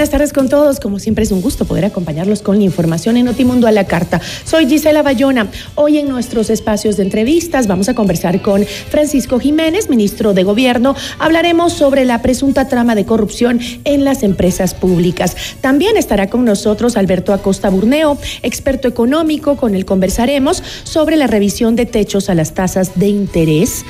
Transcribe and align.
Buenas 0.00 0.12
tardes 0.12 0.32
con 0.32 0.48
todos. 0.48 0.80
Como 0.80 0.98
siempre 0.98 1.24
es 1.24 1.30
un 1.30 1.42
gusto 1.42 1.66
poder 1.66 1.84
acompañarlos 1.84 2.40
con 2.40 2.56
la 2.56 2.64
información 2.64 3.18
en 3.18 3.26
Notimundo 3.26 3.66
a 3.66 3.70
la 3.70 3.84
Carta. 3.84 4.18
Soy 4.46 4.66
Gisela 4.66 5.02
Bayona. 5.02 5.48
Hoy 5.74 5.98
en 5.98 6.08
nuestros 6.08 6.48
espacios 6.48 6.96
de 6.96 7.02
entrevistas 7.02 7.66
vamos 7.66 7.90
a 7.90 7.94
conversar 7.94 8.40
con 8.40 8.64
Francisco 8.64 9.38
Jiménez, 9.38 9.90
ministro 9.90 10.32
de 10.32 10.42
Gobierno. 10.42 10.96
Hablaremos 11.18 11.74
sobre 11.74 12.06
la 12.06 12.22
presunta 12.22 12.66
trama 12.66 12.94
de 12.94 13.04
corrupción 13.04 13.60
en 13.84 14.04
las 14.06 14.22
empresas 14.22 14.72
públicas. 14.72 15.36
También 15.60 15.98
estará 15.98 16.30
con 16.30 16.46
nosotros 16.46 16.96
Alberto 16.96 17.34
Acosta 17.34 17.68
Burneo, 17.68 18.16
experto 18.42 18.88
económico, 18.88 19.56
con 19.56 19.74
el 19.74 19.84
conversaremos 19.84 20.62
sobre 20.82 21.16
la 21.16 21.26
revisión 21.26 21.76
de 21.76 21.84
techos 21.84 22.30
a 22.30 22.34
las 22.34 22.54
tasas 22.54 22.98
de 22.98 23.08
interés. 23.08 23.84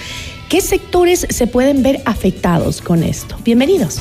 ¿Qué 0.48 0.60
sectores 0.60 1.28
se 1.30 1.46
pueden 1.46 1.84
ver 1.84 2.02
afectados 2.04 2.80
con 2.80 3.04
esto? 3.04 3.36
Bienvenidos. 3.44 4.00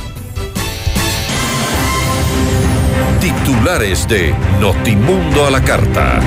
Titulares 3.19 4.07
de 4.07 4.33
Notimundo 4.61 5.45
a 5.45 5.51
la 5.51 5.61
Carta. 5.61 6.21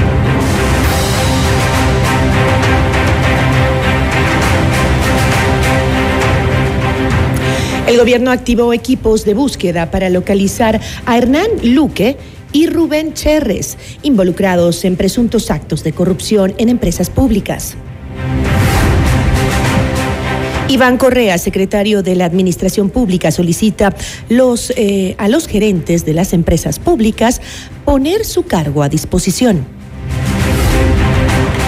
El 7.87 7.97
gobierno 7.97 8.31
activó 8.31 8.75
equipos 8.75 9.25
de 9.25 9.33
búsqueda 9.33 9.91
para 9.91 10.11
localizar 10.11 10.83
a 11.07 11.17
Hernán 11.17 11.49
Luque 11.63 12.19
y 12.53 12.67
Rubén 12.67 13.15
Cherres, 13.15 13.79
involucrados 14.03 14.85
en 14.85 14.97
presuntos 14.97 15.51
actos 15.51 15.83
de 15.85 15.93
corrupción 15.95 16.55
en 16.59 16.69
empresas 16.69 17.09
públicas. 17.09 17.75
Iván 20.73 20.97
Correa, 20.97 21.37
secretario 21.37 22.03
de 22.03 22.15
la 22.15 22.25
Administración 22.25 22.89
Pública, 22.89 23.31
solicita 23.31 23.95
eh, 24.31 25.15
a 25.19 25.29
los 25.29 25.47
gerentes 25.47 26.07
de 26.07 26.15
las 26.15 26.33
empresas 26.33 26.79
públicas 26.79 27.43
poner 27.85 28.25
su 28.25 28.45
cargo 28.45 28.83
a 28.83 28.89
disposición. 28.89 29.67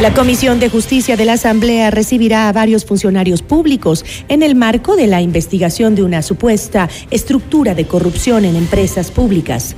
La 0.00 0.14
Comisión 0.14 0.58
de 0.58 0.70
Justicia 0.70 1.18
de 1.18 1.26
la 1.26 1.34
Asamblea 1.34 1.90
recibirá 1.90 2.48
a 2.48 2.52
varios 2.54 2.86
funcionarios 2.86 3.42
públicos 3.42 4.06
en 4.28 4.42
el 4.42 4.54
marco 4.54 4.96
de 4.96 5.06
la 5.06 5.20
investigación 5.20 5.94
de 5.94 6.02
una 6.02 6.22
supuesta 6.22 6.88
estructura 7.10 7.74
de 7.74 7.86
corrupción 7.86 8.46
en 8.46 8.56
empresas 8.56 9.10
públicas. 9.10 9.76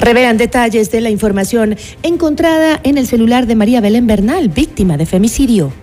Revelan 0.00 0.38
detalles 0.38 0.90
de 0.90 1.02
la 1.02 1.10
información 1.10 1.76
encontrada 2.02 2.80
en 2.84 2.96
el 2.96 3.06
celular 3.06 3.46
de 3.46 3.54
María 3.54 3.82
Belén 3.82 4.06
Bernal, 4.06 4.48
víctima 4.48 4.96
de 4.96 5.04
femicidio. 5.04 5.74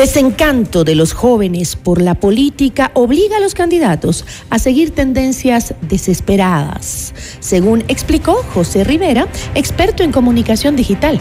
Desencanto 0.00 0.82
de 0.82 0.94
los 0.94 1.12
jóvenes 1.12 1.76
por 1.76 2.00
la 2.00 2.14
política 2.14 2.90
obliga 2.94 3.36
a 3.36 3.40
los 3.40 3.52
candidatos 3.52 4.24
a 4.48 4.58
seguir 4.58 4.92
tendencias 4.92 5.74
desesperadas, 5.82 7.12
según 7.38 7.84
explicó 7.86 8.42
José 8.54 8.82
Rivera, 8.82 9.28
experto 9.54 10.02
en 10.02 10.10
comunicación 10.10 10.74
digital. 10.74 11.20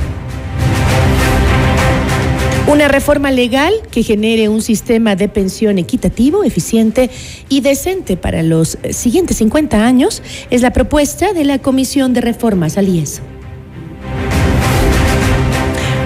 Una 2.67 2.87
reforma 2.87 3.31
legal 3.31 3.73
que 3.91 4.01
genere 4.01 4.47
un 4.47 4.61
sistema 4.61 5.17
de 5.17 5.27
pensión 5.27 5.77
equitativo, 5.77 6.45
eficiente 6.45 7.09
y 7.49 7.59
decente 7.59 8.15
para 8.15 8.43
los 8.43 8.77
siguientes 8.91 9.35
50 9.39 9.85
años 9.85 10.23
es 10.51 10.61
la 10.61 10.71
propuesta 10.71 11.33
de 11.33 11.43
la 11.43 11.59
Comisión 11.59 12.13
de 12.13 12.21
Reformas 12.21 12.77
al 12.77 12.87
IES. 12.87 13.21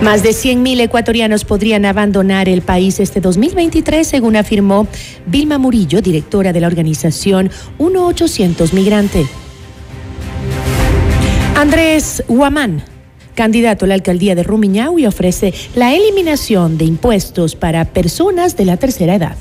Más 0.03 0.21
de 0.21 0.31
100.000 0.31 0.81
ecuatorianos 0.81 1.45
podrían 1.45 1.85
abandonar 1.85 2.49
el 2.49 2.61
país 2.61 2.99
este 2.99 3.21
2023, 3.21 4.05
según 4.05 4.35
afirmó 4.35 4.85
Vilma 5.27 5.57
Murillo, 5.57 6.01
directora 6.01 6.51
de 6.51 6.59
la 6.59 6.67
organización 6.67 7.49
1800 7.79 8.73
Migrante. 8.73 9.25
Andrés 11.55 12.21
Huamán, 12.27 12.83
candidato 13.33 13.85
a 13.85 13.87
la 13.87 13.93
alcaldía 13.93 14.35
de 14.35 14.43
Rumiñahui, 14.43 15.05
ofrece 15.05 15.53
la 15.73 15.93
eliminación 15.93 16.77
de 16.77 16.83
impuestos 16.83 17.55
para 17.55 17.85
personas 17.85 18.57
de 18.57 18.65
la 18.65 18.75
tercera 18.75 19.15
edad. 19.15 19.37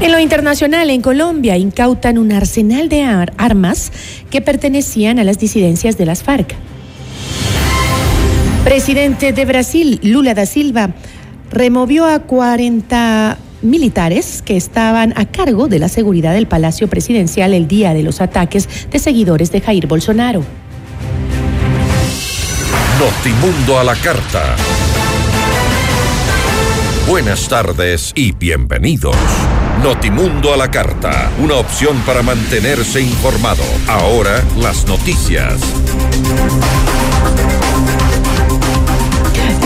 En 0.00 0.12
lo 0.12 0.20
internacional, 0.20 0.88
en 0.90 1.02
Colombia, 1.02 1.56
incautan 1.56 2.16
un 2.16 2.30
arsenal 2.30 2.88
de 2.88 3.02
armas 3.02 3.90
que 4.30 4.40
pertenecían 4.40 5.18
a 5.18 5.24
las 5.24 5.40
disidencias 5.40 5.98
de 5.98 6.06
las 6.06 6.22
FARC. 6.22 6.54
Presidente 8.64 9.32
de 9.32 9.44
Brasil, 9.44 10.00
Lula 10.02 10.34
da 10.34 10.46
Silva, 10.46 10.90
removió 11.50 12.06
a 12.06 12.20
40 12.20 13.38
militares 13.62 14.42
que 14.42 14.56
estaban 14.56 15.12
a 15.16 15.26
cargo 15.26 15.68
de 15.68 15.78
la 15.78 15.88
seguridad 15.88 16.34
del 16.34 16.46
Palacio 16.46 16.88
Presidencial 16.88 17.54
el 17.54 17.66
día 17.66 17.94
de 17.94 18.02
los 18.02 18.20
ataques 18.20 18.68
de 18.90 18.98
seguidores 18.98 19.50
de 19.50 19.60
Jair 19.60 19.86
Bolsonaro. 19.86 20.44
Notimundo 22.98 23.78
a 23.78 23.84
la 23.84 23.94
Carta. 23.94 24.56
Buenas 27.08 27.48
tardes 27.48 28.12
y 28.14 28.32
bienvenidos. 28.32 29.16
Notimundo 29.82 30.52
a 30.52 30.56
la 30.56 30.70
Carta, 30.70 31.30
una 31.38 31.54
opción 31.54 31.96
para 32.04 32.22
mantenerse 32.22 33.00
informado. 33.00 33.62
Ahora 33.86 34.42
las 34.58 34.86
noticias. 34.86 35.54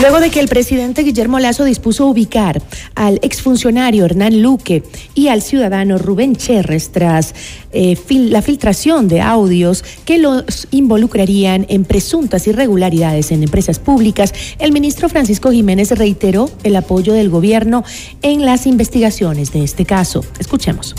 Luego 0.01 0.19
de 0.19 0.29
que 0.31 0.41
el 0.41 0.49
presidente 0.49 1.03
Guillermo 1.03 1.39
Lazo 1.39 1.63
dispuso 1.63 2.07
ubicar 2.07 2.61
al 2.93 3.19
exfuncionario 3.21 4.03
Hernán 4.03 4.41
Luque 4.41 4.83
y 5.15 5.29
al 5.29 5.41
ciudadano 5.41 5.97
Rubén 5.97 6.35
Cherres 6.35 6.91
tras 6.91 7.33
eh, 7.71 7.97
la 8.09 8.41
filtración 8.41 9.07
de 9.07 9.21
audios 9.21 9.83
que 10.03 10.17
los 10.17 10.67
involucrarían 10.71 11.65
en 11.69 11.85
presuntas 11.85 12.47
irregularidades 12.47 13.31
en 13.31 13.43
empresas 13.43 13.79
públicas, 13.79 14.33
el 14.59 14.73
ministro 14.73 15.07
Francisco 15.07 15.51
Jiménez 15.51 15.91
reiteró 15.91 16.49
el 16.63 16.75
apoyo 16.75 17.13
del 17.13 17.29
gobierno 17.29 17.85
en 18.21 18.45
las 18.45 18.67
investigaciones 18.67 19.53
de 19.53 19.63
este 19.63 19.85
caso. 19.85 20.25
Escuchemos. 20.37 20.95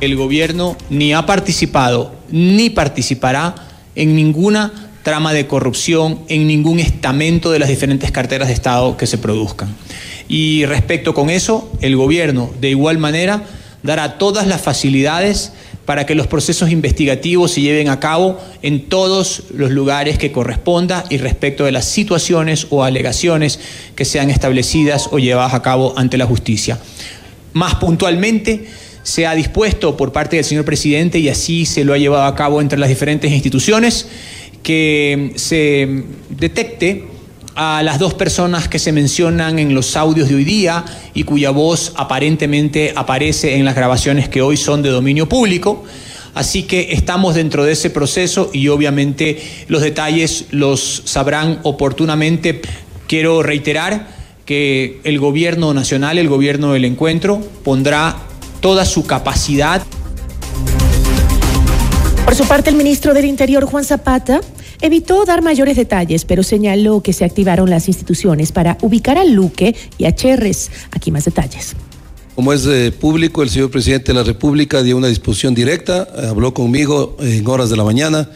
El 0.00 0.16
gobierno 0.16 0.76
ni 0.90 1.12
ha 1.12 1.26
participado 1.26 2.12
ni 2.30 2.70
participará 2.70 3.54
en 3.94 4.14
ninguna 4.14 4.87
trama 5.02 5.32
de 5.32 5.46
corrupción 5.46 6.20
en 6.28 6.46
ningún 6.46 6.80
estamento 6.80 7.50
de 7.50 7.58
las 7.58 7.68
diferentes 7.68 8.10
carteras 8.10 8.48
de 8.48 8.54
Estado 8.54 8.96
que 8.96 9.06
se 9.06 9.18
produzcan. 9.18 9.74
Y 10.28 10.66
respecto 10.66 11.14
con 11.14 11.30
eso, 11.30 11.70
el 11.80 11.96
gobierno 11.96 12.50
de 12.60 12.70
igual 12.70 12.98
manera 12.98 13.44
dará 13.82 14.18
todas 14.18 14.46
las 14.46 14.60
facilidades 14.60 15.52
para 15.88 16.04
que 16.04 16.14
los 16.14 16.26
procesos 16.26 16.70
investigativos 16.70 17.52
se 17.52 17.62
lleven 17.62 17.88
a 17.88 17.98
cabo 17.98 18.38
en 18.60 18.90
todos 18.90 19.44
los 19.54 19.70
lugares 19.70 20.18
que 20.18 20.32
corresponda 20.32 21.04
y 21.08 21.16
respecto 21.16 21.64
de 21.64 21.72
las 21.72 21.86
situaciones 21.86 22.66
o 22.68 22.84
alegaciones 22.84 23.58
que 23.94 24.04
sean 24.04 24.28
establecidas 24.28 25.08
o 25.12 25.18
llevadas 25.18 25.54
a 25.54 25.62
cabo 25.62 25.94
ante 25.96 26.18
la 26.18 26.26
justicia. 26.26 26.78
Más 27.54 27.76
puntualmente, 27.76 28.66
se 29.02 29.26
ha 29.26 29.34
dispuesto 29.34 29.96
por 29.96 30.12
parte 30.12 30.36
del 30.36 30.44
señor 30.44 30.66
presidente 30.66 31.18
y 31.18 31.30
así 31.30 31.64
se 31.64 31.82
lo 31.82 31.94
ha 31.94 31.98
llevado 31.98 32.24
a 32.24 32.34
cabo 32.34 32.60
entre 32.60 32.78
las 32.78 32.90
diferentes 32.90 33.32
instituciones 33.32 34.06
que 34.62 35.32
se 35.36 36.04
detecte 36.30 37.06
a 37.54 37.82
las 37.82 37.98
dos 37.98 38.14
personas 38.14 38.68
que 38.68 38.78
se 38.78 38.92
mencionan 38.92 39.58
en 39.58 39.74
los 39.74 39.96
audios 39.96 40.28
de 40.28 40.36
hoy 40.36 40.44
día 40.44 40.84
y 41.12 41.24
cuya 41.24 41.50
voz 41.50 41.92
aparentemente 41.96 42.92
aparece 42.94 43.56
en 43.56 43.64
las 43.64 43.74
grabaciones 43.74 44.28
que 44.28 44.42
hoy 44.42 44.56
son 44.56 44.80
de 44.82 44.90
dominio 44.90 45.28
público. 45.28 45.84
Así 46.34 46.62
que 46.62 46.92
estamos 46.92 47.34
dentro 47.34 47.64
de 47.64 47.72
ese 47.72 47.90
proceso 47.90 48.50
y 48.52 48.68
obviamente 48.68 49.42
los 49.66 49.82
detalles 49.82 50.46
los 50.52 51.02
sabrán 51.04 51.58
oportunamente. 51.64 52.62
Quiero 53.08 53.42
reiterar 53.42 54.06
que 54.44 55.00
el 55.02 55.18
gobierno 55.18 55.74
nacional, 55.74 56.16
el 56.16 56.28
gobierno 56.28 56.72
del 56.74 56.84
encuentro, 56.84 57.40
pondrá 57.64 58.16
toda 58.60 58.84
su 58.84 59.04
capacidad. 59.04 59.82
Por 62.28 62.36
su 62.36 62.44
parte, 62.44 62.68
el 62.68 62.76
ministro 62.76 63.14
del 63.14 63.24
Interior, 63.24 63.64
Juan 63.64 63.86
Zapata, 63.86 64.42
evitó 64.82 65.24
dar 65.24 65.40
mayores 65.40 65.78
detalles, 65.78 66.26
pero 66.26 66.42
señaló 66.42 67.00
que 67.00 67.14
se 67.14 67.24
activaron 67.24 67.70
las 67.70 67.88
instituciones 67.88 68.52
para 68.52 68.76
ubicar 68.82 69.16
a 69.16 69.24
Luque 69.24 69.74
y 69.96 70.04
a 70.04 70.14
Cherres. 70.14 70.70
Aquí 70.90 71.10
más 71.10 71.24
detalles. 71.24 71.74
Como 72.34 72.52
es 72.52 72.66
eh, 72.66 72.92
público, 72.92 73.42
el 73.42 73.48
señor 73.48 73.70
presidente 73.70 74.08
de 74.08 74.18
la 74.18 74.24
República 74.24 74.82
dio 74.82 74.98
una 74.98 75.06
disposición 75.06 75.54
directa, 75.54 76.06
habló 76.28 76.52
conmigo 76.52 77.16
en 77.18 77.46
horas 77.48 77.70
de 77.70 77.78
la 77.78 77.84
mañana 77.84 78.28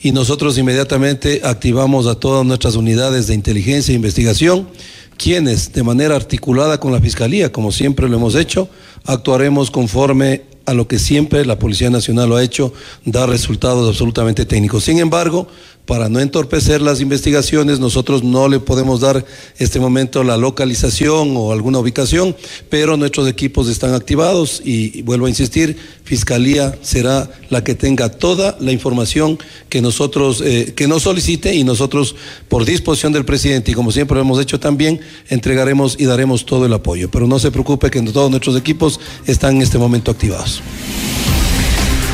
y 0.00 0.12
nosotros 0.12 0.56
inmediatamente 0.56 1.40
activamos 1.42 2.06
a 2.06 2.14
todas 2.14 2.46
nuestras 2.46 2.76
unidades 2.76 3.26
de 3.26 3.34
inteligencia 3.34 3.90
e 3.90 3.96
investigación, 3.96 4.68
quienes 5.16 5.72
de 5.72 5.82
manera 5.82 6.14
articulada 6.14 6.78
con 6.78 6.92
la 6.92 7.00
Fiscalía, 7.00 7.50
como 7.50 7.72
siempre 7.72 8.08
lo 8.08 8.18
hemos 8.18 8.36
hecho, 8.36 8.68
actuaremos 9.04 9.72
conforme 9.72 10.51
a 10.66 10.74
lo 10.74 10.88
que 10.88 10.98
siempre 10.98 11.44
la 11.44 11.58
Policía 11.58 11.90
Nacional 11.90 12.28
lo 12.28 12.36
ha 12.36 12.42
hecho, 12.42 12.72
dar 13.04 13.28
resultados 13.28 13.88
absolutamente 13.88 14.44
técnicos. 14.44 14.84
Sin 14.84 14.98
embargo, 14.98 15.48
para 15.86 16.08
no 16.08 16.20
entorpecer 16.20 16.80
las 16.80 17.00
investigaciones, 17.00 17.80
nosotros 17.80 18.22
no 18.22 18.48
le 18.48 18.60
podemos 18.60 19.00
dar 19.00 19.24
este 19.58 19.80
momento 19.80 20.22
la 20.22 20.36
localización 20.36 21.36
o 21.36 21.52
alguna 21.52 21.80
ubicación, 21.80 22.36
pero 22.70 22.96
nuestros 22.96 23.28
equipos 23.28 23.68
están 23.68 23.94
activados 23.94 24.62
y, 24.64 25.02
vuelvo 25.02 25.26
a 25.26 25.28
insistir, 25.28 25.76
Fiscalía 26.04 26.78
será 26.82 27.30
la 27.48 27.64
que 27.64 27.74
tenga 27.74 28.10
toda 28.10 28.56
la 28.60 28.70
información 28.72 29.38
que 29.68 29.80
nosotros, 29.80 30.42
eh, 30.44 30.72
que 30.76 30.86
nos 30.86 31.02
solicite 31.02 31.54
y 31.54 31.64
nosotros, 31.64 32.14
por 32.48 32.64
disposición 32.64 33.12
del 33.12 33.24
presidente 33.24 33.72
y 33.72 33.74
como 33.74 33.90
siempre 33.90 34.16
lo 34.16 34.20
hemos 34.20 34.40
hecho 34.40 34.60
también, 34.60 35.00
entregaremos 35.30 35.96
y 35.98 36.04
daremos 36.04 36.46
todo 36.46 36.66
el 36.66 36.72
apoyo. 36.72 37.10
Pero 37.10 37.26
no 37.26 37.38
se 37.38 37.50
preocupe 37.50 37.90
que 37.90 38.02
todos 38.02 38.30
nuestros 38.30 38.56
equipos 38.56 39.00
están 39.26 39.56
en 39.56 39.62
este 39.62 39.78
momento 39.78 40.10
activados. 40.10 40.62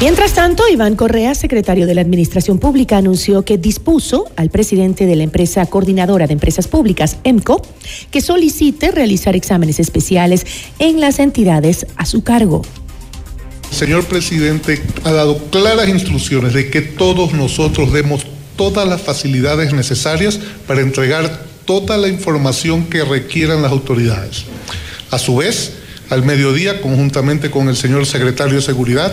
Mientras 0.00 0.34
tanto, 0.34 0.62
Iván 0.68 0.94
Correa, 0.94 1.34
secretario 1.34 1.84
de 1.84 1.92
la 1.92 2.02
Administración 2.02 2.60
Pública, 2.60 2.98
anunció 2.98 3.42
que 3.42 3.58
dispuso 3.58 4.26
al 4.36 4.48
presidente 4.48 5.06
de 5.06 5.16
la 5.16 5.24
empresa 5.24 5.66
coordinadora 5.66 6.28
de 6.28 6.34
empresas 6.34 6.68
públicas, 6.68 7.16
EMCO, 7.24 7.62
que 8.12 8.20
solicite 8.20 8.92
realizar 8.92 9.34
exámenes 9.34 9.80
especiales 9.80 10.46
en 10.78 11.00
las 11.00 11.18
entidades 11.18 11.84
a 11.96 12.06
su 12.06 12.22
cargo. 12.22 12.62
Señor 13.72 14.04
presidente, 14.04 14.80
ha 15.02 15.10
dado 15.10 15.36
claras 15.50 15.88
instrucciones 15.88 16.54
de 16.54 16.70
que 16.70 16.80
todos 16.80 17.32
nosotros 17.32 17.92
demos 17.92 18.24
todas 18.54 18.86
las 18.86 19.02
facilidades 19.02 19.72
necesarias 19.72 20.38
para 20.68 20.80
entregar 20.80 21.42
toda 21.64 21.96
la 21.96 22.06
información 22.06 22.84
que 22.84 23.04
requieran 23.04 23.62
las 23.62 23.72
autoridades. 23.72 24.44
A 25.10 25.18
su 25.18 25.38
vez, 25.38 25.72
al 26.08 26.24
mediodía, 26.24 26.80
conjuntamente 26.80 27.50
con 27.50 27.68
el 27.68 27.76
señor 27.76 28.06
secretario 28.06 28.54
de 28.54 28.62
Seguridad, 28.62 29.12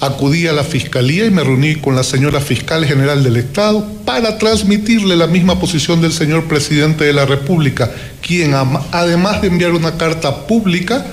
acudí 0.00 0.46
a 0.46 0.52
la 0.52 0.64
Fiscalía 0.64 1.26
y 1.26 1.30
me 1.30 1.44
reuní 1.44 1.76
con 1.76 1.94
la 1.94 2.02
señora 2.02 2.40
Fiscal 2.40 2.84
General 2.86 3.22
del 3.22 3.36
Estado 3.36 3.86
para 4.04 4.38
transmitirle 4.38 5.16
la 5.16 5.26
misma 5.26 5.60
posición 5.60 6.00
del 6.00 6.12
señor 6.12 6.44
Presidente 6.44 7.04
de 7.04 7.12
la 7.12 7.26
República, 7.26 7.90
quien 8.20 8.54
además 8.92 9.42
de 9.42 9.48
enviar 9.48 9.72
una 9.72 9.96
carta 9.96 10.46
pública 10.46 11.06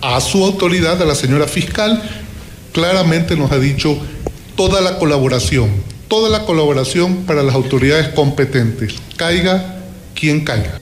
a 0.00 0.20
su 0.20 0.44
autoridad, 0.44 1.00
a 1.00 1.04
la 1.04 1.14
señora 1.14 1.46
Fiscal, 1.46 2.02
claramente 2.72 3.36
nos 3.36 3.52
ha 3.52 3.58
dicho 3.58 3.98
toda 4.56 4.80
la 4.80 4.98
colaboración, 4.98 5.70
toda 6.08 6.30
la 6.30 6.44
colaboración 6.44 7.24
para 7.24 7.42
las 7.42 7.54
autoridades 7.54 8.08
competentes, 8.08 8.94
caiga 9.16 9.76
quien 10.14 10.44
caiga. 10.44 10.80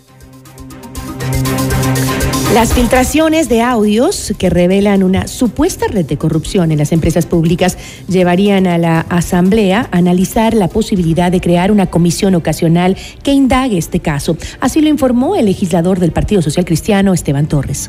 Las 2.55 2.75
filtraciones 2.75 3.49
de 3.49 3.63
audios 3.63 4.35
que 4.37 4.51
revelan 4.51 5.05
una 5.05 5.29
supuesta 5.29 5.87
red 5.87 6.05
de 6.05 6.19
corrupción 6.19 6.73
en 6.73 6.79
las 6.79 6.91
empresas 6.91 7.25
públicas 7.25 7.79
llevarían 8.09 8.67
a 8.67 8.77
la 8.77 9.01
Asamblea 9.09 9.89
a 9.93 9.99
analizar 9.99 10.55
la 10.55 10.67
posibilidad 10.67 11.31
de 11.31 11.41
crear 11.41 11.71
una 11.71 11.87
comisión 11.87 12.35
ocasional 12.35 12.97
que 13.23 13.31
indague 13.31 13.79
este 13.79 14.01
caso. 14.01 14.37
Así 14.59 14.81
lo 14.81 14.89
informó 14.89 15.37
el 15.37 15.45
legislador 15.45 16.01
del 16.01 16.11
Partido 16.11 16.43
Social 16.43 16.65
Cristiano, 16.65 17.15
Esteban 17.15 17.47
Torres. 17.47 17.89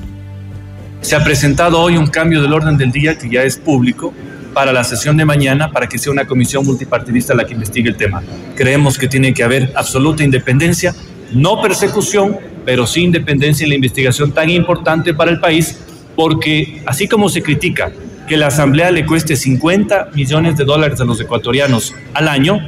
Se 1.01 1.15
ha 1.15 1.23
presentado 1.23 1.81
hoy 1.81 1.97
un 1.97 2.05
cambio 2.05 2.39
del 2.39 2.53
orden 2.53 2.77
del 2.77 2.91
día 2.91 3.17
que 3.17 3.27
ya 3.31 3.41
es 3.41 3.57
público 3.57 4.13
para 4.53 4.71
la 4.71 4.83
sesión 4.83 5.17
de 5.17 5.25
mañana 5.25 5.71
para 5.71 5.89
que 5.89 5.97
sea 5.97 6.11
una 6.11 6.27
comisión 6.27 6.63
multipartidista 6.67 7.33
la 7.33 7.47
que 7.47 7.55
investigue 7.55 7.89
el 7.89 7.95
tema. 7.95 8.21
Creemos 8.55 8.99
que 8.99 9.07
tiene 9.07 9.33
que 9.33 9.43
haber 9.43 9.73
absoluta 9.75 10.23
independencia, 10.23 10.93
no 11.33 11.61
persecución 11.61 12.37
pero 12.65 12.85
sí 12.87 13.01
independencia 13.01 13.63
en 13.63 13.69
la 13.69 13.75
investigación 13.75 14.31
tan 14.31 14.49
importante 14.49 15.13
para 15.13 15.31
el 15.31 15.39
país, 15.39 15.79
porque 16.15 16.81
así 16.85 17.07
como 17.07 17.29
se 17.29 17.41
critica 17.41 17.91
que 18.27 18.37
la 18.37 18.47
Asamblea 18.47 18.91
le 18.91 19.05
cueste 19.05 19.35
50 19.35 20.11
millones 20.13 20.57
de 20.57 20.63
dólares 20.63 21.01
a 21.01 21.05
los 21.05 21.19
ecuatorianos 21.19 21.93
al 22.13 22.27
año, 22.27 22.59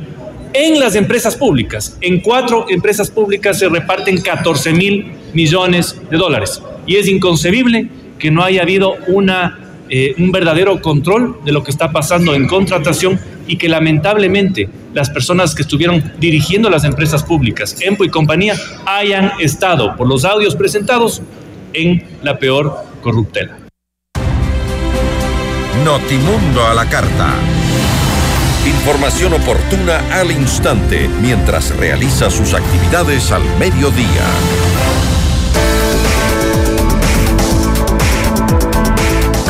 en 0.53 0.79
las 0.79 0.95
empresas 0.95 1.35
públicas, 1.35 1.97
en 2.01 2.19
cuatro 2.19 2.65
empresas 2.69 3.09
públicas 3.09 3.57
se 3.57 3.69
reparten 3.69 4.21
14 4.21 4.73
mil 4.73 5.13
millones 5.33 5.99
de 6.09 6.17
dólares. 6.17 6.61
Y 6.85 6.97
es 6.97 7.07
inconcebible 7.07 7.87
que 8.19 8.29
no 8.29 8.43
haya 8.43 8.61
habido 8.61 8.95
una, 9.07 9.59
eh, 9.89 10.13
un 10.17 10.31
verdadero 10.31 10.79
control 10.81 11.37
de 11.43 11.51
lo 11.51 11.63
que 11.63 11.71
está 11.71 11.91
pasando 11.91 12.35
en 12.35 12.47
contratación 12.47 13.19
y 13.47 13.57
que 13.57 13.69
lamentablemente 13.69 14.69
las 14.93 15.09
personas 15.09 15.55
que 15.55 15.63
estuvieron 15.63 16.13
dirigiendo 16.19 16.69
las 16.69 16.83
empresas 16.83 17.23
públicas, 17.23 17.75
EMPO 17.81 18.05
y 18.05 18.09
compañía, 18.09 18.55
hayan 18.85 19.31
estado, 19.39 19.95
por 19.95 20.07
los 20.07 20.25
audios 20.25 20.55
presentados, 20.55 21.21
en 21.73 22.03
la 22.21 22.37
peor 22.37 22.75
corruptela. 23.01 23.57
Notimundo 25.83 26.65
a 26.65 26.73
la 26.73 26.87
carta. 26.87 27.33
Información 28.65 29.33
oportuna 29.33 29.99
al 30.13 30.31
instante 30.31 31.09
mientras 31.21 31.75
realiza 31.75 32.29
sus 32.29 32.53
actividades 32.53 33.31
al 33.31 33.43
mediodía. 33.59 34.23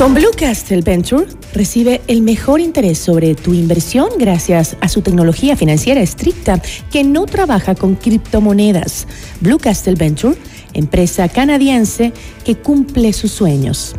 Con 0.04 0.14
Blue 0.14 0.32
Castle 0.38 0.82
Venture 0.82 1.28
recibe 1.54 2.02
el 2.08 2.22
mejor 2.24 2.60
interés 2.60 2.98
sobre 2.98 3.36
tu 3.36 3.54
inversión 3.54 4.10
gracias 4.20 4.76
a 4.82 4.90
su 4.90 5.02
tecnología 5.02 5.56
financiera 5.56 6.02
estricta 6.02 6.62
que 6.92 7.06
no 7.06 7.26
trabaja 7.26 7.74
con 7.74 7.96
criptomonedas. 7.96 9.08
Blue 9.40 9.60
Castle 9.60 9.96
Venture, 9.96 10.36
empresa 10.74 11.30
canadiense 11.30 12.12
que 12.44 12.56
cumple 12.56 13.14
sus 13.14 13.32
sueños. 13.32 13.96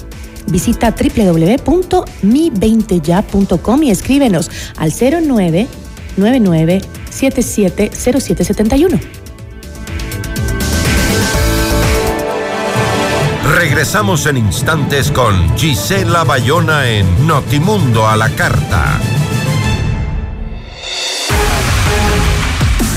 Visita 0.49 0.91
www.mi20ya.com 0.91 3.83
y 3.83 3.91
escríbenos 3.91 4.51
al 4.77 4.93
0999 4.93 6.83
Regresamos 13.65 14.27
en 14.27 14.37
instantes 14.37 15.11
con 15.11 15.57
Gisela 15.57 16.23
Bayona 16.23 16.91
en 16.91 17.27
Notimundo 17.27 18.07
a 18.07 18.15
la 18.15 18.29
Carta. 18.29 19.01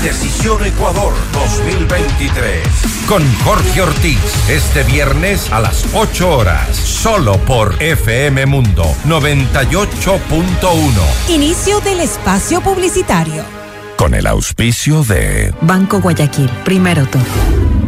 Decisión 0.02 0.62
Ecuador 0.66 1.14
2023. 1.32 2.68
Con 3.08 3.22
Jorge 3.44 3.80
Ortiz. 3.80 4.20
Este 4.50 4.82
viernes 4.82 5.50
a 5.50 5.60
las 5.60 5.86
8 5.94 6.36
horas. 6.36 6.76
Solo 6.76 7.38
por 7.38 7.82
FM 7.82 8.44
Mundo 8.44 8.84
98.1. 9.06 11.30
Inicio 11.30 11.80
del 11.80 12.00
espacio 12.00 12.60
publicitario. 12.60 13.42
Con 13.96 14.12
el 14.12 14.26
auspicio 14.26 15.02
de 15.02 15.54
Banco 15.62 16.02
Guayaquil. 16.02 16.50
Primero 16.62 17.06
todo. 17.06 17.87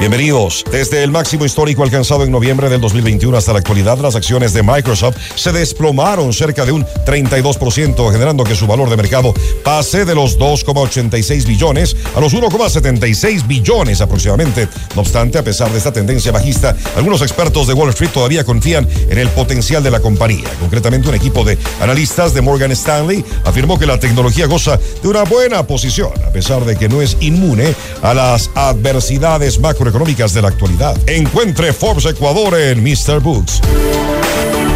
Bienvenidos. 0.00 0.64
Desde 0.72 1.04
el 1.04 1.10
máximo 1.10 1.44
histórico 1.44 1.82
alcanzado 1.82 2.24
en 2.24 2.32
noviembre 2.32 2.70
del 2.70 2.80
2021 2.80 3.36
hasta 3.36 3.52
la 3.52 3.58
actualidad, 3.58 3.98
las 3.98 4.16
acciones 4.16 4.54
de 4.54 4.62
Microsoft 4.62 5.18
se 5.34 5.52
desplomaron 5.52 6.32
cerca 6.32 6.64
de 6.64 6.72
un 6.72 6.86
32%, 7.04 8.10
generando 8.10 8.44
que 8.44 8.56
su 8.56 8.66
valor 8.66 8.88
de 8.88 8.96
mercado 8.96 9.34
pase 9.62 10.06
de 10.06 10.14
los 10.14 10.38
2,86 10.38 11.46
billones 11.46 11.94
a 12.16 12.20
los 12.20 12.34
1,76 12.34 13.46
billones 13.46 14.00
aproximadamente. 14.00 14.68
No 14.94 15.02
obstante, 15.02 15.36
a 15.36 15.44
pesar 15.44 15.70
de 15.70 15.76
esta 15.76 15.92
tendencia 15.92 16.32
bajista, 16.32 16.74
algunos 16.96 17.20
expertos 17.20 17.66
de 17.66 17.74
Wall 17.74 17.90
Street 17.90 18.10
todavía 18.10 18.42
confían 18.42 18.88
en 19.10 19.18
el 19.18 19.28
potencial 19.28 19.82
de 19.82 19.90
la 19.90 20.00
compañía. 20.00 20.48
Concretamente, 20.60 21.10
un 21.10 21.14
equipo 21.14 21.44
de 21.44 21.58
analistas 21.78 22.32
de 22.32 22.40
Morgan 22.40 22.72
Stanley 22.72 23.22
afirmó 23.44 23.78
que 23.78 23.84
la 23.84 24.00
tecnología 24.00 24.46
goza 24.46 24.80
de 25.02 25.08
una 25.08 25.24
buena 25.24 25.66
posición, 25.66 26.12
a 26.26 26.30
pesar 26.30 26.64
de 26.64 26.76
que 26.76 26.88
no 26.88 27.02
es 27.02 27.18
inmune 27.20 27.74
a 28.00 28.14
las 28.14 28.48
adversidades 28.54 29.60
macroeconómicas 29.60 29.89
económicas 29.90 30.32
de 30.32 30.42
la 30.42 30.48
actualidad. 30.48 30.96
Encuentre 31.06 31.72
Forbes 31.72 32.06
Ecuador 32.06 32.58
en 32.58 32.82
Mr. 32.82 33.20
Books. 33.20 33.60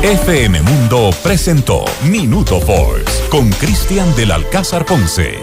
FM 0.02 0.60
Mundo 0.60 1.10
presentó 1.22 1.86
Minuto 2.04 2.60
Forbes 2.60 3.22
con 3.30 3.48
Cristian 3.50 4.14
del 4.16 4.32
Alcázar 4.32 4.84
Ponce. 4.84 5.38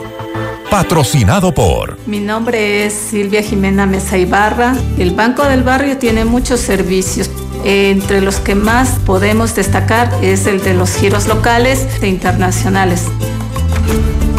Patrocinado 0.70 1.52
por. 1.52 1.98
Mi 2.06 2.20
nombre 2.20 2.86
es 2.86 2.94
Silvia 2.94 3.42
Jimena 3.42 3.88
Mesa 3.88 4.18
Ibarra. 4.18 4.76
El 5.00 5.12
Banco 5.12 5.44
del 5.46 5.64
Barrio 5.64 5.98
tiene 5.98 6.26
muchos 6.26 6.60
servicios. 6.60 7.30
Entre 7.66 8.22
los 8.22 8.36
que 8.38 8.56
más 8.56 9.00
podemos 9.06 9.56
destacar 9.56 10.12
es 10.22 10.46
el 10.46 10.62
de 10.64 10.76
los 10.76 10.96
giros 10.96 11.28
locales 11.28 11.88
e 12.02 12.08
internacionales. 12.08 13.06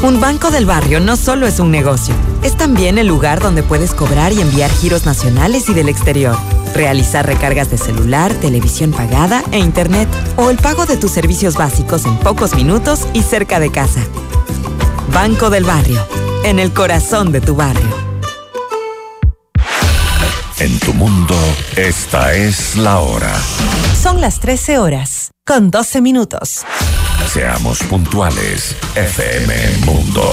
Un 0.02 0.20
banco 0.20 0.50
del 0.50 0.66
barrio 0.66 0.98
no 0.98 1.16
solo 1.16 1.46
es 1.46 1.60
un 1.60 1.70
negocio, 1.70 2.14
es 2.42 2.56
también 2.56 2.98
el 2.98 3.06
lugar 3.06 3.40
donde 3.40 3.62
puedes 3.62 3.94
cobrar 3.94 4.32
y 4.32 4.40
enviar 4.40 4.70
giros 4.70 5.06
nacionales 5.06 5.68
y 5.68 5.74
del 5.74 5.88
exterior, 5.88 6.36
realizar 6.74 7.24
recargas 7.24 7.70
de 7.70 7.78
celular, 7.78 8.32
televisión 8.34 8.90
pagada 8.90 9.44
e 9.52 9.58
internet 9.58 10.08
o 10.36 10.50
el 10.50 10.58
pago 10.58 10.86
de 10.86 10.96
tus 10.96 11.12
servicios 11.12 11.54
básicos 11.54 12.04
en 12.04 12.16
pocos 12.18 12.54
minutos 12.54 13.06
y 13.12 13.22
cerca 13.22 13.60
de 13.60 13.70
casa. 13.70 14.00
Banco 15.12 15.50
del 15.50 15.64
Barrio, 15.64 16.04
en 16.42 16.58
el 16.58 16.72
corazón 16.72 17.30
de 17.30 17.40
tu 17.40 17.54
barrio. 17.54 18.02
En 20.58 20.78
tu 20.78 20.94
mundo, 20.94 21.34
esta 21.76 22.34
es 22.34 22.76
la 22.76 23.00
hora. 23.00 23.34
Son 24.00 24.20
las 24.20 24.38
13 24.38 24.78
horas, 24.78 25.31
con 25.44 25.70
12 25.70 26.00
minutos. 26.00 26.64
Seamos 27.26 27.82
puntuales, 27.84 28.76
FM 28.94 29.54
Mundo. 29.84 30.32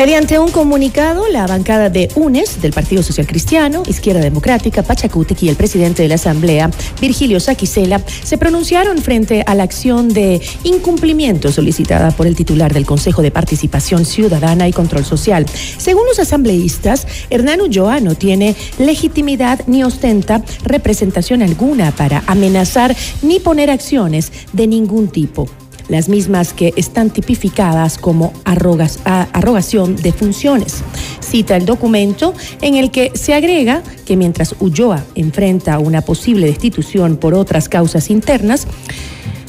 Mediante 0.00 0.38
un 0.38 0.50
comunicado, 0.50 1.28
la 1.28 1.46
bancada 1.46 1.90
de 1.90 2.08
UNES 2.14 2.62
del 2.62 2.72
Partido 2.72 3.02
Social 3.02 3.26
Cristiano, 3.26 3.82
Izquierda 3.86 4.22
Democrática, 4.22 4.82
Pachacutic 4.82 5.42
y 5.42 5.50
el 5.50 5.56
presidente 5.56 6.02
de 6.02 6.08
la 6.08 6.14
Asamblea, 6.14 6.70
Virgilio 7.02 7.38
Saquicela, 7.38 8.00
se 8.22 8.38
pronunciaron 8.38 8.96
frente 8.96 9.44
a 9.46 9.54
la 9.54 9.62
acción 9.62 10.08
de 10.08 10.40
incumplimiento 10.64 11.52
solicitada 11.52 12.12
por 12.12 12.26
el 12.26 12.34
titular 12.34 12.72
del 12.72 12.86
Consejo 12.86 13.20
de 13.20 13.30
Participación 13.30 14.06
Ciudadana 14.06 14.66
y 14.66 14.72
Control 14.72 15.04
Social. 15.04 15.44
Según 15.76 16.06
los 16.06 16.18
asambleístas, 16.18 17.06
Hernán 17.28 17.60
Ulloa 17.60 18.00
no 18.00 18.14
tiene 18.14 18.56
legitimidad 18.78 19.60
ni 19.66 19.84
ostenta 19.84 20.42
representación 20.64 21.42
alguna 21.42 21.90
para 21.90 22.24
amenazar 22.26 22.96
ni 23.20 23.38
poner 23.38 23.68
acciones 23.68 24.32
de 24.54 24.66
ningún 24.66 25.08
tipo 25.08 25.46
las 25.90 26.08
mismas 26.08 26.52
que 26.52 26.72
están 26.76 27.10
tipificadas 27.10 27.98
como 27.98 28.32
arrogación 28.44 29.96
de 29.96 30.12
funciones. 30.12 30.82
Cita 31.20 31.56
el 31.56 31.66
documento 31.66 32.32
en 32.62 32.76
el 32.76 32.90
que 32.90 33.10
se 33.14 33.34
agrega 33.34 33.82
que 34.06 34.16
mientras 34.16 34.54
Ulloa 34.60 35.04
enfrenta 35.16 35.78
una 35.78 36.00
posible 36.00 36.46
destitución 36.46 37.16
por 37.16 37.34
otras 37.34 37.68
causas 37.68 38.08
internas, 38.08 38.66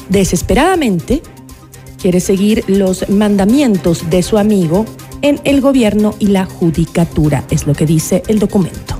desesperadamente 0.08 1.22
quiere 2.00 2.18
seguir 2.18 2.64
los 2.66 3.08
mandamientos 3.08 4.10
de 4.10 4.24
su 4.24 4.36
amigo 4.36 4.84
en 5.22 5.40
el 5.44 5.60
gobierno 5.60 6.16
y 6.18 6.26
la 6.26 6.44
judicatura, 6.44 7.44
es 7.50 7.68
lo 7.68 7.74
que 7.74 7.86
dice 7.86 8.24
el 8.26 8.40
documento. 8.40 8.96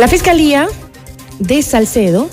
La 0.00 0.08
Fiscalía 0.08 0.66
de 1.38 1.62
Salcedo 1.62 2.28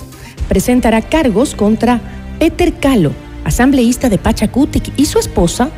presentará 0.50 1.00
cargos 1.00 1.54
contra 1.54 2.00
Peter 2.40 2.74
Calo, 2.74 3.12
asambleísta 3.44 4.08
de 4.08 4.18
Pachacutic, 4.18 4.92
y 4.96 5.06
su 5.06 5.20
esposa, 5.20 5.70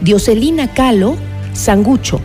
Dioselina 0.00 0.72
Calo 0.72 1.18
Sangucho, 1.52 2.22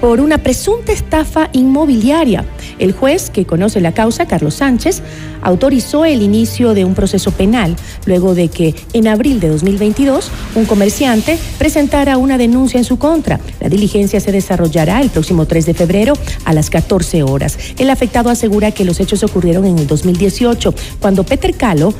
por 0.00 0.20
una 0.20 0.38
presunta 0.38 0.92
estafa 0.92 1.50
inmobiliaria. 1.52 2.44
El 2.78 2.92
juez, 2.92 3.30
que 3.30 3.44
conoce 3.44 3.80
la 3.80 3.92
causa, 3.92 4.26
Carlos 4.26 4.54
Sánchez, 4.54 5.02
autorizó 5.42 6.04
el 6.04 6.22
inicio 6.22 6.74
de 6.74 6.84
un 6.84 6.94
proceso 6.94 7.30
penal 7.30 7.76
luego 8.06 8.34
de 8.34 8.48
que 8.48 8.74
en 8.92 9.08
abril 9.08 9.40
de 9.40 9.48
2022 9.48 10.30
un 10.54 10.64
comerciante 10.64 11.38
presentara 11.58 12.16
una 12.16 12.38
denuncia 12.38 12.78
en 12.78 12.84
su 12.84 12.98
contra. 12.98 13.40
La 13.60 13.68
diligencia 13.68 14.20
se 14.20 14.32
desarrollará 14.32 15.00
el 15.00 15.10
próximo 15.10 15.46
3 15.46 15.66
de 15.66 15.74
febrero 15.74 16.14
a 16.44 16.52
las 16.52 16.70
14 16.70 17.22
horas. 17.22 17.58
El 17.78 17.90
afectado 17.90 18.30
asegura 18.30 18.72
que 18.72 18.84
los 18.84 19.00
hechos 19.00 19.22
ocurrieron 19.22 19.66
en 19.66 19.78
el 19.78 19.86
2018, 19.86 20.74
cuando 21.00 21.24
Peter 21.24 21.54
Calo 21.54 21.92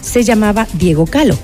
se 0.00 0.22
llamaba 0.22 0.66
Diego 0.74 1.06
Calo 1.06 1.38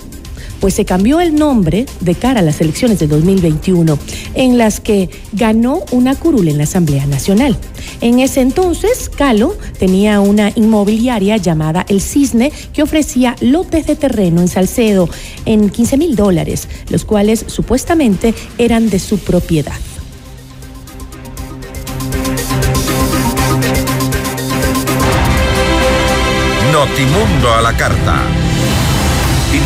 pues 0.61 0.75
se 0.75 0.85
cambió 0.85 1.21
el 1.21 1.35
nombre 1.35 1.87
de 2.01 2.15
cara 2.15 2.41
a 2.41 2.43
las 2.43 2.61
elecciones 2.61 2.99
de 2.99 3.07
2021, 3.07 3.99
en 4.35 4.59
las 4.59 4.81
que 4.81 5.11
ganó 5.33 5.83
una 5.91 6.15
curul 6.15 6.49
en 6.49 6.59
la 6.59 6.65
Asamblea 6.65 7.07
Nacional. 7.07 7.57
En 8.01 8.19
ese 8.19 8.41
entonces, 8.41 9.09
Calo 9.09 9.57
tenía 9.79 10.21
una 10.21 10.53
inmobiliaria 10.55 11.37
llamada 11.37 11.85
El 11.89 12.01
Cisne 12.01 12.53
que 12.73 12.83
ofrecía 12.83 13.37
lotes 13.41 13.87
de 13.87 13.97
terreno 13.97 14.41
en 14.41 14.49
Salcedo 14.49 15.09
en 15.47 15.71
15 15.71 15.97
mil 15.97 16.17
dólares, 16.17 16.69
los 16.91 17.05
cuales 17.05 17.45
supuestamente 17.49 18.35
eran 18.59 18.91
de 18.91 18.99
su 18.99 19.19
propiedad. 19.19 19.75
Notimundo 26.73 27.53
a 27.53 27.61
la 27.63 27.77
carta. 27.77 28.50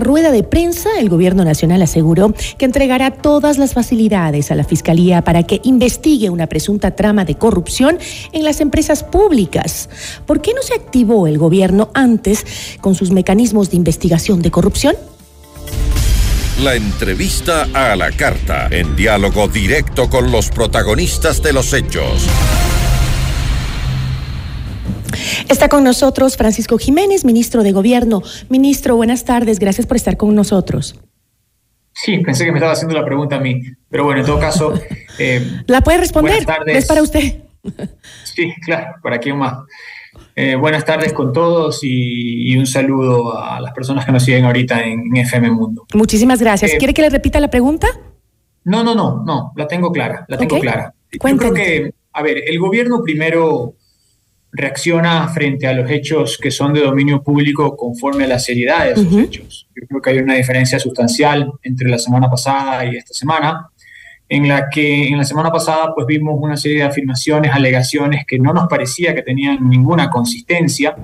Rueda 0.00 0.30
de 0.30 0.42
prensa, 0.42 0.90
el 0.98 1.08
gobierno 1.08 1.44
nacional 1.44 1.82
aseguró 1.82 2.34
que 2.58 2.64
entregará 2.64 3.10
todas 3.10 3.58
las 3.58 3.74
facilidades 3.74 4.50
a 4.50 4.54
la 4.54 4.64
Fiscalía 4.64 5.22
para 5.22 5.42
que 5.42 5.60
investigue 5.64 6.30
una 6.30 6.46
presunta 6.46 6.92
trama 6.92 7.24
de 7.24 7.36
corrupción 7.36 7.98
en 8.32 8.44
las 8.44 8.60
empresas 8.60 9.02
públicas. 9.02 9.88
¿Por 10.26 10.40
qué 10.40 10.52
no 10.54 10.62
se 10.62 10.74
activó 10.74 11.26
el 11.26 11.38
gobierno 11.38 11.90
antes 11.94 12.44
con 12.80 12.94
sus 12.94 13.10
mecanismos 13.10 13.70
de 13.70 13.76
investigación 13.76 14.42
de 14.42 14.50
corrupción? 14.50 14.96
La 16.62 16.74
entrevista 16.74 17.68
a 17.74 17.94
la 17.96 18.10
carta, 18.12 18.68
en 18.70 18.96
diálogo 18.96 19.46
directo 19.46 20.08
con 20.08 20.32
los 20.32 20.48
protagonistas 20.48 21.42
de 21.42 21.52
los 21.52 21.72
hechos. 21.74 22.26
Está 25.48 25.68
con 25.68 25.84
nosotros 25.84 26.36
Francisco 26.36 26.78
Jiménez, 26.78 27.24
ministro 27.24 27.62
de 27.62 27.72
Gobierno. 27.72 28.22
Ministro, 28.48 28.96
buenas 28.96 29.24
tardes, 29.24 29.58
gracias 29.58 29.86
por 29.86 29.96
estar 29.96 30.16
con 30.16 30.34
nosotros. 30.34 30.98
Sí, 31.92 32.18
pensé 32.18 32.44
que 32.44 32.52
me 32.52 32.58
estaba 32.58 32.72
haciendo 32.72 32.94
la 32.94 33.04
pregunta 33.04 33.36
a 33.36 33.40
mí, 33.40 33.62
pero 33.88 34.04
bueno, 34.04 34.20
en 34.20 34.26
todo 34.26 34.38
caso... 34.38 34.74
Eh, 35.18 35.62
la 35.66 35.80
puede 35.80 35.96
responder, 35.96 36.44
es 36.66 36.84
para 36.84 37.00
usted. 37.00 37.44
Sí, 38.22 38.52
claro, 38.62 38.96
para 39.02 39.18
quién 39.18 39.38
más. 39.38 39.60
Eh, 40.34 40.54
buenas 40.54 40.84
tardes 40.84 41.14
con 41.14 41.32
todos 41.32 41.82
y, 41.82 42.52
y, 42.52 42.58
un 42.58 42.66
saludo 42.66 43.34
a 43.34 43.58
las 43.60 43.72
personas 43.72 44.04
que 44.04 44.12
nos 44.12 44.22
siguen 44.22 44.44
ahorita 44.44 44.82
en, 44.82 45.16
FM 45.16 45.50
Mundo. 45.52 45.86
Muchísimas 45.94 46.38
gracias. 46.38 46.72
Eh, 46.72 46.76
¿Quiere 46.76 46.92
que 46.92 47.00
le 47.00 47.08
repita 47.08 47.40
la 47.40 47.48
pregunta? 47.48 47.86
No, 48.64 48.84
no, 48.84 48.94
no, 48.94 49.24
no, 49.24 49.52
la 49.56 49.66
tengo 49.66 49.90
clara, 49.90 50.26
la 50.28 50.36
tengo 50.36 50.56
okay. 50.56 50.68
clara. 50.68 50.94
Cuéntame. 51.18 51.48
Yo 51.48 51.54
creo 51.54 51.66
que, 51.66 51.94
a 52.12 52.22
ver, 52.22 52.42
el 52.46 52.58
gobierno 52.58 53.02
primero 53.02 53.76
reacciona 54.56 55.28
frente 55.28 55.66
a 55.66 55.72
los 55.74 55.90
hechos 55.90 56.38
que 56.38 56.50
son 56.50 56.72
de 56.72 56.80
dominio 56.80 57.22
público 57.22 57.76
conforme 57.76 58.24
a 58.24 58.28
la 58.28 58.38
seriedad 58.38 58.84
de 58.84 58.92
esos 58.92 59.06
uh 59.06 59.18
-huh. 59.18 59.24
hechos. 59.24 59.68
Yo 59.74 59.86
creo 59.86 60.00
que 60.00 60.10
hay 60.10 60.18
una 60.18 60.34
diferencia 60.34 60.78
sustancial 60.78 61.52
entre 61.62 61.88
la 61.88 61.98
semana 61.98 62.28
pasada 62.30 62.84
y 62.86 62.96
esta 62.96 63.12
semana, 63.12 63.68
en 64.28 64.48
la 64.48 64.68
que 64.70 65.08
en 65.08 65.18
la 65.18 65.24
semana 65.24 65.50
pasada 65.50 65.92
pues 65.94 66.06
vimos 66.06 66.34
una 66.40 66.56
serie 66.56 66.78
de 66.78 66.84
afirmaciones, 66.84 67.52
alegaciones 67.52 68.24
que 68.26 68.38
no 68.38 68.52
nos 68.52 68.66
parecía 68.66 69.14
que 69.14 69.22
tenían 69.22 69.68
ninguna 69.68 70.08
consistencia 70.10 70.96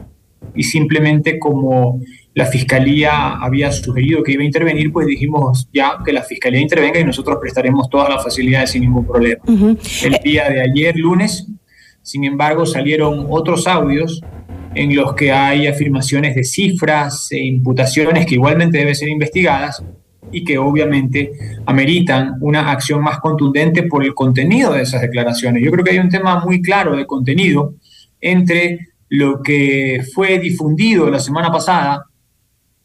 y 0.54 0.62
simplemente 0.62 1.38
como 1.38 2.00
la 2.34 2.46
fiscalía 2.46 3.34
había 3.34 3.70
sugerido 3.70 4.22
que 4.22 4.32
iba 4.32 4.42
a 4.42 4.46
intervenir, 4.46 4.90
pues 4.90 5.06
dijimos 5.06 5.68
ya 5.72 5.98
que 6.04 6.12
la 6.12 6.22
fiscalía 6.22 6.60
intervenga 6.60 6.98
y 6.98 7.04
nosotros 7.04 7.36
prestaremos 7.40 7.88
todas 7.90 8.08
las 8.08 8.24
facilidades 8.24 8.70
sin 8.70 8.82
ningún 8.82 9.06
problema. 9.06 9.42
Uh 9.46 9.52
-huh. 9.52 10.06
El 10.06 10.14
día 10.24 10.48
de 10.48 10.62
ayer, 10.62 10.96
lunes, 10.96 11.46
sin 12.02 12.24
embargo, 12.24 12.66
salieron 12.66 13.26
otros 13.30 13.66
audios 13.66 14.20
en 14.74 14.94
los 14.96 15.14
que 15.14 15.32
hay 15.32 15.66
afirmaciones 15.66 16.34
de 16.34 16.44
cifras 16.44 17.30
e 17.30 17.38
imputaciones 17.38 18.26
que 18.26 18.34
igualmente 18.34 18.78
deben 18.78 18.94
ser 18.94 19.08
investigadas 19.08 19.82
y 20.30 20.44
que 20.44 20.58
obviamente 20.58 21.32
ameritan 21.66 22.36
una 22.40 22.70
acción 22.70 23.02
más 23.02 23.20
contundente 23.20 23.82
por 23.84 24.04
el 24.04 24.14
contenido 24.14 24.72
de 24.72 24.82
esas 24.82 25.02
declaraciones. 25.02 25.62
Yo 25.62 25.70
creo 25.70 25.84
que 25.84 25.90
hay 25.92 25.98
un 25.98 26.08
tema 26.08 26.42
muy 26.44 26.62
claro 26.62 26.96
de 26.96 27.06
contenido 27.06 27.74
entre 28.20 28.92
lo 29.10 29.42
que 29.42 30.02
fue 30.14 30.38
difundido 30.38 31.10
la 31.10 31.20
semana 31.20 31.52
pasada 31.52 32.06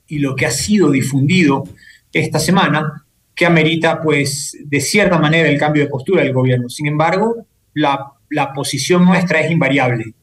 y 0.07 0.19
lo 0.19 0.35
que 0.35 0.45
ha 0.45 0.51
sido 0.51 0.91
difundido 0.91 1.63
esta 2.11 2.39
semana, 2.39 3.05
que 3.33 3.45
amerita, 3.45 4.01
pues, 4.01 4.57
de 4.65 4.81
cierta 4.81 5.19
manera 5.19 5.47
el 5.47 5.59
cambio 5.59 5.83
de 5.83 5.89
postura 5.89 6.23
del 6.23 6.33
gobierno. 6.33 6.69
Sin 6.69 6.87
embargo, 6.87 7.45
la 7.73 8.11
la 8.29 8.53
posición 8.53 9.05
nuestra 9.05 9.41
es 9.41 9.51
invariable. 9.51 10.13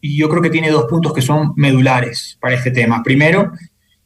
Y 0.00 0.16
yo 0.16 0.28
creo 0.28 0.42
que 0.42 0.50
tiene 0.50 0.70
dos 0.70 0.84
puntos 0.84 1.12
que 1.12 1.22
son 1.22 1.52
medulares 1.56 2.36
para 2.40 2.54
este 2.54 2.70
tema. 2.70 3.02
Primero, 3.02 3.52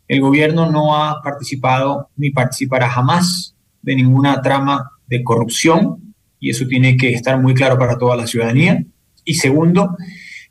el 0.06 0.20
gobierno 0.20 0.70
no 0.70 0.96
ha 0.96 1.20
participado 1.22 2.08
ni 2.16 2.30
participará 2.30 2.88
jamás 2.88 3.54
de 3.82 3.96
ninguna 3.96 4.40
trama 4.40 4.90
de 5.06 5.22
corrupción, 5.22 6.14
y 6.40 6.50
eso 6.50 6.66
tiene 6.66 6.96
que 6.96 7.12
estar 7.12 7.40
muy 7.40 7.54
claro 7.54 7.78
para 7.78 7.98
toda 7.98 8.16
la 8.16 8.26
ciudadanía. 8.26 8.84
Y 9.24 9.34
segundo, 9.34 9.96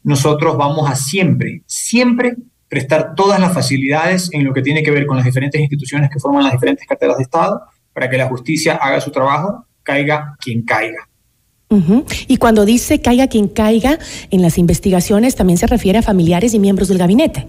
nosotros 0.04 0.58
vamos 0.58 0.90
a 0.90 0.96
siempre, 0.96 1.64
siempre 1.66 2.36
prestar 2.68 3.16
todas 3.16 3.40
las 3.40 3.54
facilidades 3.54 4.30
en 4.34 4.44
lo 4.44 4.54
que 4.54 4.62
tiene 4.62 4.84
que 4.84 4.92
ver 4.92 5.06
con 5.06 5.18
las 5.18 5.26
diferentes 5.26 5.60
instituciones 5.60 6.10
que 6.12 6.20
forman 6.20 6.44
las 6.44 6.54
diferentes 6.54 6.86
carteras 6.86 7.18
de 7.18 7.24
Estado 7.24 7.62
para 7.94 8.10
que 8.10 8.18
la 8.18 8.28
justicia 8.28 8.76
haga 8.76 9.00
su 9.00 9.12
trabajo, 9.12 9.66
caiga 9.84 10.36
quien 10.40 10.64
caiga. 10.64 11.08
Uh 11.70 11.78
-huh. 11.78 12.26
Y 12.28 12.38
cuando 12.38 12.66
dice 12.66 13.02
caiga 13.02 13.28
quien 13.28 13.48
caiga 13.50 14.00
en 14.32 14.42
las 14.42 14.58
investigaciones, 14.58 15.36
también 15.36 15.58
se 15.58 15.68
refiere 15.68 16.00
a 16.00 16.02
familiares 16.02 16.54
y 16.54 16.60
miembros 16.60 16.88
del 16.88 16.98
gabinete. 16.98 17.48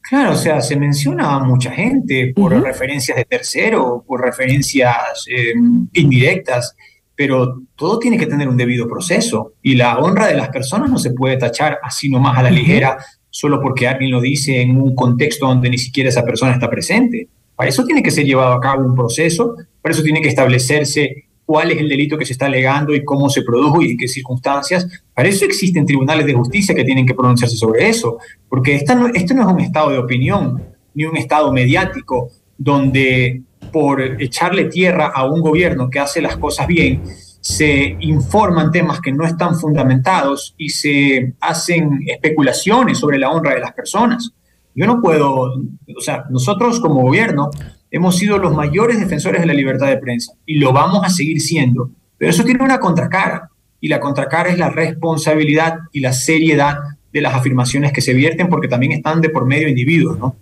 Claro, 0.00 0.32
o 0.32 0.36
sea, 0.36 0.60
se 0.60 0.76
menciona 0.76 1.34
a 1.34 1.44
mucha 1.44 1.70
gente 1.70 2.32
por 2.34 2.52
uh 2.52 2.56
-huh. 2.58 2.64
referencias 2.64 3.16
de 3.16 3.24
tercero, 3.24 4.04
por 4.06 4.20
referencias 4.20 5.24
eh, 5.30 5.54
indirectas, 5.94 6.74
pero 7.16 7.62
todo 7.76 7.98
tiene 7.98 8.18
que 8.18 8.26
tener 8.26 8.48
un 8.48 8.56
debido 8.56 8.88
proceso 8.88 9.54
y 9.62 9.76
la 9.76 9.98
honra 9.98 10.26
de 10.26 10.34
las 10.34 10.48
personas 10.48 10.90
no 10.90 10.98
se 10.98 11.12
puede 11.12 11.36
tachar 11.36 11.78
así 11.82 12.08
nomás 12.10 12.36
a 12.36 12.42
la 12.42 12.50
ligera 12.50 12.96
uh 12.96 13.00
-huh. 13.00 13.26
solo 13.30 13.60
porque 13.60 13.86
alguien 13.86 14.10
lo 14.10 14.20
dice 14.20 14.60
en 14.60 14.76
un 14.76 14.94
contexto 14.94 15.46
donde 15.46 15.70
ni 15.70 15.78
siquiera 15.78 16.08
esa 16.10 16.24
persona 16.24 16.52
está 16.52 16.68
presente. 16.68 17.28
Para 17.56 17.70
eso 17.70 17.84
tiene 17.84 18.02
que 18.02 18.10
ser 18.10 18.24
llevado 18.24 18.52
a 18.52 18.60
cabo 18.60 18.84
un 18.84 18.96
proceso, 18.96 19.54
para 19.80 19.94
eso 19.94 20.02
tiene 20.02 20.20
que 20.20 20.28
establecerse 20.28 21.28
cuál 21.46 21.70
es 21.70 21.78
el 21.78 21.88
delito 21.88 22.16
que 22.16 22.24
se 22.24 22.32
está 22.32 22.46
alegando 22.46 22.94
y 22.94 23.04
cómo 23.04 23.28
se 23.28 23.42
produjo 23.42 23.82
y 23.82 23.92
en 23.92 23.98
qué 23.98 24.08
circunstancias. 24.08 24.86
Para 25.12 25.28
eso 25.28 25.44
existen 25.44 25.86
tribunales 25.86 26.26
de 26.26 26.34
justicia 26.34 26.74
que 26.74 26.84
tienen 26.84 27.06
que 27.06 27.14
pronunciarse 27.14 27.56
sobre 27.56 27.88
eso, 27.88 28.18
porque 28.48 28.74
esta 28.74 28.98
esto 29.14 29.34
no 29.34 29.42
es 29.42 29.54
un 29.54 29.60
estado 29.60 29.90
de 29.90 29.98
opinión 29.98 30.62
ni 30.94 31.04
un 31.04 31.16
estado 31.16 31.52
mediático 31.52 32.30
donde 32.56 33.42
por 33.72 34.00
echarle 34.00 34.66
tierra 34.66 35.06
a 35.14 35.24
un 35.24 35.40
gobierno 35.40 35.90
que 35.90 35.98
hace 35.98 36.20
las 36.20 36.36
cosas 36.36 36.66
bien, 36.66 37.02
se 37.40 37.96
informan 38.00 38.70
temas 38.70 39.00
que 39.00 39.12
no 39.12 39.26
están 39.26 39.56
fundamentados 39.56 40.54
y 40.56 40.70
se 40.70 41.34
hacen 41.40 42.00
especulaciones 42.06 42.98
sobre 42.98 43.18
la 43.18 43.30
honra 43.30 43.54
de 43.54 43.60
las 43.60 43.72
personas. 43.72 44.32
Yo 44.74 44.86
no 44.86 45.00
puedo, 45.00 45.52
o 45.52 46.00
sea, 46.00 46.24
nosotros 46.30 46.80
como 46.80 47.02
gobierno 47.02 47.50
hemos 47.94 48.16
sido 48.16 48.38
los 48.38 48.52
mayores 48.52 48.98
defensores 48.98 49.40
de 49.40 49.46
la 49.46 49.54
libertad 49.54 49.86
de 49.86 49.98
prensa 49.98 50.32
y 50.44 50.58
lo 50.58 50.72
vamos 50.72 51.04
a 51.04 51.10
seguir 51.10 51.40
siendo. 51.40 51.90
Pero 52.18 52.32
eso 52.32 52.42
tiene 52.42 52.64
una 52.64 52.80
contracara 52.80 53.50
y 53.80 53.86
la 53.86 54.00
contracara 54.00 54.50
es 54.50 54.58
la 54.58 54.68
responsabilidad 54.68 55.78
y 55.92 56.00
la 56.00 56.12
seriedad 56.12 56.76
de 57.14 57.20
las 57.20 57.32
afirmaciones 57.32 57.92
que 57.92 58.00
se 58.00 58.12
vierten 58.12 58.48
porque 58.48 58.66
también 58.66 58.92
están 58.92 59.20
de 59.20 59.30
por 59.30 59.46
medio 59.46 59.68
individuos, 59.68 60.18
¿no? 60.18 60.36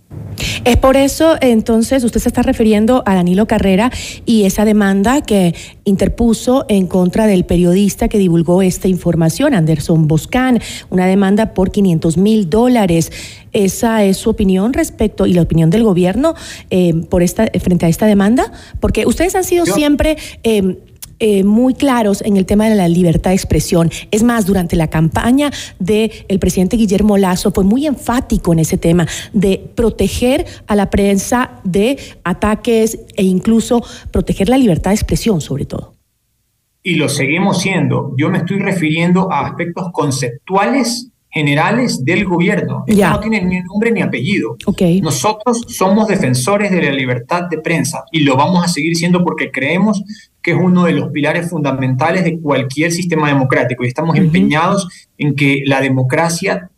Es 0.65 0.79
por 0.79 0.97
eso, 0.97 1.37
entonces, 1.41 2.03
usted 2.03 2.19
se 2.19 2.29
está 2.29 2.43
refiriendo 2.43 3.03
a 3.05 3.15
Danilo 3.15 3.47
Carrera 3.47 3.91
y 4.25 4.45
esa 4.45 4.65
demanda 4.65 5.21
que 5.21 5.55
interpuso 5.85 6.65
en 6.69 6.87
contra 6.87 7.27
del 7.27 7.45
periodista 7.45 8.09
que 8.09 8.17
divulgó 8.17 8.63
esta 8.63 8.89
información, 8.89 9.55
Anderson 9.55 10.09
Boscan, 10.09 10.61
una 10.89 11.07
demanda 11.07 11.53
por 11.53 11.71
500 11.71 12.17
mil 12.17 12.49
dólares. 12.49 13.13
¿Esa 13.53 14.03
es 14.05 14.17
su 14.17 14.31
opinión 14.31 14.73
respecto 14.73 15.27
y 15.27 15.35
la 15.35 15.43
opinión 15.43 15.69
del 15.69 15.85
gobierno 15.85 16.35
eh, 16.71 16.95
por 17.11 17.23
esta, 17.23 17.47
frente 17.61 17.85
a 17.85 17.89
esta 17.91 18.07
demanda? 18.07 18.51
Porque 18.81 19.05
ustedes 19.05 19.35
han 19.35 19.45
sido 19.45 19.67
Yo... 19.67 19.75
siempre... 19.75 20.17
Eh, 20.43 20.79
eh, 21.25 21.45
muy 21.45 21.75
claros 21.75 22.21
en 22.23 22.37
el 22.37 22.47
tema 22.47 22.69
de 22.69 22.75
la 22.75 22.89
libertad 22.89 23.31
de 23.31 23.37
expresión. 23.37 23.93
Es 24.11 24.25
más, 24.25 24.45
durante 24.45 24.75
la 24.75 24.91
campaña 24.91 25.53
del 25.79 26.11
el 26.27 26.41
presidente 26.41 26.77
Guillermo 26.77 27.17
Lazo 27.17 27.53
fue 27.53 27.63
muy 27.63 27.87
enfático 27.87 28.53
en 28.53 28.59
ese 28.59 28.77
tema 28.77 29.07
de 29.33 29.71
proteger 29.77 30.45
a 30.67 30.75
la 30.75 30.91
prensa 30.91 31.61
de 31.63 31.97
ataques 32.25 32.99
e 33.15 33.23
incluso 33.23 33.85
proteger 34.11 34.49
la 34.49 34.59
libertad 34.59 34.91
de 34.91 34.97
expresión 34.97 35.41
sobre 35.41 35.65
todo. 35.65 35.95
Y 36.83 36.97
lo 36.97 37.09
seguimos 37.09 37.61
siendo. 37.61 38.17
Yo 38.19 38.29
me 38.29 38.39
estoy 38.39 38.59
refiriendo 38.59 39.31
a 39.31 39.47
aspectos 39.47 39.93
conceptuales 39.93 41.12
generales 41.33 42.05
del 42.05 42.27
gobierno. 42.27 42.85
Esto 42.87 43.09
no 43.09 43.21
tiene 43.21 43.43
ni 43.43 43.61
nombre 43.63 43.91
ni 43.91 44.03
apellido. 44.03 44.57
Nosotros 45.01 45.63
somos 45.67 46.07
defensores 46.07 46.71
de 46.71 46.83
la 46.83 46.93
libertad 46.93 47.45
de 47.51 47.59
prensa 47.59 48.05
y 48.13 48.21
lo 48.21 48.37
vamos 48.37 48.63
a 48.63 48.69
seguir 48.69 48.95
siendo 48.97 49.25
porque 49.25 49.51
creemos 49.51 50.03
que 50.43 50.51
es 50.51 50.59
uno 50.61 50.85
de 50.85 50.93
los 50.93 51.11
pilares 51.11 51.49
fundamentales 51.49 52.25
de 52.25 52.39
cualquier 52.39 52.93
sistema 52.93 53.29
democrático 53.29 53.83
y 53.83 53.89
estamos 53.89 54.17
empeñados 54.17 54.87
en 55.17 55.35
que 55.35 55.63
la 55.65 55.81
democracia 55.81 56.69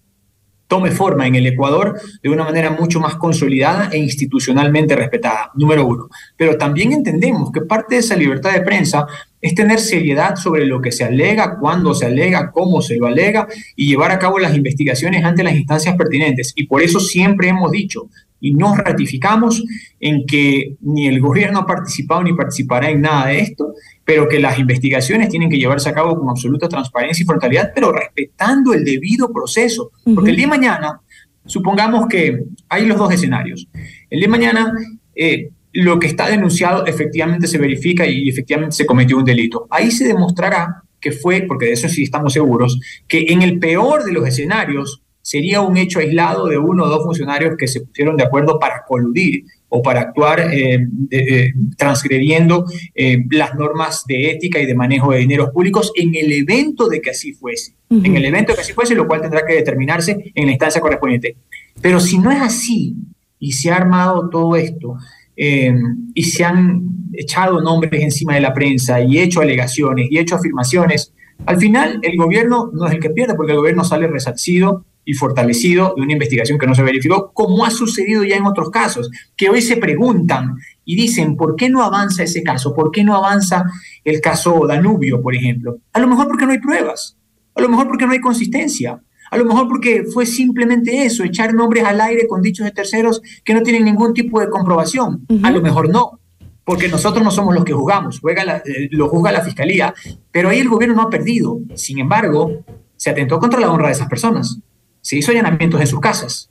tome 0.69 0.93
forma 0.93 1.27
en 1.27 1.35
el 1.35 1.47
Ecuador 1.47 2.01
de 2.23 2.31
una 2.31 2.45
manera 2.45 2.71
mucho 2.71 3.01
más 3.01 3.17
consolidada 3.17 3.90
e 3.93 3.99
institucionalmente 3.99 4.95
respetada, 4.95 5.51
número 5.55 5.87
uno. 5.87 6.09
Pero 6.37 6.57
también 6.57 6.93
entendemos 6.93 7.51
que 7.51 7.62
parte 7.62 7.97
de 7.97 8.01
esa 8.01 8.17
libertad 8.17 8.53
de 8.53 8.62
prensa 8.62 9.07
es 9.44 9.54
tener 9.54 9.78
seriedad 9.78 10.37
sobre 10.37 10.64
lo 10.64 10.80
que 10.80 10.90
se 10.90 11.04
alega, 11.04 11.59
cuándo 11.59 11.92
se 11.92 12.07
alega, 12.07 12.50
cómo 12.50 12.80
se 12.80 12.96
lo 12.96 13.07
alega 13.07 13.46
y 13.76 13.88
llevar 13.88 14.11
a 14.11 14.18
cabo 14.18 14.38
las 14.38 14.57
investigaciones 14.57 15.22
ante 15.22 15.44
las 15.44 15.54
instancias 15.54 15.96
pertinentes. 15.96 16.52
Y 16.57 16.66
por 16.66 16.80
eso 16.80 16.98
siempre 16.98 17.48
hemos 17.48 17.70
dicho 17.70 18.09
y 18.40 18.54
nos 18.54 18.78
ratificamos 18.78 19.62
en 20.00 20.24
que 20.24 20.76
ni 20.80 21.09
el 21.09 21.20
gobierno 21.20 21.59
ha 21.61 21.66
participado 21.66 22.22
ni 22.22 22.33
participará 22.33 22.88
en 22.88 23.02
nada 23.02 23.26
de 23.26 23.40
esto 23.40 23.74
pero 24.02 24.28
que 24.28 24.38
las 24.38 24.59
investigaciones 24.59 25.28
tienen 25.28 25.50
que 25.50 25.59
llevarse 25.59 25.90
a 25.90 25.94
cabo 25.94 26.18
con 26.18 26.28
absoluta 26.30 26.68
transparencia 26.68 27.22
y 27.22 27.26
frontalidad, 27.26 27.72
pero 27.74 27.92
respetando 27.92 28.74
el 28.74 28.85
debido 28.85 29.33
proceso. 29.33 29.92
Porque 30.14 30.30
el 30.30 30.37
día 30.37 30.46
de 30.46 30.50
mañana, 30.50 31.00
supongamos 31.46 32.07
que 32.07 32.44
hay 32.68 32.87
los 32.87 32.98
dos 32.98 33.12
escenarios. 33.12 33.66
El 34.11 34.20
día 34.20 34.26
de 34.26 34.30
mañana, 34.30 34.74
eh, 35.14 35.50
lo 35.74 35.98
que 35.98 36.06
está 36.06 36.28
denunciado 36.28 36.87
efectivamente 36.87 37.48
se 37.48 37.58
verifica 37.58 38.06
y 38.06 38.28
efectivamente 38.28 38.76
se 38.76 38.87
cometió 38.87 39.18
un 39.18 39.24
delito. 39.24 39.66
Ahí 39.70 39.90
se 39.90 40.06
demostrará 40.06 40.82
que 41.00 41.12
fue, 41.12 41.42
porque 41.42 41.66
de 41.66 41.72
eso 41.72 41.88
sí 41.88 42.04
estamos 42.04 42.32
seguros, 42.32 42.80
que 43.06 43.26
en 43.28 43.42
el 43.42 43.58
peor 43.58 44.04
de 44.04 44.12
los 44.12 44.26
escenarios 44.26 45.02
sería 45.20 45.62
un 45.62 45.76
hecho 45.76 45.98
aislado 45.98 46.46
de 46.46 46.58
uno 46.58 46.84
o 46.84 46.88
dos 46.88 47.04
funcionarios 47.04 47.56
que 47.58 47.66
se 47.66 47.80
pusieron 47.80 48.16
de 48.16 48.24
acuerdo 48.24 48.58
para 48.58 48.84
coludir 48.87 49.44
o 49.68 49.82
para 49.82 50.02
actuar 50.02 50.52
eh, 50.52 50.87
eh, 51.10 51.52
transgrediendo 51.76 52.64
eh, 52.94 53.24
las 53.30 53.54
normas 53.54 54.04
de 54.06 54.30
ética 54.30 54.60
y 54.60 54.66
de 54.66 54.74
manejo 54.74 55.12
de 55.12 55.18
dineros 55.18 55.50
públicos 55.50 55.92
en 55.96 56.14
el 56.14 56.30
evento 56.30 56.88
de 56.88 57.00
que 57.00 57.10
así 57.10 57.32
fuese. 57.32 57.74
En 57.90 58.16
el 58.16 58.24
evento 58.24 58.52
de 58.52 58.56
que 58.56 58.62
así 58.62 58.72
fuese, 58.72 58.94
lo 58.94 59.06
cual 59.06 59.22
tendrá 59.22 59.44
que 59.46 59.54
determinarse 59.54 60.32
en 60.34 60.46
la 60.46 60.52
instancia 60.52 60.80
correspondiente. 60.80 61.37
Pero 61.80 62.00
si 62.00 62.18
no 62.18 62.30
es 62.30 62.40
así 62.40 62.96
y 63.38 63.52
se 63.52 63.70
ha 63.70 63.76
armado 63.76 64.28
todo 64.30 64.56
esto 64.56 64.96
y 65.37 66.23
se 66.23 66.44
han 66.44 66.83
echado 67.12 67.61
nombres 67.61 68.03
encima 68.03 68.35
de 68.35 68.40
la 68.40 68.53
prensa 68.53 69.01
y 69.01 69.18
hecho 69.18 69.40
alegaciones 69.40 70.09
y 70.11 70.18
hecho 70.18 70.37
afirmaciones, 70.37 71.12
al 71.47 71.59
final 71.59 72.01
el 72.03 72.16
gobierno 72.16 72.70
no 72.73 72.87
es 72.87 72.92
el 72.94 73.01
que 73.01 73.11
pierde 73.11 73.35
porque 73.35 73.53
el 73.53 73.59
gobierno 73.59 73.85
sale 73.85 74.07
resarcido 74.07 74.85
y 75.05 75.12
fortalecido 75.12 75.94
de 75.97 76.03
una 76.03 76.12
investigación 76.12 76.59
que 76.59 76.66
no 76.66 76.75
se 76.75 76.83
verificó, 76.83 77.33
como 77.33 77.64
ha 77.64 77.70
sucedido 77.70 78.25
ya 78.25 78.37
en 78.37 78.47
otros 78.47 78.70
casos, 78.70 79.11
que 79.37 79.51
hoy 79.51 79.61
se 79.61 79.77
preguntan 79.77 80.57
y 80.85 80.97
dicen, 80.97 81.37
¿por 81.37 81.57
qué 81.57 81.68
no 81.68 81.83
avanza 81.83 82.23
ese 82.23 82.42
caso? 82.42 82.75
¿Por 82.75 82.90
qué 82.90 83.05
no 83.05 83.14
avanza 83.14 83.64
el 84.03 84.20
caso 84.20 84.66
Danubio, 84.66 85.20
por 85.20 85.35
ejemplo? 85.35 85.79
A 85.92 86.01
lo 86.01 86.09
mejor 86.09 86.29
porque 86.29 86.47
no 86.47 86.53
hay 86.53 86.59
pruebas, 86.59 87.18
a 87.55 87.61
lo 87.61 87.68
mejor 87.68 87.87
porque 87.87 88.07
no 88.07 88.12
hay 88.12 88.20
consistencia, 88.20 89.01
a 89.30 89.37
lo 89.37 89.44
mejor 89.44 89.68
porque 89.68 90.04
fue 90.12 90.26
simplemente 90.26 91.04
eso, 91.04 91.24
echar 91.24 91.54
nombres 91.54 91.84
al 91.84 92.00
aire 92.00 92.26
con 92.26 92.42
dichos 92.42 92.64
de 92.64 92.72
terceros 92.72 93.22
que 93.44 93.54
no 93.54 93.62
tienen 93.62 93.84
ningún 93.84 94.14
tipo 94.14 94.40
de 94.40 94.48
comprobación. 94.48 95.26
A 95.42 95.50
lo 95.50 95.60
mejor 95.60 95.88
no, 95.88 96.20
porque 96.64 96.88
nosotros 96.88 97.22
no 97.24 97.30
somos 97.30 97.54
los 97.54 97.64
que 97.64 97.72
juzgamos, 97.72 98.20
eh, 98.24 98.88
lo 98.90 99.08
juzga 99.08 99.32
la 99.32 99.42
fiscalía, 99.42 99.94
pero 100.30 100.48
ahí 100.48 100.60
el 100.60 100.68
gobierno 100.68 100.96
no 100.96 101.02
ha 101.02 101.10
perdido. 101.10 101.58
Sin 101.74 101.98
embargo, 101.98 102.64
se 102.96 103.10
atentó 103.10 103.38
contra 103.38 103.60
la 103.60 103.70
honra 103.70 103.88
de 103.88 103.94
esas 103.94 104.08
personas 104.08 104.58
se 105.04 105.18
hizo 105.18 105.32
allanamientos 105.32 105.80
en 105.82 105.87
sus 105.87 106.00
casas, 106.00 106.50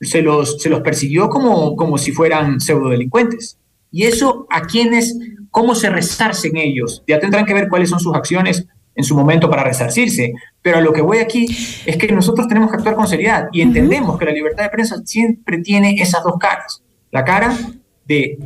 se 0.00 0.22
los, 0.22 0.60
se 0.60 0.68
los 0.68 0.80
persiguió 0.80 1.28
como, 1.28 1.76
como 1.76 1.96
si 1.98 2.10
fueran 2.10 2.60
pseudodelincuentes. 2.60 3.58
Y 3.92 4.02
eso 4.04 4.44
a 4.50 4.62
quienes, 4.62 5.16
cómo 5.52 5.76
se 5.76 5.88
resarcen 5.88 6.56
ellos, 6.56 7.04
ya 7.06 7.20
tendrán 7.20 7.46
que 7.46 7.54
ver 7.54 7.68
cuáles 7.68 7.90
son 7.90 8.00
sus 8.00 8.12
acciones 8.16 8.66
en 8.94 9.04
su 9.04 9.16
momento 9.16 9.48
para 9.48 9.64
resarcirse. 9.64 10.32
Pero 10.60 10.78
a 10.78 10.80
lo 10.80 10.92
que 10.92 11.02
voy 11.02 11.18
aquí 11.18 11.46
es 11.86 11.96
que 11.96 12.12
nosotros 12.12 12.48
tenemos 12.48 12.70
que 12.70 12.76
actuar 12.76 12.94
con 12.94 13.06
seriedad 13.06 13.48
y 13.52 13.60
entendemos 13.60 14.18
que 14.18 14.24
la 14.24 14.32
libertad 14.32 14.64
de 14.64 14.70
prensa 14.70 14.96
siempre 15.04 15.58
tiene 15.58 15.94
esas 16.00 16.22
dos 16.22 16.34
caras. 16.38 16.82
La 17.10 17.24
cara 17.24 17.56
de 18.04 18.38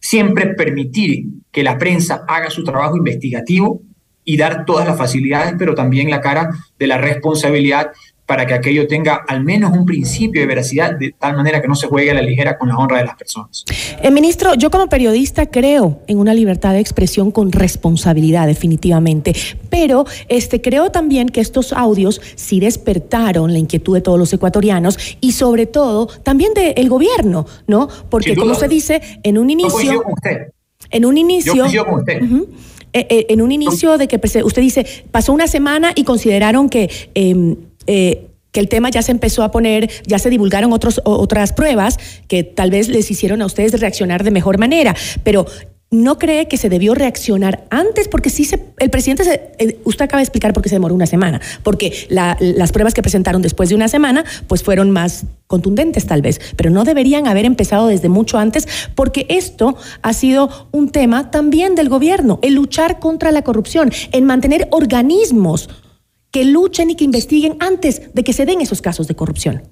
siempre 0.00 0.54
permitir 0.54 1.24
que 1.50 1.62
la 1.62 1.78
prensa 1.78 2.24
haga 2.28 2.50
su 2.50 2.64
trabajo 2.64 2.96
investigativo 2.96 3.80
y 4.24 4.36
dar 4.36 4.64
todas 4.64 4.86
las 4.86 4.96
facilidades, 4.96 5.54
pero 5.58 5.74
también 5.74 6.10
la 6.10 6.20
cara 6.20 6.50
de 6.78 6.86
la 6.86 6.98
responsabilidad 6.98 7.92
para 8.26 8.46
que 8.46 8.54
aquello 8.54 8.86
tenga 8.86 9.24
al 9.28 9.44
menos 9.44 9.72
un 9.72 9.84
principio 9.84 10.40
de 10.40 10.46
veracidad, 10.46 10.94
de 10.98 11.14
tal 11.18 11.36
manera 11.36 11.60
que 11.60 11.68
no 11.68 11.74
se 11.74 11.86
juegue 11.86 12.10
a 12.10 12.14
la 12.14 12.22
ligera 12.22 12.56
con 12.56 12.68
la 12.68 12.76
honra 12.76 12.98
de 12.98 13.04
las 13.04 13.16
personas. 13.16 13.64
Eh, 14.02 14.10
ministro, 14.10 14.54
yo 14.54 14.70
como 14.70 14.88
periodista 14.88 15.46
creo 15.46 16.00
en 16.06 16.18
una 16.18 16.32
libertad 16.32 16.72
de 16.72 16.80
expresión 16.80 17.30
con 17.30 17.52
responsabilidad, 17.52 18.46
definitivamente, 18.46 19.34
pero 19.68 20.06
este, 20.28 20.60
creo 20.60 20.90
también 20.90 21.28
que 21.28 21.40
estos 21.40 21.72
audios 21.72 22.20
sí 22.34 22.60
despertaron 22.60 23.52
la 23.52 23.58
inquietud 23.58 23.94
de 23.94 24.00
todos 24.00 24.18
los 24.18 24.32
ecuatorianos 24.32 24.98
y 25.20 25.32
sobre 25.32 25.66
todo 25.66 26.06
también 26.22 26.54
del 26.54 26.88
gobierno, 26.88 27.46
¿no? 27.66 27.88
Porque 28.08 28.36
como 28.36 28.54
se 28.54 28.68
dice, 28.68 29.02
en 29.22 29.38
un 29.38 29.50
inicio... 29.50 30.02
En 30.90 31.04
un 31.06 31.16
inicio... 31.16 31.66
Yo 31.66 31.84
con 31.84 32.00
usted. 32.00 32.22
Eh, 32.96 33.06
eh, 33.10 33.26
en 33.30 33.42
un 33.42 33.50
inicio 33.50 33.98
de 33.98 34.06
que 34.06 34.20
usted 34.44 34.62
dice, 34.62 34.86
pasó 35.10 35.32
una 35.32 35.48
semana 35.48 35.90
y 35.96 36.04
consideraron 36.04 36.68
que 36.68 36.88
em, 37.14 37.56
eh, 37.86 38.26
que 38.52 38.60
el 38.60 38.68
tema 38.68 38.88
ya 38.88 39.02
se 39.02 39.10
empezó 39.10 39.42
a 39.42 39.50
poner, 39.50 39.90
ya 40.06 40.18
se 40.18 40.30
divulgaron 40.30 40.72
otras 40.72 41.52
pruebas 41.52 41.98
que 42.28 42.44
tal 42.44 42.70
vez 42.70 42.88
les 42.88 43.10
hicieron 43.10 43.42
a 43.42 43.46
ustedes 43.46 43.78
reaccionar 43.80 44.22
de 44.22 44.30
mejor 44.30 44.58
manera, 44.58 44.94
pero 45.24 45.46
¿no 45.90 46.18
cree 46.18 46.48
que 46.48 46.56
se 46.56 46.68
debió 46.68 46.94
reaccionar 46.94 47.66
antes? 47.70 48.08
Porque 48.08 48.30
sí, 48.30 48.44
se, 48.44 48.60
el 48.78 48.90
presidente, 48.90 49.24
se, 49.24 49.52
eh, 49.58 49.78
usted 49.84 50.04
acaba 50.04 50.18
de 50.18 50.24
explicar 50.24 50.52
por 50.52 50.62
qué 50.62 50.68
se 50.68 50.76
demoró 50.76 50.94
una 50.94 51.06
semana, 51.06 51.40
porque 51.62 52.06
las 52.08 52.72
pruebas 52.72 52.94
que 52.94 53.02
presentaron 53.02 53.42
después 53.42 53.68
de 53.68 53.74
una 53.74 53.88
semana, 53.88 54.24
pues 54.46 54.62
fueron 54.62 54.90
más 54.90 55.24
contundentes 55.46 56.06
tal 56.06 56.22
vez, 56.22 56.40
pero 56.56 56.70
no 56.70 56.84
deberían 56.84 57.26
haber 57.26 57.44
empezado 57.44 57.86
desde 57.86 58.08
mucho 58.08 58.38
antes, 58.38 58.68
porque 58.94 59.26
esto 59.28 59.76
ha 60.02 60.12
sido 60.12 60.68
un 60.72 60.90
tema 60.90 61.30
también 61.30 61.74
del 61.74 61.88
gobierno, 61.88 62.38
el 62.42 62.54
luchar 62.54 62.98
contra 62.98 63.30
la 63.32 63.42
corrupción, 63.42 63.92
en 64.12 64.24
mantener 64.24 64.68
organismos 64.70 65.68
que 66.34 66.44
luchen 66.44 66.90
y 66.90 66.96
que 66.96 67.04
investiguen 67.04 67.56
antes 67.60 68.12
de 68.12 68.24
que 68.24 68.32
se 68.32 68.44
den 68.44 68.60
esos 68.60 68.82
casos 68.82 69.06
de 69.06 69.14
corrupción. 69.14 69.62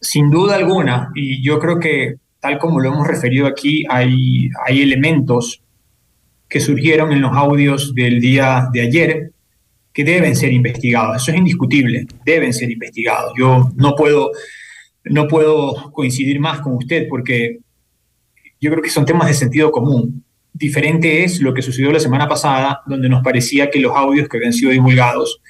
Sin 0.00 0.30
duda 0.30 0.56
alguna, 0.56 1.10
y 1.14 1.44
yo 1.44 1.58
creo 1.58 1.78
que 1.78 2.14
tal 2.40 2.58
como 2.58 2.80
lo 2.80 2.88
hemos 2.88 3.06
referido 3.06 3.46
aquí, 3.46 3.84
hay, 3.90 4.48
hay 4.66 4.80
elementos 4.80 5.62
que 6.48 6.60
surgieron 6.60 7.12
en 7.12 7.20
los 7.20 7.36
audios 7.36 7.94
del 7.94 8.22
día 8.22 8.68
de 8.72 8.80
ayer 8.80 9.32
que 9.92 10.02
deben 10.02 10.34
ser 10.34 10.54
investigados. 10.54 11.18
Eso 11.20 11.30
es 11.30 11.36
indiscutible, 11.36 12.06
deben 12.24 12.54
ser 12.54 12.70
investigados. 12.70 13.34
Yo 13.38 13.70
no 13.76 13.94
puedo, 13.94 14.30
no 15.04 15.28
puedo 15.28 15.92
coincidir 15.92 16.40
más 16.40 16.60
con 16.60 16.76
usted 16.76 17.06
porque 17.06 17.58
yo 18.58 18.70
creo 18.70 18.82
que 18.82 18.88
son 18.88 19.04
temas 19.04 19.28
de 19.28 19.34
sentido 19.34 19.70
común. 19.70 20.24
Diferente 20.54 21.22
es 21.22 21.42
lo 21.42 21.52
que 21.52 21.60
sucedió 21.60 21.92
la 21.92 22.00
semana 22.00 22.26
pasada, 22.26 22.80
donde 22.86 23.10
nos 23.10 23.22
parecía 23.22 23.68
que 23.68 23.78
los 23.78 23.94
audios 23.94 24.26
que 24.26 24.38
habían 24.38 24.54
sido 24.54 24.70
divulgados 24.70 25.42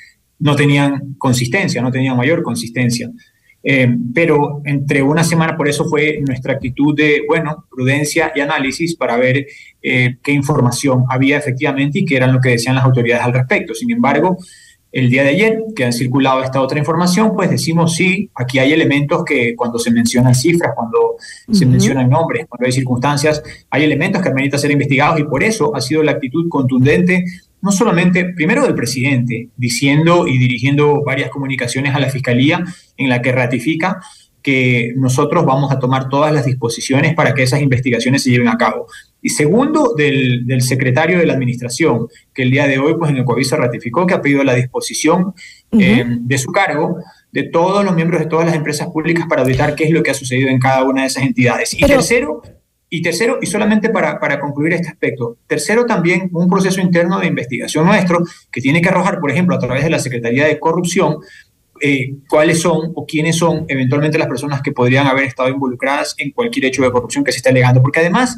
no 0.42 0.57
tenían 0.57 1.14
consistencia, 1.18 1.81
no 1.81 1.90
tenían 1.90 2.16
mayor 2.16 2.42
consistencia. 2.42 3.11
Eh, 3.64 3.88
pero 4.12 4.61
entre 4.64 5.02
una 5.02 5.22
semana, 5.22 5.57
por 5.57 5.68
eso 5.68 5.85
fue 5.85 6.18
nuestra 6.26 6.55
actitud 6.55 6.96
de, 6.96 7.22
bueno, 7.28 7.64
prudencia 7.70 8.33
y 8.35 8.40
análisis 8.40 8.96
para 8.96 9.16
ver 9.16 9.46
eh, 9.81 10.16
qué 10.20 10.33
información 10.33 11.05
había 11.09 11.38
efectivamente 11.38 12.00
y 12.00 12.05
qué 12.05 12.16
eran 12.16 12.33
lo 12.33 12.40
que 12.40 12.50
decían 12.50 12.74
las 12.74 12.85
autoridades 12.85 13.24
al 13.24 13.33
respecto. 13.33 13.72
Sin 13.72 13.92
embargo, 13.92 14.37
el 14.90 15.09
día 15.09 15.22
de 15.22 15.31
ayer, 15.31 15.62
que 15.76 15.85
han 15.85 15.92
circulado 15.92 16.42
esta 16.42 16.61
otra 16.61 16.78
información, 16.78 17.35
pues 17.37 17.48
decimos 17.48 17.94
sí, 17.94 18.28
aquí 18.35 18.59
hay 18.59 18.72
elementos 18.72 19.24
que 19.24 19.55
cuando 19.55 19.78
se 19.78 19.92
mencionan 19.92 20.35
cifras, 20.35 20.72
cuando 20.74 21.16
se 21.50 21.64
mencionan 21.64 22.11
nombres, 22.11 22.46
cuando 22.48 22.66
hay 22.66 22.72
circunstancias, 22.72 23.42
hay 23.70 23.85
elementos 23.85 24.20
que 24.20 24.28
ameritan 24.28 24.59
ser 24.59 24.72
investigados 24.72 25.20
y 25.20 25.24
por 25.24 25.42
eso 25.42 25.74
ha 25.74 25.81
sido 25.81 26.02
la 26.02 26.12
actitud 26.12 26.46
contundente 26.48 27.24
no 27.62 27.72
solamente, 27.72 28.33
primero 28.35 28.64
del 28.64 28.75
presidente, 28.75 29.48
diciendo 29.57 30.27
y 30.27 30.37
dirigiendo 30.37 31.03
varias 31.05 31.31
comunicaciones 31.31 31.94
a 31.94 32.01
la 32.01 32.11
Fiscalía 32.11 32.64
en 32.96 33.09
la 33.09 33.22
que 33.22 33.33
ratifica 33.33 34.01
que 34.42 34.92
nosotros 34.96 35.44
vamos 35.46 35.70
a 35.70 35.79
tomar 35.79 36.09
todas 36.09 36.33
las 36.33 36.44
disposiciones 36.44 37.14
para 37.14 37.33
que 37.33 37.44
esas 37.44 37.62
investigaciones 37.62 38.25
se 38.25 38.31
lleven 38.31 38.48
a 38.48 38.59
cabo. 38.59 38.87
Y 39.22 39.29
segundo, 39.29 39.94
del, 39.96 40.61
secretario 40.62 41.18
de 41.18 41.27
la 41.27 41.35
Administración, 41.35 42.09
que 42.35 42.42
el 42.42 42.51
día 42.51 42.66
de 42.66 42.79
hoy, 42.79 42.96
pues 42.98 43.12
en 43.12 43.18
el 43.18 43.25
Coaviso 43.25 43.57
ratificó 43.57 44.05
que 44.05 44.14
ha 44.14 44.20
pedido 44.20 44.42
la 44.42 44.55
disposición 44.55 45.33
eh, 45.70 46.05
de 46.05 46.38
su 46.38 46.51
cargo 46.51 46.98
de 47.31 47.44
todos 47.44 47.85
los 47.85 47.94
miembros 47.94 48.20
de 48.20 48.27
todas 48.27 48.44
las 48.44 48.57
empresas 48.57 48.88
públicas 48.88 49.27
para 49.29 49.42
auditar 49.42 49.75
qué 49.75 49.85
es 49.85 49.90
lo 49.90 50.03
que 50.03 50.11
ha 50.11 50.14
sucedido 50.14 50.51
en 50.51 50.59
cada 50.59 50.83
una 50.83 51.03
de 51.03 51.07
esas 51.07 51.22
entidades. 51.22 51.72
Y 51.72 51.87
tercero, 51.87 52.42
y 52.94 53.00
tercero, 53.00 53.38
y 53.40 53.46
solamente 53.46 53.88
para, 53.88 54.20
para, 54.20 54.38
concluir 54.38 54.74
este 54.74 54.88
aspecto, 54.88 55.38
tercero 55.46 55.87
también 55.87 56.28
un 56.31 56.46
proceso 56.46 56.78
interno 56.78 57.18
de 57.18 57.26
investigación 57.26 57.87
nuestro 57.87 58.22
que 58.50 58.61
tiene 58.61 58.83
que 58.83 58.90
arrojar, 58.90 59.18
por 59.18 59.31
ejemplo, 59.31 59.57
a 59.57 59.59
través 59.59 59.83
de 59.85 59.88
la 59.88 59.98
Secretaría 59.98 60.44
de 60.46 60.61
Corrupción, 60.61 61.16
eh, 61.81 62.16
cuáles 62.28 62.61
son 62.61 62.92
o 62.94 63.07
quiénes 63.07 63.37
son 63.37 63.64
eventualmente 63.66 64.18
las 64.18 64.28
personas 64.28 64.61
que 64.61 64.72
podrían 64.72 65.07
haber 65.07 65.24
estado 65.24 65.48
involucradas 65.48 66.14
en 66.18 66.33
cualquier 66.33 66.66
hecho 66.66 66.83
de 66.83 66.92
corrupción 66.92 67.24
que 67.24 67.33
se 67.33 67.38
esté 67.38 67.48
alegando. 67.48 67.81
Porque 67.81 68.00
además, 68.00 68.37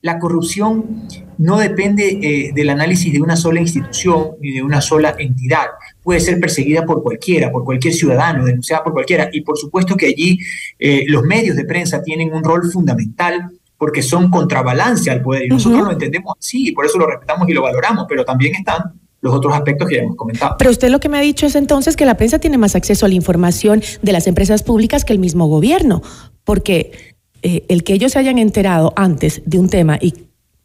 la 0.00 0.20
corrupción 0.20 1.08
no 1.38 1.58
depende 1.58 2.20
eh, 2.22 2.52
del 2.54 2.70
análisis 2.70 3.12
de 3.12 3.20
una 3.20 3.34
sola 3.34 3.60
institución 3.60 4.36
ni 4.40 4.52
de 4.52 4.62
una 4.62 4.80
sola 4.80 5.16
entidad. 5.18 5.66
Puede 6.04 6.20
ser 6.20 6.38
perseguida 6.38 6.86
por 6.86 7.02
cualquiera, 7.02 7.50
por 7.50 7.64
cualquier 7.64 7.94
ciudadano, 7.94 8.44
denunciada 8.44 8.84
por 8.84 8.92
cualquiera. 8.92 9.28
Y 9.32 9.40
por 9.40 9.58
supuesto 9.58 9.96
que 9.96 10.06
allí 10.06 10.38
eh, 10.78 11.04
los 11.08 11.24
medios 11.24 11.56
de 11.56 11.64
prensa 11.64 12.00
tienen 12.00 12.32
un 12.32 12.44
rol 12.44 12.70
fundamental 12.70 13.57
porque 13.78 14.02
son 14.02 14.30
contrabalance 14.30 15.10
al 15.10 15.22
poder. 15.22 15.44
Y 15.46 15.48
nosotros 15.48 15.82
lo 15.82 15.92
entendemos 15.92 16.34
así 16.38 16.68
y 16.68 16.72
por 16.72 16.84
eso 16.84 16.98
lo 16.98 17.06
respetamos 17.06 17.48
y 17.48 17.52
lo 17.52 17.62
valoramos, 17.62 18.06
pero 18.08 18.24
también 18.24 18.54
están 18.56 19.00
los 19.20 19.34
otros 19.34 19.54
aspectos 19.54 19.88
que 19.88 19.96
ya 19.96 20.02
hemos 20.02 20.16
comentado. 20.16 20.56
Pero 20.58 20.70
usted 20.70 20.90
lo 20.90 21.00
que 21.00 21.08
me 21.08 21.18
ha 21.18 21.22
dicho 21.22 21.46
es 21.46 21.54
entonces 21.54 21.96
que 21.96 22.04
la 22.04 22.16
prensa 22.16 22.38
tiene 22.38 22.58
más 22.58 22.74
acceso 22.74 23.06
a 23.06 23.08
la 23.08 23.14
información 23.14 23.82
de 24.02 24.12
las 24.12 24.26
empresas 24.26 24.62
públicas 24.62 25.04
que 25.04 25.12
el 25.12 25.18
mismo 25.18 25.46
gobierno, 25.46 26.02
porque 26.44 27.16
eh, 27.42 27.64
el 27.68 27.84
que 27.84 27.94
ellos 27.94 28.12
se 28.12 28.18
hayan 28.18 28.38
enterado 28.38 28.92
antes 28.96 29.42
de 29.46 29.58
un 29.58 29.68
tema 29.68 29.98
y 30.00 30.14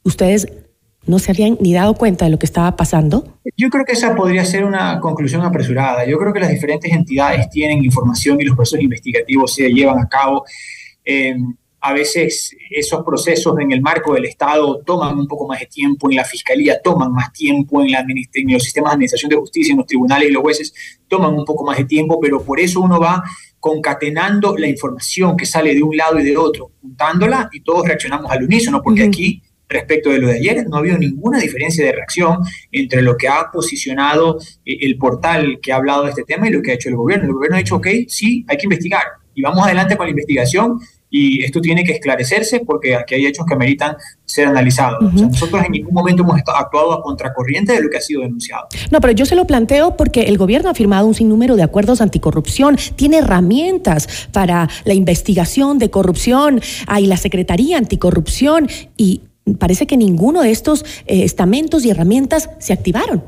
ustedes 0.04 0.47
no 1.06 1.19
se 1.19 1.32
habían 1.32 1.58
ni 1.60 1.73
dado 1.73 1.95
cuenta 1.95 2.26
de 2.26 2.32
lo 2.32 2.39
que 2.39 2.45
estaba 2.45 2.76
pasando? 2.76 3.39
Yo 3.58 3.69
creo 3.69 3.86
que 3.86 3.91
esa 3.91 4.15
podría 4.15 4.45
ser 4.45 4.63
una 4.63 4.99
conclusión 4.99 5.41
apresurada. 5.41 6.06
Yo 6.06 6.17
creo 6.17 6.32
que 6.32 6.39
las 6.39 6.49
diferentes 6.49 6.91
entidades 6.91 7.49
tienen 7.49 7.84
información 7.84 8.39
y 8.39 8.45
los 8.45 8.56
procesos 8.56 8.82
investigativos 8.82 9.54
se 9.54 9.69
llevan 9.69 9.99
a 9.99 10.08
cabo. 10.08 10.45
Eh, 11.04 11.36
a 11.85 11.91
veces 11.91 12.55
esos 12.69 13.03
procesos 13.03 13.59
en 13.59 13.73
el 13.73 13.81
marco 13.81 14.13
del 14.13 14.23
Estado 14.23 14.81
toman 14.85 15.19
un 15.19 15.27
poco 15.27 15.45
más 15.47 15.59
de 15.59 15.65
tiempo, 15.65 16.09
en 16.09 16.15
la 16.15 16.23
Fiscalía 16.23 16.81
toman 16.81 17.11
más 17.11 17.33
tiempo, 17.33 17.81
en, 17.81 17.91
la 17.91 17.99
en 17.99 18.53
los 18.53 18.63
sistemas 18.63 18.91
de 18.91 18.93
administración 18.93 19.29
de 19.29 19.35
justicia, 19.35 19.73
en 19.73 19.79
los 19.79 19.85
tribunales 19.85 20.29
y 20.29 20.31
los 20.31 20.41
jueces 20.41 20.73
toman 21.09 21.33
un 21.33 21.43
poco 21.43 21.65
más 21.65 21.77
de 21.77 21.83
tiempo, 21.83 22.21
pero 22.21 22.41
por 22.41 22.57
eso 22.61 22.79
uno 22.79 23.01
va 23.01 23.21
concatenando 23.59 24.55
la 24.57 24.67
información 24.67 25.35
que 25.35 25.45
sale 25.45 25.75
de 25.75 25.83
un 25.83 25.97
lado 25.97 26.19
y 26.19 26.23
de 26.23 26.37
otro, 26.37 26.71
juntándola 26.81 27.49
y 27.51 27.59
todos 27.59 27.85
reaccionamos 27.85 28.31
al 28.31 28.45
unísono, 28.45 28.81
porque 28.81 29.03
aquí 29.03 29.41
respecto 29.67 30.09
de 30.09 30.19
lo 30.19 30.27
de 30.27 30.37
ayer, 30.37 30.65
no 30.69 30.77
ha 30.77 30.79
habido 30.79 30.97
ninguna 30.97 31.39
diferencia 31.39 31.83
de 31.83 31.91
reacción 31.91 32.37
entre 32.71 33.01
lo 33.01 33.17
que 33.17 33.27
ha 33.27 33.51
posicionado 33.51 34.39
eh, 34.65 34.77
el 34.81 34.97
portal 34.97 35.59
que 35.61 35.73
ha 35.73 35.77
hablado 35.77 36.03
de 36.03 36.11
este 36.11 36.23
tema 36.23 36.47
y 36.47 36.51
lo 36.51 36.61
que 36.61 36.71
ha 36.71 36.75
hecho 36.75 36.87
el 36.87 36.95
gobierno. 36.95 37.25
El 37.25 37.33
gobierno 37.33 37.57
ha 37.57 37.59
dicho, 37.59 37.75
ok, 37.75 37.87
sí, 38.07 38.45
hay 38.47 38.55
que 38.55 38.67
investigar 38.67 39.03
y 39.35 39.41
vamos 39.41 39.65
adelante 39.65 39.97
con 39.97 40.05
la 40.05 40.11
investigación 40.11 40.79
y 41.15 41.43
esto 41.43 41.62
tiene 41.62 41.84
que 41.84 41.91
esclarecerse 41.91 42.62
porque 42.62 42.95
aquí 42.95 43.13
hay 43.13 43.28
hechos 43.28 43.45
que 43.45 43.56
meritan 43.56 43.95
ser 44.26 44.47
analizados. 44.47 45.13
nosotros 45.13 45.63
en 45.63 45.71
ningún 45.71 45.93
momento 45.93 46.23
hemos 46.23 46.39
actuado 46.39 46.91
a 46.91 47.04
contracorriente 47.04 47.71
de 47.71 47.84
lo 47.84 47.89
que 47.91 47.97
ha 47.97 48.02
sido 48.02 48.23
denunciado. 48.23 48.65
No, 48.89 48.99
pero 48.99 49.13
yo 49.13 49.28
se 49.28 49.36
lo 49.36 49.45
planteo 49.45 49.95
porque 49.95 50.23
el 50.23 50.39
gobierno 50.39 50.71
ha 50.71 50.73
firmado 50.73 51.06
un 51.06 51.13
sinnúmero 51.13 51.56
de 51.56 51.62
acuerdos 51.62 52.02
anticorrupción, 52.02 52.78
tiene 52.95 53.19
herramientas 53.19 54.28
para 54.32 54.67
la 54.86 54.95
investigación 54.95 55.78
de 55.78 55.91
corrupción, 55.91 56.60
hay 56.88 57.06
la 57.06 57.17
Secretaría 57.17 57.78
Anticorrupción 57.78 58.67
y 58.97 59.21
parece 59.60 59.86
que 59.86 59.97
ninguno 59.97 60.41
de 60.41 60.49
estos 60.49 60.84
eh, 61.06 61.23
estamentos 61.23 61.86
y 61.86 61.91
herramientas 61.91 62.49
se 62.58 62.73
activaron. 62.73 63.23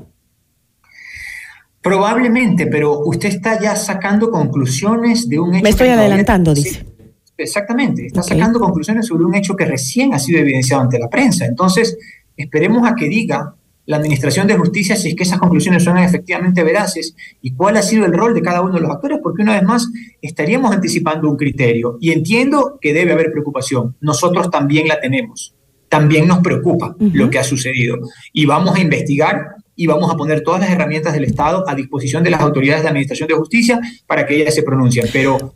Probablemente, 1.83 2.65
pero 2.65 3.01
usted 3.05 3.29
está 3.29 3.61
ya 3.61 3.75
sacando 3.75 4.31
conclusiones 4.31 5.29
de 5.29 5.39
un 5.39 5.53
hecho. 5.53 5.63
Me 5.63 5.69
estoy 5.69 5.89
adelantando, 5.89 6.55
dice. 6.55 6.94
Exactamente, 7.37 8.05
está 8.05 8.23
sacando 8.23 8.59
conclusiones 8.59 9.07
sobre 9.07 9.25
un 9.25 9.35
hecho 9.35 9.55
que 9.55 9.65
recién 9.65 10.13
ha 10.13 10.19
sido 10.19 10.39
evidenciado 10.39 10.83
ante 10.83 10.99
la 10.99 11.09
prensa. 11.09 11.45
Entonces, 11.45 11.97
esperemos 12.37 12.87
a 12.87 12.95
que 12.95 13.09
diga 13.09 13.55
la 13.85 13.97
Administración 13.97 14.47
de 14.47 14.57
Justicia 14.57 14.95
si 14.95 15.09
es 15.09 15.15
que 15.15 15.23
esas 15.23 15.39
conclusiones 15.39 15.83
son 15.83 15.97
efectivamente 15.97 16.63
veraces 16.63 17.15
y 17.41 17.51
cuál 17.53 17.77
ha 17.77 17.81
sido 17.81 18.05
el 18.05 18.13
rol 18.13 18.33
de 18.33 18.41
cada 18.41 18.61
uno 18.61 18.75
de 18.75 18.81
los 18.81 18.89
actores, 18.89 19.19
porque 19.21 19.43
una 19.43 19.53
vez 19.53 19.63
más 19.63 19.87
estaríamos 20.21 20.73
anticipando 20.73 21.29
un 21.29 21.37
criterio. 21.37 21.97
Y 21.99 22.11
entiendo 22.11 22.79
que 22.81 22.93
debe 22.93 23.11
haber 23.11 23.31
preocupación. 23.31 23.95
Nosotros 24.01 24.49
también 24.49 24.87
la 24.87 24.99
tenemos. 24.99 25.53
También 25.89 26.27
nos 26.27 26.39
preocupa 26.39 26.95
lo 26.99 27.29
que 27.29 27.37
ha 27.37 27.43
sucedido. 27.43 27.99
Y 28.33 28.45
vamos 28.45 28.75
a 28.75 28.79
investigar 28.79 29.55
y 29.75 29.85
vamos 29.85 30.11
a 30.11 30.17
poner 30.17 30.41
todas 30.41 30.61
las 30.61 30.71
herramientas 30.71 31.13
del 31.13 31.25
Estado 31.25 31.63
a 31.67 31.75
disposición 31.75 32.23
de 32.23 32.31
las 32.31 32.41
autoridades 32.41 32.83
de 32.83 32.89
Administración 32.89 33.27
de 33.27 33.35
Justicia 33.35 33.79
para 34.07 34.25
que 34.25 34.35
ellas 34.35 34.55
se 34.55 34.63
pronuncien. 34.63 35.07
Pero 35.13 35.53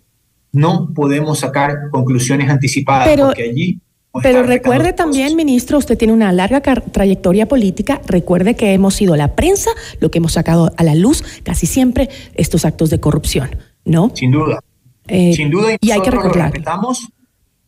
no 0.52 0.94
podemos 0.94 1.40
sacar 1.40 1.90
conclusiones 1.92 2.50
anticipadas 2.50 3.08
pero, 3.08 3.28
porque 3.28 3.44
allí... 3.44 3.80
Pero 4.24 4.42
recuerde 4.42 4.92
también, 4.92 5.36
ministro, 5.36 5.78
usted 5.78 5.96
tiene 5.96 6.14
una 6.14 6.32
larga 6.32 6.62
trayectoria 6.62 7.48
política. 7.48 8.02
Recuerde 8.08 8.56
que 8.56 8.74
hemos 8.74 8.96
sido 8.96 9.16
la 9.16 9.36
prensa 9.36 9.70
lo 10.00 10.10
que 10.10 10.18
hemos 10.18 10.34
sacado 10.34 10.72
a 10.78 10.84
la 10.84 10.96
luz 10.96 11.24
casi 11.44 11.68
siempre 11.68 12.10
estos 12.34 12.66
actos 12.66 12.90
de 12.90 13.00
corrupción, 13.00 13.52
¿no? 13.86 14.12
Sin 14.16 14.32
duda. 14.32 14.62
Eh, 15.08 15.34
Sin 15.34 15.52
duda. 15.52 15.78
Y, 15.80 15.92
hay 15.92 16.02
que 16.02 16.10
Lo 16.10 16.22
respetamos, 16.22 17.08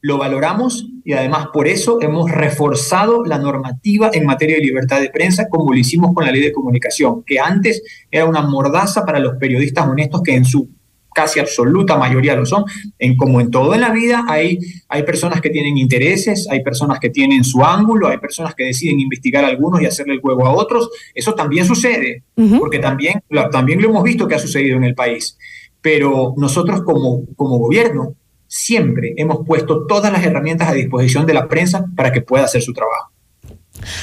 lo 0.02 0.18
valoramos 0.18 0.88
y 1.04 1.14
además 1.14 1.48
por 1.54 1.68
eso 1.68 2.00
hemos 2.02 2.32
reforzado 2.32 3.24
la 3.24 3.38
normativa 3.38 4.10
en 4.12 4.26
materia 4.26 4.56
de 4.56 4.64
libertad 4.64 5.00
de 5.00 5.10
prensa 5.10 5.48
como 5.48 5.72
lo 5.72 5.78
hicimos 5.78 6.14
con 6.14 6.26
la 6.26 6.32
ley 6.32 6.42
de 6.42 6.52
comunicación, 6.52 7.24
que 7.24 7.40
antes 7.40 7.84
era 8.10 8.26
una 8.26 8.42
mordaza 8.42 9.06
para 9.06 9.20
los 9.20 9.36
periodistas 9.38 9.88
honestos 9.88 10.22
que 10.24 10.36
en 10.36 10.46
su 10.46 10.70
casi 11.14 11.40
absoluta 11.40 11.98
mayoría 11.98 12.36
lo 12.36 12.46
son. 12.46 12.66
En, 13.00 13.16
como 13.16 13.42
en 13.42 13.52
todo 13.52 13.74
en 13.74 13.82
la 13.82 13.92
vida, 13.92 14.26
hay, 14.28 14.58
hay 14.88 15.04
personas 15.04 15.42
que 15.42 15.50
tienen 15.50 15.78
intereses, 15.78 16.48
hay 16.50 16.64
personas 16.64 17.00
que 17.00 17.10
tienen 17.10 17.44
su 17.44 17.64
ángulo, 17.64 18.08
hay 18.08 18.18
personas 18.18 18.56
que 18.56 18.66
deciden 18.66 19.00
investigar 19.00 19.44
a 19.46 19.48
algunos 19.48 19.82
y 19.82 19.86
hacerle 19.86 20.16
el 20.16 20.22
juego 20.22 20.46
a 20.46 20.52
otros. 20.52 20.90
Eso 21.14 21.34
también 21.34 21.66
sucede, 21.66 22.24
porque 22.60 22.80
también, 22.80 23.22
también 23.52 23.82
lo 23.82 23.90
hemos 23.90 24.04
visto 24.04 24.28
que 24.28 24.36
ha 24.36 24.40
sucedido 24.40 24.78
en 24.78 24.84
el 24.84 24.96
país. 24.96 25.38
Pero 25.82 26.34
nosotros 26.38 26.82
como, 26.84 27.26
como 27.36 27.58
gobierno 27.58 28.16
siempre 28.48 29.14
hemos 29.18 29.46
puesto 29.46 29.86
todas 29.88 30.12
las 30.12 30.24
herramientas 30.24 30.68
a 30.68 30.74
disposición 30.74 31.26
de 31.26 31.34
la 31.34 31.48
prensa 31.48 31.86
para 31.96 32.12
que 32.12 32.22
pueda 32.22 32.44
hacer 32.44 32.62
su 32.62 32.74
trabajo. 32.74 33.12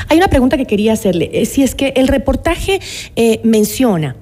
Hay 0.08 0.18
una 0.18 0.28
pregunta 0.28 0.56
que 0.56 0.64
quería 0.64 0.94
hacerle. 0.94 1.30
Eh, 1.32 1.46
si 1.46 1.62
es 1.62 1.74
que 1.74 1.92
el 1.96 2.08
reportaje 2.08 2.80
eh, 3.14 3.40
menciona 3.44 4.16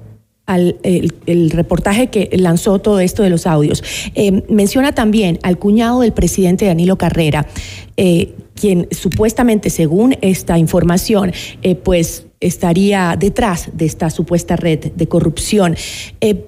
al 0.47 0.77
el, 0.83 1.51
reportaje 1.51 2.07
que 2.09 2.31
lanzó 2.37 2.79
todo 2.79 3.01
esto 3.01 3.23
de 3.23 3.31
los 3.31 3.47
audios. 3.47 3.83
Eh, 4.15 4.43
menciona 4.49 4.93
también 4.93 5.39
al 5.43 5.59
cuñado 5.59 6.01
del 6.01 6.13
presidente 6.13 6.67
Danilo 6.67 6.97
Carrera, 6.97 7.47
eh, 7.97 8.33
quien 8.55 8.89
supuestamente, 8.91 9.71
según 9.71 10.17
esta 10.23 10.59
información, 10.59 11.33
eh, 11.63 11.75
pues 11.75 12.27
estaría 12.41 13.17
detrás 13.19 13.71
de 13.73 13.87
esta 13.87 14.11
supuesta 14.11 14.57
red 14.57 14.93
de 14.93 15.07
corrupción. 15.09 15.75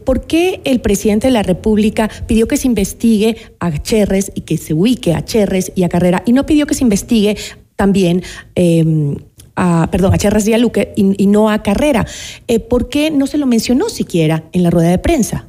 ¿Por 0.05 0.27
qué 0.27 0.61
el 0.65 0.81
presidente 0.81 1.29
de 1.29 1.33
la 1.33 1.43
República 1.43 2.11
pidió 2.27 2.47
que 2.47 2.59
se 2.59 2.67
investigue 2.67 3.37
a 3.59 3.73
Cherres 3.79 4.31
y 4.35 4.43
que 4.43 4.59
se 4.59 4.75
ubique 4.75 5.15
a 5.15 5.25
Cherres 5.25 5.73
y 5.75 5.85
a 5.85 5.89
Carrera 5.89 6.23
y 6.27 6.33
no 6.33 6.45
pidió 6.45 6.67
que 6.67 6.75
se 6.75 6.85
investigue 6.85 7.39
también 7.75 8.23
perdón, 9.91 10.15
a 10.15 10.19
Charras 10.19 10.45
Díaz 10.45 10.61
Luque 10.61 10.93
y, 10.97 11.27
no 11.27 11.51
a 11.51 11.63
Carrera. 11.63 12.07
Eh, 12.47 12.61
¿Por 12.61 12.89
qué 12.89 13.11
no 13.11 13.27
se 13.27 13.39
lo 13.39 13.47
mencionó 13.47 13.89
siquiera 13.89 14.45
en 14.53 14.63
la 14.63 14.71
rueda 14.71 14.91
de 14.91 14.99
prensa? 14.99 15.47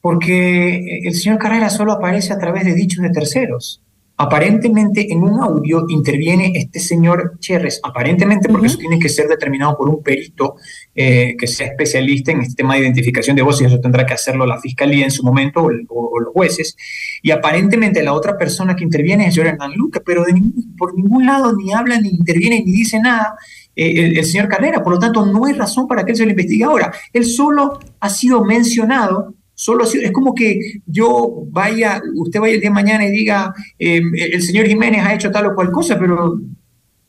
Porque 0.00 1.00
el 1.04 1.14
señor 1.14 1.38
Carrera 1.38 1.70
solo 1.70 1.92
aparece 1.92 2.32
a 2.32 2.38
través 2.38 2.64
de 2.64 2.74
dichos 2.74 3.02
de 3.02 3.10
terceros. 3.10 3.82
Aparentemente 4.22 5.12
en 5.12 5.20
un 5.20 5.40
audio 5.40 5.84
interviene 5.88 6.52
este 6.54 6.78
señor 6.78 7.40
Cherres, 7.40 7.80
aparentemente 7.82 8.48
porque 8.48 8.68
eso 8.68 8.78
tiene 8.78 9.00
que 9.00 9.08
ser 9.08 9.26
determinado 9.26 9.76
por 9.76 9.88
un 9.88 10.00
perito 10.00 10.54
eh, 10.94 11.34
que 11.36 11.48
sea 11.48 11.66
especialista 11.66 12.30
en 12.30 12.42
este 12.42 12.54
tema 12.54 12.74
de 12.74 12.82
identificación 12.82 13.34
de 13.34 13.42
voces, 13.42 13.66
eso 13.66 13.80
tendrá 13.80 14.06
que 14.06 14.14
hacerlo 14.14 14.46
la 14.46 14.60
fiscalía 14.60 15.04
en 15.04 15.10
su 15.10 15.24
momento 15.24 15.64
o, 15.88 16.20
los 16.20 16.32
jueces. 16.32 16.76
Y 17.20 17.32
aparentemente 17.32 18.00
la 18.00 18.12
otra 18.12 18.38
persona 18.38 18.76
que 18.76 18.84
interviene 18.84 19.24
es 19.24 19.30
el 19.30 19.34
señor 19.34 19.54
Hernán 19.54 19.72
Luque, 19.74 19.98
pero 19.98 20.22
de 20.22 20.40
por 20.78 20.94
ningún 20.94 21.26
lado 21.26 21.56
ni 21.56 21.72
habla, 21.72 22.00
ni 22.00 22.10
interviene, 22.10 22.62
ni 22.64 22.70
dice 22.70 23.00
nada. 23.00 23.34
Eh, 23.74 24.04
el, 24.04 24.18
el, 24.18 24.24
señor 24.24 24.46
Carrera, 24.46 24.84
por 24.84 24.92
lo 24.92 25.00
tanto 25.00 25.26
no 25.26 25.46
hay 25.46 25.54
razón 25.54 25.88
para 25.88 26.04
que 26.04 26.12
él 26.12 26.16
se 26.16 26.24
lo 26.26 26.30
investigue 26.30 26.62
ahora. 26.62 26.92
Él 27.12 27.24
solo 27.24 27.80
ha 27.98 28.08
sido 28.08 28.44
mencionado 28.44 29.34
Solo 29.54 29.84
es 29.84 30.12
como 30.12 30.34
que 30.34 30.58
yo 30.86 31.44
vaya, 31.50 32.00
usted 32.16 32.40
vaya 32.40 32.54
el 32.54 32.60
día 32.60 32.70
de 32.70 32.74
mañana 32.74 33.06
y 33.06 33.10
diga, 33.10 33.52
em, 33.78 34.12
el 34.14 34.42
señor 34.42 34.66
Jiménez 34.66 35.04
ha 35.04 35.14
hecho 35.14 35.30
tal 35.30 35.46
o 35.46 35.54
cual 35.54 35.70
cosa, 35.70 35.98
pero 35.98 36.40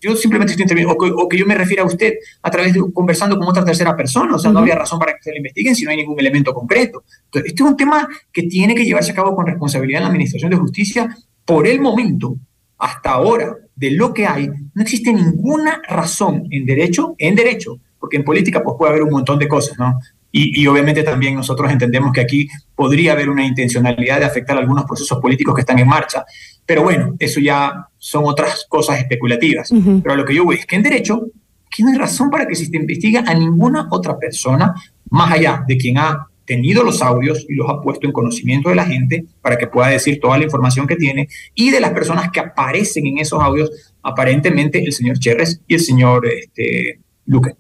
yo 0.04 0.16
simplemente 0.18 0.52
estoy 0.52 0.64
interviniendo, 0.64 0.98
o 1.16 1.30
que, 1.30 1.38
yo 1.38 1.46
me 1.46 1.56
refiera 1.56 1.84
a 1.84 1.86
usted 1.86 2.16
a 2.42 2.52
través 2.52 2.74
de 2.74 2.82
conversando 2.94 3.38
con 3.40 3.48
otra 3.48 3.64
tercera 3.64 3.96
persona, 3.96 4.36
o 4.36 4.40
sea, 4.40 4.52
no 4.52 4.60
había 4.60 4.76
razón 4.76 5.00
para 5.00 5.14
que 5.14 5.24
se 5.24 5.32
le 5.32 5.38
investiguen 5.38 5.76
si 5.76 5.86
no 5.86 5.92
hay 5.92 5.98
ningún 5.98 6.20
elemento 6.20 6.54
concreto. 6.54 7.04
Entonces, 7.26 7.52
este 7.52 7.64
es 7.64 7.70
un 7.70 7.78
tema 7.78 8.08
que 8.32 8.44
tiene 8.44 8.76
que 8.76 8.84
llevarse 8.84 9.14
a 9.14 9.16
cabo 9.16 9.34
con 9.34 9.48
responsabilidad 9.48 10.00
en 10.00 10.04
la 10.04 10.10
Administración 10.10 10.52
de 10.52 10.58
Justicia. 10.58 11.16
Por 11.46 11.68
el 11.68 11.80
momento, 11.80 12.36
hasta 12.78 13.12
ahora, 13.12 13.56
de 13.76 13.92
lo 13.92 14.14
que 14.14 14.26
hay, 14.26 14.48
no 14.48 14.82
existe 14.82 15.14
ninguna 15.14 15.82
razón 15.88 16.48
en 16.52 16.66
derecho, 16.66 17.16
en 17.18 17.36
derecho, 17.36 17.80
porque 17.98 18.18
en 18.18 18.26
política 18.26 18.62
pues 18.62 18.76
puede 18.78 18.92
haber 18.92 19.04
un 19.04 19.12
montón 19.12 19.40
de 19.40 19.48
cosas, 19.48 19.80
¿no? 19.80 20.00
Y, 20.36 20.66
obviamente 20.66 21.04
también 21.04 21.36
nosotros 21.36 21.72
entendemos 21.72 22.12
que 22.12 22.22
aquí 22.22 22.48
podría 22.76 23.12
haber 23.12 23.30
una 23.30 23.46
intencionalidad 23.46 24.18
de 24.18 24.26
afectar 24.26 24.58
algunos 24.58 24.86
procesos 24.86 25.20
políticos 25.20 25.54
que 25.54 25.62
están 25.62 25.78
en 25.78 25.88
marcha. 25.88 26.26
Pero 26.66 26.82
bueno, 26.82 27.14
eso 27.20 27.40
ya 27.40 27.88
son 28.00 28.24
otras 28.26 28.66
cosas 28.68 28.98
especulativas. 28.98 29.70
Pero 30.02 30.16
lo 30.16 30.26
que 30.26 30.34
yo 30.34 30.48
veo 30.48 30.58
es 30.58 30.66
que 30.66 30.76
en 30.76 30.82
derecho, 30.82 31.28
que 31.70 31.84
no 31.84 31.92
hay 31.92 32.00
razón 32.00 32.32
para 32.32 32.48
que 32.48 32.56
se 32.56 32.66
investigue 32.76 33.20
a 33.20 33.34
ninguna 33.36 33.88
otra 33.92 34.18
persona 34.18 34.74
más 35.12 35.32
allá 35.32 35.64
de 35.68 35.78
quien 35.78 36.00
ha 36.00 36.28
tenido 36.46 36.84
los 36.84 37.04
audios 37.04 37.46
y 37.48 37.54
los 37.54 37.70
ha 37.70 37.80
puesto 37.80 38.08
en 38.08 38.12
conocimiento 38.12 38.70
de 38.70 38.76
la 38.76 38.86
gente 38.86 39.26
para 39.40 39.56
que 39.58 39.68
pueda 39.68 39.90
decir 39.90 40.20
toda 40.20 40.40
la 40.40 40.46
información 40.46 40.88
que 40.88 40.96
tiene 40.96 41.28
y 41.54 41.70
de 41.70 41.80
las 41.80 41.92
personas 41.92 42.32
que 42.32 42.40
aparecen 42.40 43.06
en 43.06 43.20
esos 43.20 43.42
audios, 43.42 43.94
aparentemente 44.02 44.84
el 44.84 44.94
señor 44.94 45.20
Cherres 45.20 45.62
y 45.68 45.76
el 45.76 45.80
señor 45.80 46.28
este, 46.28 47.00
Luque. 47.26 47.52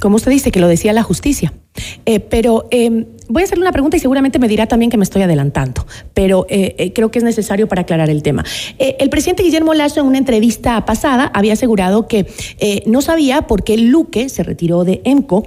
Como 0.00 0.16
usted 0.16 0.30
dice, 0.30 0.50
que 0.50 0.60
lo 0.60 0.68
decía 0.68 0.92
la 0.92 1.02
justicia. 1.02 1.52
Eh, 2.04 2.20
pero 2.20 2.66
eh, 2.70 3.06
voy 3.28 3.42
a 3.42 3.44
hacerle 3.44 3.62
una 3.62 3.72
pregunta 3.72 3.96
y 3.96 4.00
seguramente 4.00 4.38
me 4.38 4.48
dirá 4.48 4.66
también 4.66 4.90
que 4.90 4.98
me 4.98 5.04
estoy 5.04 5.22
adelantando, 5.22 5.86
pero 6.12 6.46
eh, 6.48 6.92
creo 6.94 7.10
que 7.10 7.18
es 7.18 7.24
necesario 7.24 7.66
para 7.66 7.82
aclarar 7.82 8.10
el 8.10 8.22
tema. 8.22 8.44
el 8.78 9.08
presidente 9.08 9.42
Guillermo 9.42 9.72
Lazo 9.72 10.00
en 10.00 10.06
una 10.06 10.18
entrevista 10.18 10.84
pasada 10.84 11.30
había 11.34 11.54
asegurado 11.54 12.08
que 12.08 12.26
no 12.86 13.00
sabía 13.00 13.42
por 13.42 13.64
qué 13.64 13.76
Luque 13.78 14.28
se 14.28 14.42
retiró 14.42 14.84
de 14.84 15.00
EMCO. 15.04 15.46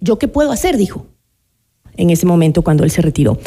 ¿Yo 0.00 0.18
qué 0.18 0.28
puedo 0.28 0.52
hacer? 0.52 0.76
Dijo 0.76 1.06
en 1.96 2.08
ese 2.08 2.24
momento 2.24 2.62
cuando 2.62 2.84
él 2.84 2.90
se 2.90 3.02
retiró. 3.02 3.38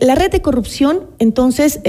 la 0.00 0.14
red 0.14 0.30
de 0.30 0.42
corrupción, 0.42 1.06
entonces, 1.18 1.80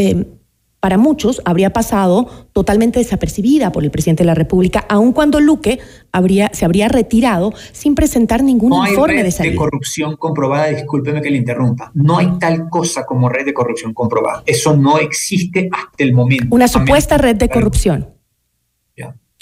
para 0.80 0.98
muchos 0.98 1.42
habría 1.46 1.72
pasado 1.72 2.48
totalmente 2.54 3.00
desapercibida 3.00 3.72
por 3.72 3.84
el 3.84 3.92
presidente 3.92 4.24
de 4.24 4.28
la 4.28 4.36
República, 4.36 4.86
aun 4.90 5.12
cuando 5.12 5.40
Luque 5.40 5.80
habría, 6.12 6.50
se 6.54 6.66
habría 6.66 6.88
retirado 6.88 7.54
sin 7.72 7.96
presentar 7.96 8.44
ningún 8.44 8.74
informe 8.88 9.16
red 9.16 9.24
de 9.24 9.32
salida. 9.32 9.52
de 9.52 9.58
corrupción 9.58 10.16
comprobada, 10.16 10.68
discúlpeme 10.68 11.22
que 11.22 11.30
le 11.30 11.38
interrumpa. 11.38 11.92
No 11.94 12.18
hay 12.18 12.32
tal 12.40 12.70
cosa 12.70 13.06
como 13.06 13.30
red 13.30 13.46
de 13.46 13.54
corrupción 13.54 13.94
comprobada. 13.94 14.44
Eso 14.46 14.76
no 14.76 14.98
existe 15.00 15.70
hasta 15.72 16.04
el 16.04 16.14
momento. 16.14 16.46
Una 16.52 16.68
supuesta 16.68 17.18
red 17.18 17.36
de 17.36 17.50
corrupción. 17.50 18.08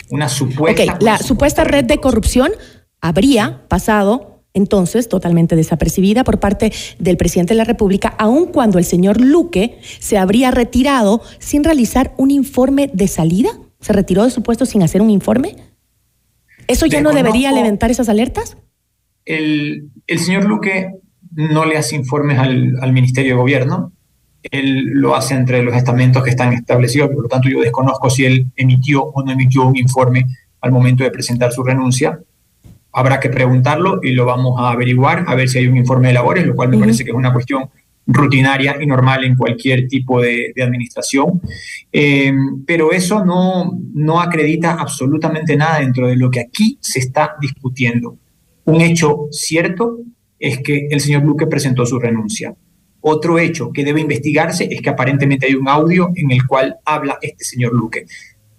Una 0.10 0.30
supuesta. 0.30 0.94
Ok, 0.94 1.02
la 1.02 1.18
supuesta 1.18 1.66
red 1.66 1.84
de 1.84 1.98
corrupción 1.98 2.52
habría 3.02 3.68
pasado 3.68 4.37
entonces 4.58 5.08
totalmente 5.08 5.56
desapercibida 5.56 6.24
por 6.24 6.40
parte 6.40 6.74
del 7.00 7.18
presidente 7.18 7.54
de 7.54 7.60
la 7.60 7.64
República, 7.64 8.10
aun 8.18 8.48
cuando 8.48 8.78
el 8.80 8.86
señor 8.86 9.22
Luque 9.22 9.80
se 10.00 10.18
habría 10.18 10.52
retirado 10.52 11.22
sin 11.40 11.64
realizar 11.64 12.14
un 12.18 12.32
informe 12.32 12.90
de 12.94 13.08
salida. 13.08 13.50
¿Se 13.80 13.94
retiró 13.94 14.24
de 14.24 14.32
su 14.32 14.44
puesto 14.44 14.66
sin 14.66 14.84
hacer 14.84 15.02
un 15.02 15.10
informe? 15.10 15.56
¿Eso 16.68 16.86
ya 16.86 17.02
no 17.02 17.14
debería 17.14 17.52
levantar 17.52 17.92
esas 17.92 18.10
alertas? 18.10 18.58
El, 19.24 19.92
señor 20.18 20.46
Luque 20.46 20.92
no 21.32 21.66
le 21.66 21.78
hace 21.78 21.96
informes 21.96 22.40
al, 22.40 22.78
al 22.82 22.92
Ministerio 22.92 23.34
de 23.34 23.40
Gobierno, 23.40 23.94
él 24.52 24.86
lo 24.94 25.16
hace 25.16 25.34
entre 25.34 25.62
los 25.64 25.76
estamentos 25.76 26.24
que 26.24 26.30
están 26.30 26.54
establecidos, 26.54 27.10
por 27.10 27.24
lo 27.24 27.30
tanto 27.30 27.50
yo 27.50 27.62
desconozco 27.62 28.10
si 28.10 28.26
él 28.26 28.52
emitió 28.56 29.04
o 29.04 29.24
no 29.24 29.32
emitió 29.32 29.66
un 29.66 29.78
informe 29.78 30.26
al 30.62 30.72
momento 30.72 31.04
de 31.04 31.12
presentar 31.12 31.52
su 31.52 31.64
renuncia 31.64 32.20
habrá 32.98 33.20
que 33.20 33.30
preguntarlo 33.30 34.00
y 34.02 34.14
lo 34.14 34.26
vamos 34.26 34.60
a 34.60 34.72
averiguar, 34.72 35.24
a 35.28 35.36
ver 35.36 35.48
si 35.48 35.60
hay 35.60 35.68
un 35.68 35.78
informe 35.78 36.08
de 36.08 36.16
labores, 36.16 36.48
lo 36.48 36.56
cual 36.56 36.70
me 36.70 36.80
parece 36.80 37.04
que 37.04 37.12
es 37.12 37.16
una 37.16 37.32
cuestión 37.32 37.70
rutinaria 38.08 38.78
y 38.82 38.88
normal 38.88 39.24
en 39.24 39.36
cualquier 39.36 39.88
tipo 39.88 40.20
de, 40.20 40.52
administración. 40.60 41.40
Eh, 41.92 42.34
pero 42.66 42.92
eso 42.92 43.24
no, 43.24 43.80
no 43.94 44.20
acredita 44.20 44.74
absolutamente 44.74 45.56
nada 45.56 45.80
dentro 45.80 46.08
de 46.08 46.16
lo 46.16 46.32
que 46.32 46.40
aquí 46.40 46.80
se 46.82 46.98
está 46.98 47.36
discutiendo. 47.40 48.18
Un 48.66 48.82
hecho 48.82 49.28
cierto 49.30 50.00
es 50.40 50.58
que 50.64 50.88
el 50.90 51.00
señor 51.00 51.24
Luque 51.24 51.46
presentó 51.46 51.86
su 51.86 52.00
renuncia. 52.00 52.56
Otro 53.02 53.38
hecho 53.38 53.72
que 53.72 53.84
debe 53.84 54.02
investigarse 54.02 54.68
es 54.72 54.82
que 54.82 54.90
aparentemente 54.90 55.46
hay 55.46 55.54
un 55.54 55.70
audio 55.70 56.10
en 56.16 56.32
el 56.32 56.48
cual 56.48 56.78
habla 56.84 57.20
este 57.22 57.44
señor 57.44 57.74
Luque. 57.74 58.08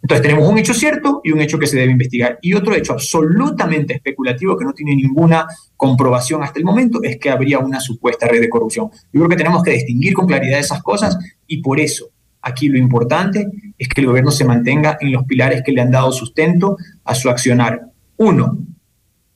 Entonces 0.03 0.23
tenemos 0.23 0.49
un 0.49 0.59
hecho 0.59 0.75
cierto 0.75 1.21
y 1.25 1.33
un 1.33 1.41
hecho 1.41 1.59
que 1.59 1.67
se 1.67 1.77
debe 1.77 1.93
investigar. 1.93 2.39
Y 2.41 2.55
otro 2.55 2.75
hecho 2.75 2.93
absolutamente 2.93 3.95
especulativo 3.95 4.57
que 4.57 4.65
no 4.65 4.73
tiene 4.73 4.95
ninguna 4.95 5.47
comprobación 5.77 6.43
hasta 6.43 6.59
el 6.59 6.65
momento 6.65 7.01
es 7.03 7.19
que 7.19 7.31
habría 7.31 7.59
una 7.59 7.81
supuesta 7.81 8.27
red 8.27 8.41
de 8.41 8.49
corrupción. 8.49 8.91
Yo 9.13 9.21
creo 9.21 9.29
que 9.29 9.37
tenemos 9.37 9.63
que 9.63 9.73
distinguir 9.73 10.15
con 10.15 10.27
claridad 10.27 10.61
esas 10.61 10.83
cosas 10.83 11.19
y 11.47 11.61
por 11.61 11.81
eso 11.81 12.11
aquí 12.41 12.69
lo 12.69 12.79
importante 12.79 13.49
es 13.77 13.89
que 13.89 14.01
el 14.01 14.07
gobierno 14.07 14.31
se 14.31 14.45
mantenga 14.45 14.97
en 15.01 15.13
los 15.13 15.25
pilares 15.25 15.63
que 15.65 15.73
le 15.73 15.81
han 15.81 15.91
dado 15.91 16.13
sustento 16.13 16.77
a 17.05 17.15
su 17.15 17.29
accionar. 17.29 17.83
Uno, 18.17 18.59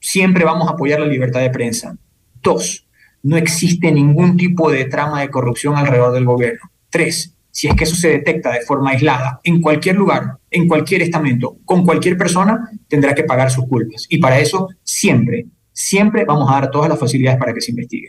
siempre 0.01 0.44
vamos 0.44 0.68
a 0.68 0.72
apoyar 0.72 1.01
la 1.01 1.07
libertad 1.07 1.40
de 1.40 1.51
prensa. 1.51 1.96
Dos, 2.42 2.87
no 3.22 3.37
existe 3.37 3.90
ningún 3.92 4.37
tipo 4.37 4.70
de 4.70 4.85
trama 4.87 5.20
de 5.20 5.31
corrupción 5.31 5.77
alrededor 5.77 6.12
del 6.12 6.25
gobierno. 6.25 6.70
Tres, 6.90 7.35
si 7.53 7.69
es 7.69 7.75
que 7.77 7.85
eso 7.85 7.95
se 7.95 8.09
detecta 8.09 8.51
de 8.51 8.62
forma 8.62 8.91
aislada 8.91 9.41
en 9.45 9.61
cualquier 9.61 9.97
lugar, 9.97 10.38
en 10.51 10.67
cualquier 10.67 11.03
estamento, 11.03 11.59
con 11.65 11.85
cualquier 11.85 12.17
persona, 12.17 12.71
tendrá 12.88 13.15
que 13.15 13.25
pagar 13.25 13.51
sus 13.51 13.67
culpas. 13.67 14.07
Y 14.09 14.19
para 14.19 14.41
eso 14.41 14.69
siempre, 14.83 15.47
siempre 15.73 16.25
vamos 16.25 16.51
a 16.51 16.55
dar 16.55 16.71
todas 16.71 16.88
las 16.88 16.99
facilidades 16.99 17.38
para 17.38 17.53
que 17.53 17.61
se 17.61 17.71
investigue. 17.71 18.09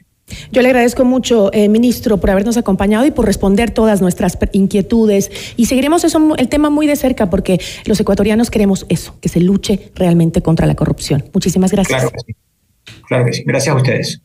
Yo 0.52 0.62
le 0.62 0.70
agradezco 0.70 1.04
mucho, 1.04 1.52
eh, 1.54 1.68
ministro, 1.68 2.18
por 2.18 2.32
habernos 2.32 2.56
acompañado 2.56 3.06
y 3.06 3.12
por 3.12 3.26
responder 3.26 3.72
todas 3.72 4.02
nuestras 4.02 4.38
inquietudes. 4.54 5.30
Y 5.58 5.66
seguiremos 5.66 6.06
eso, 6.06 6.36
el 6.38 6.48
tema 6.48 6.70
muy 6.70 6.88
de 6.88 6.96
cerca 6.96 7.30
porque 7.30 7.60
los 7.86 8.00
ecuatorianos 8.00 8.50
queremos 8.50 8.86
eso, 8.88 9.18
que 9.20 9.28
se 9.28 9.42
luche 9.42 9.92
realmente 9.94 10.42
contra 10.42 10.66
la 10.66 10.76
corrupción. 10.76 11.26
Muchísimas 11.34 11.72
gracias. 11.72 12.02
Claro 12.02 12.12
que 12.12 12.20
sí. 12.26 13.02
Claro 13.08 13.26
que 13.26 13.34
sí. 13.34 13.44
Gracias 13.46 13.76
a 13.76 13.78
ustedes. 13.78 14.22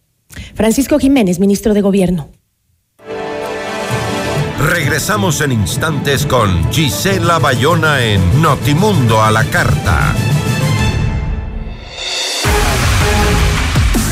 Francisco 0.54 0.98
Jiménez, 1.00 1.40
ministro 1.40 1.74
de 1.74 1.80
Gobierno. 1.80 2.28
Regresamos 4.68 5.40
en 5.40 5.52
instantes 5.52 6.26
con 6.26 6.70
Gisela 6.70 7.38
Bayona 7.38 8.04
en 8.04 8.42
Notimundo 8.42 9.22
a 9.22 9.30
la 9.30 9.44
Carta. 9.44 10.14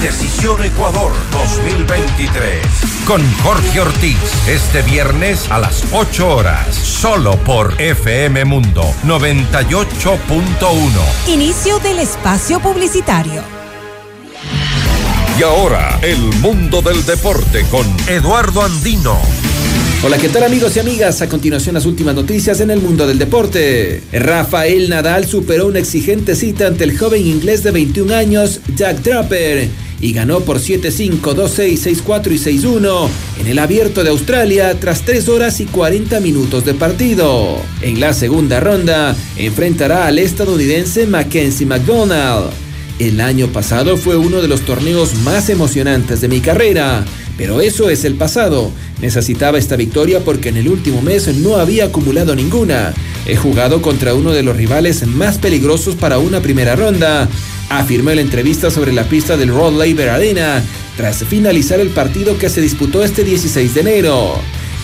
Decisión 0.00 0.64
Ecuador 0.64 1.12
2023. 1.30 2.66
Con 3.06 3.20
Jorge 3.42 3.80
Ortiz. 3.80 4.16
Este 4.48 4.80
viernes 4.80 5.50
a 5.50 5.58
las 5.58 5.84
8 5.92 6.26
horas. 6.26 6.74
Solo 6.74 7.36
por 7.36 7.78
FM 7.78 8.46
Mundo 8.46 8.82
98.1. 9.04 11.28
Inicio 11.28 11.78
del 11.80 11.98
espacio 11.98 12.60
publicitario. 12.60 13.42
Y 15.38 15.42
ahora, 15.42 15.98
el 16.00 16.18
mundo 16.40 16.80
del 16.80 17.04
deporte 17.04 17.66
con 17.70 17.84
Eduardo 18.08 18.62
Andino. 18.62 19.20
Hola, 20.04 20.18
¿qué 20.18 20.28
tal 20.28 20.44
amigos 20.44 20.76
y 20.76 20.80
amigas? 20.80 21.22
A 21.22 21.28
continuación 21.28 21.74
las 21.74 21.86
últimas 21.86 22.14
noticias 22.14 22.60
en 22.60 22.70
el 22.70 22.80
mundo 22.80 23.06
del 23.06 23.18
deporte. 23.18 24.02
Rafael 24.12 24.88
Nadal 24.90 25.26
superó 25.26 25.66
una 25.66 25.78
exigente 25.78 26.36
cita 26.36 26.66
ante 26.66 26.84
el 26.84 26.96
joven 26.96 27.26
inglés 27.26 27.62
de 27.64 27.72
21 27.72 28.14
años, 28.14 28.60
Jack 28.76 29.02
Draper, 29.02 29.68
y 30.00 30.12
ganó 30.12 30.40
por 30.40 30.58
7-5, 30.58 31.20
2-6, 31.20 32.04
6-4 32.04 32.30
y 32.30 32.58
6-1 32.62 33.08
en 33.40 33.46
el 33.46 33.58
abierto 33.58 34.04
de 34.04 34.10
Australia 34.10 34.78
tras 34.78 35.02
3 35.02 35.28
horas 35.28 35.60
y 35.60 35.64
40 35.64 36.20
minutos 36.20 36.64
de 36.64 36.74
partido. 36.74 37.56
En 37.80 37.98
la 37.98 38.12
segunda 38.12 38.60
ronda, 38.60 39.16
enfrentará 39.36 40.06
al 40.06 40.18
estadounidense 40.18 41.06
Mackenzie 41.06 41.66
McDonald. 41.66 42.50
El 42.98 43.20
año 43.20 43.48
pasado 43.48 43.96
fue 43.96 44.16
uno 44.16 44.40
de 44.40 44.48
los 44.48 44.60
torneos 44.62 45.14
más 45.16 45.50
emocionantes 45.50 46.20
de 46.20 46.28
mi 46.28 46.40
carrera, 46.40 47.04
pero 47.36 47.60
eso 47.60 47.90
es 47.90 48.04
el 48.04 48.14
pasado. 48.14 48.70
Necesitaba 49.00 49.58
esta 49.58 49.76
victoria 49.76 50.20
porque 50.20 50.48
en 50.48 50.56
el 50.56 50.68
último 50.68 51.02
mes 51.02 51.28
no 51.36 51.56
había 51.56 51.86
acumulado 51.86 52.34
ninguna. 52.34 52.94
He 53.26 53.36
jugado 53.36 53.82
contra 53.82 54.14
uno 54.14 54.32
de 54.32 54.42
los 54.42 54.56
rivales 54.56 55.06
más 55.06 55.38
peligrosos 55.38 55.96
para 55.96 56.18
una 56.18 56.40
primera 56.40 56.76
ronda, 56.76 57.28
afirmó 57.68 58.10
en 58.10 58.16
la 58.16 58.22
entrevista 58.22 58.70
sobre 58.70 58.92
la 58.92 59.04
pista 59.04 59.36
del 59.36 59.48
Rod 59.48 59.74
Laver 59.74 60.10
Arena 60.10 60.62
tras 60.96 61.24
finalizar 61.24 61.78
el 61.78 61.90
partido 61.90 62.38
que 62.38 62.48
se 62.48 62.62
disputó 62.62 63.04
este 63.04 63.22
16 63.22 63.74
de 63.74 63.80
enero. 63.80 64.34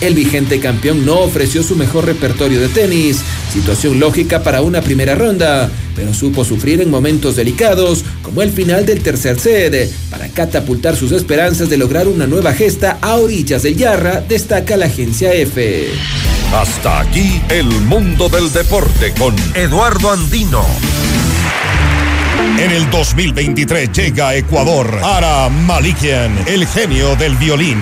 El 0.03 0.15
vigente 0.15 0.59
campeón 0.59 1.05
no 1.05 1.19
ofreció 1.21 1.63
su 1.63 1.77
mejor 1.77 2.05
repertorio 2.05 2.59
de 2.59 2.67
tenis, 2.67 3.21
situación 3.53 4.01
lógica 4.01 4.43
para 4.43 4.61
una 4.61 4.81
primera 4.81 5.15
ronda, 5.15 5.71
pero 5.95 6.13
supo 6.13 6.43
sufrir 6.43 6.81
en 6.81 6.89
momentos 6.89 7.37
delicados, 7.37 8.03
como 8.21 8.41
el 8.41 8.51
final 8.51 8.85
del 8.85 9.01
tercer 9.01 9.39
set, 9.39 9.89
para 10.09 10.27
catapultar 10.27 10.97
sus 10.97 11.13
esperanzas 11.13 11.69
de 11.69 11.77
lograr 11.77 12.09
una 12.09 12.27
nueva 12.27 12.51
gesta 12.51 12.97
a 12.99 13.15
orillas 13.15 13.63
del 13.63 13.77
Yarra, 13.77 14.19
destaca 14.19 14.75
la 14.75 14.87
agencia 14.87 15.33
F. 15.33 15.87
Hasta 16.53 16.99
aquí 16.99 17.41
el 17.47 17.67
mundo 17.67 18.27
del 18.27 18.51
deporte 18.51 19.13
con 19.17 19.33
Eduardo 19.55 20.11
Andino. 20.11 20.65
En 22.59 22.71
el 22.71 22.89
2023 22.89 23.89
llega 23.93 24.27
a 24.27 24.35
Ecuador 24.35 24.99
Ara 25.01 25.47
Malikian, 25.47 26.43
el 26.45 26.67
genio 26.67 27.15
del 27.15 27.37
violín. 27.37 27.81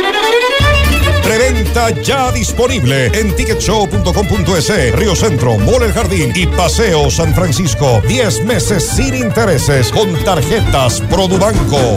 Venta 1.53 1.89
ya 1.89 2.31
disponible 2.31 3.07
en 3.07 3.35
ticketshow.com.es, 3.35 4.95
Río 4.95 5.15
Centro, 5.17 5.57
Mall 5.57 5.83
El 5.83 5.91
Jardín 5.91 6.31
y 6.33 6.47
Paseo 6.47 7.11
San 7.11 7.35
Francisco. 7.35 8.01
10 8.07 8.45
meses 8.45 8.87
sin 8.87 9.13
intereses 9.15 9.91
con 9.91 10.13
tarjetas 10.23 11.01
Produbanco. 11.01 11.95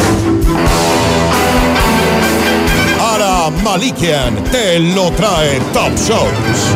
Ara 3.00 3.50
Malikian 3.62 4.42
te 4.50 4.80
lo 4.80 5.12
trae 5.12 5.60
Top 5.72 5.92
Shows. 5.98 6.74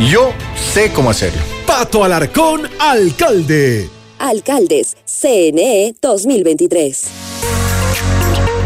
Yo 0.09 0.33
sé 0.73 0.91
cómo 0.91 1.11
hacerlo. 1.11 1.43
Pato 1.67 2.03
Alarcón, 2.03 2.67
alcalde. 2.79 3.87
Alcaldes, 4.17 4.97
CNE 5.05 5.93
2023. 6.01 7.28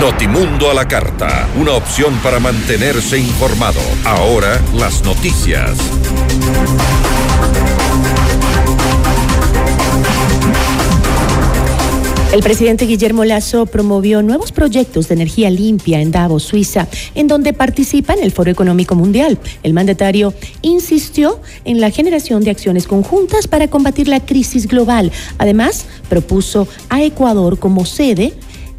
Notimundo 0.00 0.70
a 0.70 0.74
la 0.74 0.86
carta, 0.86 1.48
una 1.58 1.72
opción 1.72 2.18
para 2.22 2.38
mantenerse 2.38 3.18
informado. 3.18 3.80
Ahora 4.04 4.60
las 4.74 5.02
noticias. 5.02 5.70
El 12.30 12.42
presidente 12.42 12.84
Guillermo 12.84 13.24
Lazo 13.24 13.64
promovió 13.64 14.20
nuevos 14.20 14.52
proyectos 14.52 15.08
de 15.08 15.14
energía 15.14 15.48
limpia 15.48 16.02
en 16.02 16.10
Davos, 16.10 16.42
Suiza, 16.42 16.86
en 17.14 17.28
donde 17.28 17.54
participa 17.54 18.12
en 18.12 18.22
el 18.22 18.32
Foro 18.32 18.50
Económico 18.50 18.94
Mundial. 18.94 19.38
El 19.62 19.72
mandatario 19.72 20.34
insistió 20.60 21.40
en 21.64 21.80
la 21.80 21.90
generación 21.90 22.44
de 22.44 22.50
acciones 22.50 22.86
conjuntas 22.86 23.48
para 23.48 23.68
combatir 23.68 24.08
la 24.08 24.20
crisis 24.20 24.68
global. 24.68 25.10
Además, 25.38 25.86
propuso 26.10 26.68
a 26.90 27.02
Ecuador 27.02 27.58
como 27.58 27.86
sede 27.86 28.34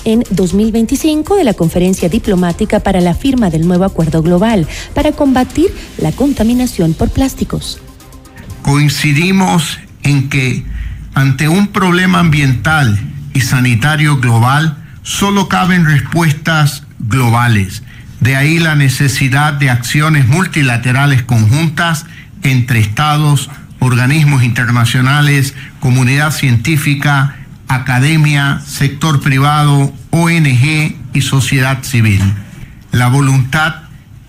en 0.05 0.23
2025 0.29 1.35
de 1.35 1.43
la 1.43 1.53
conferencia 1.53 2.09
diplomática 2.09 2.79
para 2.79 3.01
la 3.01 3.13
firma 3.13 3.49
del 3.49 3.67
nuevo 3.67 3.85
acuerdo 3.85 4.21
global 4.21 4.67
para 4.93 5.11
combatir 5.11 5.67
la 5.97 6.11
contaminación 6.11 6.93
por 6.93 7.09
plásticos. 7.09 7.81
Coincidimos 8.61 9.79
en 10.03 10.29
que 10.29 10.65
ante 11.13 11.47
un 11.47 11.67
problema 11.67 12.19
ambiental 12.19 12.99
y 13.33 13.41
sanitario 13.41 14.17
global 14.17 14.77
solo 15.03 15.47
caben 15.47 15.85
respuestas 15.85 16.83
globales. 16.99 17.83
De 18.19 18.35
ahí 18.35 18.59
la 18.59 18.75
necesidad 18.75 19.53
de 19.53 19.69
acciones 19.69 20.27
multilaterales 20.27 21.23
conjuntas 21.23 22.05
entre 22.43 22.79
estados, 22.79 23.49
organismos 23.79 24.43
internacionales, 24.43 25.53
comunidad 25.79 26.31
científica, 26.31 27.36
academia, 27.67 28.61
sector 28.65 29.21
privado, 29.21 29.93
ONG 30.11 30.95
y 31.13 31.21
sociedad 31.21 31.83
civil. 31.83 32.21
La 32.91 33.07
voluntad 33.07 33.75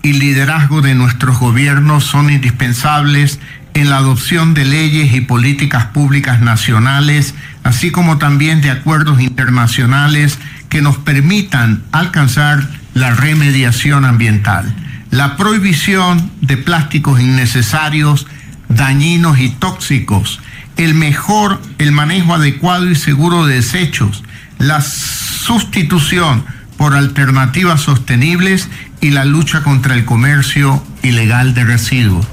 y 0.01 0.13
liderazgo 0.13 0.81
de 0.81 0.95
nuestros 0.95 1.39
gobiernos 1.39 2.03
son 2.03 2.29
indispensables 2.29 3.39
en 3.73 3.89
la 3.89 3.97
adopción 3.97 4.53
de 4.53 4.65
leyes 4.65 5.13
y 5.13 5.21
políticas 5.21 5.85
públicas 5.87 6.41
nacionales, 6.41 7.33
así 7.63 7.91
como 7.91 8.17
también 8.17 8.61
de 8.61 8.71
acuerdos 8.71 9.21
internacionales 9.21 10.39
que 10.69 10.81
nos 10.81 10.97
permitan 10.97 11.83
alcanzar 11.91 12.67
la 12.93 13.13
remediación 13.13 14.05
ambiental. 14.05 14.73
La 15.11 15.37
prohibición 15.37 16.31
de 16.41 16.57
plásticos 16.57 17.19
innecesarios, 17.19 18.27
dañinos 18.67 19.39
y 19.39 19.49
tóxicos, 19.49 20.39
el 20.79 20.93
mejor, 20.93 21.59
el 21.77 21.91
manejo 21.91 22.33
adecuado 22.33 22.89
y 22.89 22.95
seguro 22.95 23.45
de 23.45 23.55
desechos, 23.55 24.23
la 24.59 24.81
sustitución 24.81 26.45
por 26.77 26.95
alternativas 26.95 27.81
sostenibles 27.81 28.69
y 29.01 29.09
la 29.09 29.25
lucha 29.25 29.61
contra 29.61 29.93
el 29.93 30.05
comercio 30.05 30.81
ilegal 31.03 31.53
de 31.53 31.65
residuos. 31.65 32.25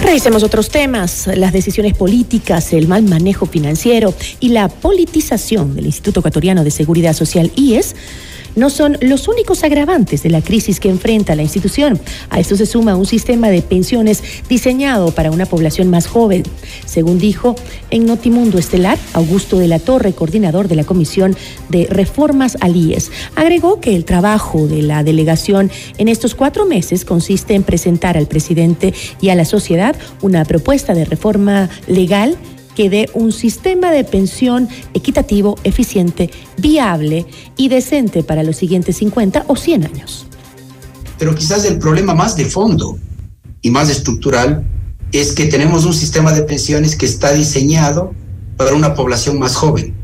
Revisemos 0.00 0.44
otros 0.44 0.68
temas, 0.68 1.28
las 1.34 1.52
decisiones 1.52 1.96
políticas, 1.96 2.72
el 2.72 2.86
mal 2.86 3.02
manejo 3.02 3.46
financiero 3.46 4.14
y 4.38 4.50
la 4.50 4.68
politización 4.68 5.74
del 5.74 5.86
Instituto 5.86 6.20
Ecuatoriano 6.20 6.62
de 6.62 6.70
Seguridad 6.70 7.14
Social 7.14 7.50
IES 7.56 7.96
no 8.56 8.70
son 8.70 8.98
los 9.00 9.28
únicos 9.28 9.64
agravantes 9.64 10.22
de 10.22 10.30
la 10.30 10.42
crisis 10.42 10.80
que 10.80 10.88
enfrenta 10.88 11.34
la 11.34 11.42
institución. 11.42 12.00
A 12.30 12.40
esto 12.40 12.56
se 12.56 12.66
suma 12.66 12.96
un 12.96 13.06
sistema 13.06 13.48
de 13.48 13.62
pensiones 13.62 14.22
diseñado 14.48 15.10
para 15.12 15.30
una 15.30 15.46
población 15.46 15.90
más 15.90 16.06
joven. 16.06 16.42
Según 16.86 17.18
dijo 17.18 17.54
en 17.90 18.06
Notimundo 18.06 18.58
Estelar, 18.58 18.98
Augusto 19.12 19.58
de 19.58 19.68
la 19.68 19.78
Torre, 19.78 20.12
coordinador 20.12 20.68
de 20.68 20.76
la 20.76 20.84
Comisión 20.84 21.36
de 21.68 21.86
Reformas 21.86 22.56
al 22.60 22.76
IES, 22.76 23.10
agregó 23.34 23.80
que 23.80 23.94
el 23.94 24.04
trabajo 24.04 24.66
de 24.66 24.82
la 24.82 25.02
delegación 25.02 25.70
en 25.98 26.08
estos 26.08 26.34
cuatro 26.34 26.66
meses 26.66 27.04
consiste 27.04 27.54
en 27.54 27.62
presentar 27.62 28.16
al 28.16 28.26
presidente 28.26 28.94
y 29.20 29.28
a 29.28 29.34
la 29.34 29.44
sociedad 29.44 29.96
una 30.22 30.44
propuesta 30.44 30.94
de 30.94 31.04
reforma 31.04 31.68
legal 31.86 32.36
que 32.74 32.90
dé 32.90 33.08
un 33.14 33.32
sistema 33.32 33.90
de 33.90 34.04
pensión 34.04 34.68
equitativo, 34.94 35.56
eficiente, 35.64 36.30
viable 36.58 37.26
y 37.56 37.68
decente 37.68 38.22
para 38.22 38.42
los 38.42 38.56
siguientes 38.56 38.96
50 38.96 39.44
o 39.46 39.56
100 39.56 39.84
años. 39.84 40.26
Pero 41.18 41.34
quizás 41.34 41.64
el 41.64 41.78
problema 41.78 42.14
más 42.14 42.36
de 42.36 42.44
fondo 42.44 42.98
y 43.62 43.70
más 43.70 43.88
estructural 43.88 44.64
es 45.12 45.32
que 45.32 45.46
tenemos 45.46 45.84
un 45.84 45.94
sistema 45.94 46.32
de 46.32 46.42
pensiones 46.42 46.96
que 46.96 47.06
está 47.06 47.32
diseñado 47.32 48.12
para 48.56 48.74
una 48.74 48.94
población 48.94 49.38
más 49.38 49.54
joven. 49.54 49.94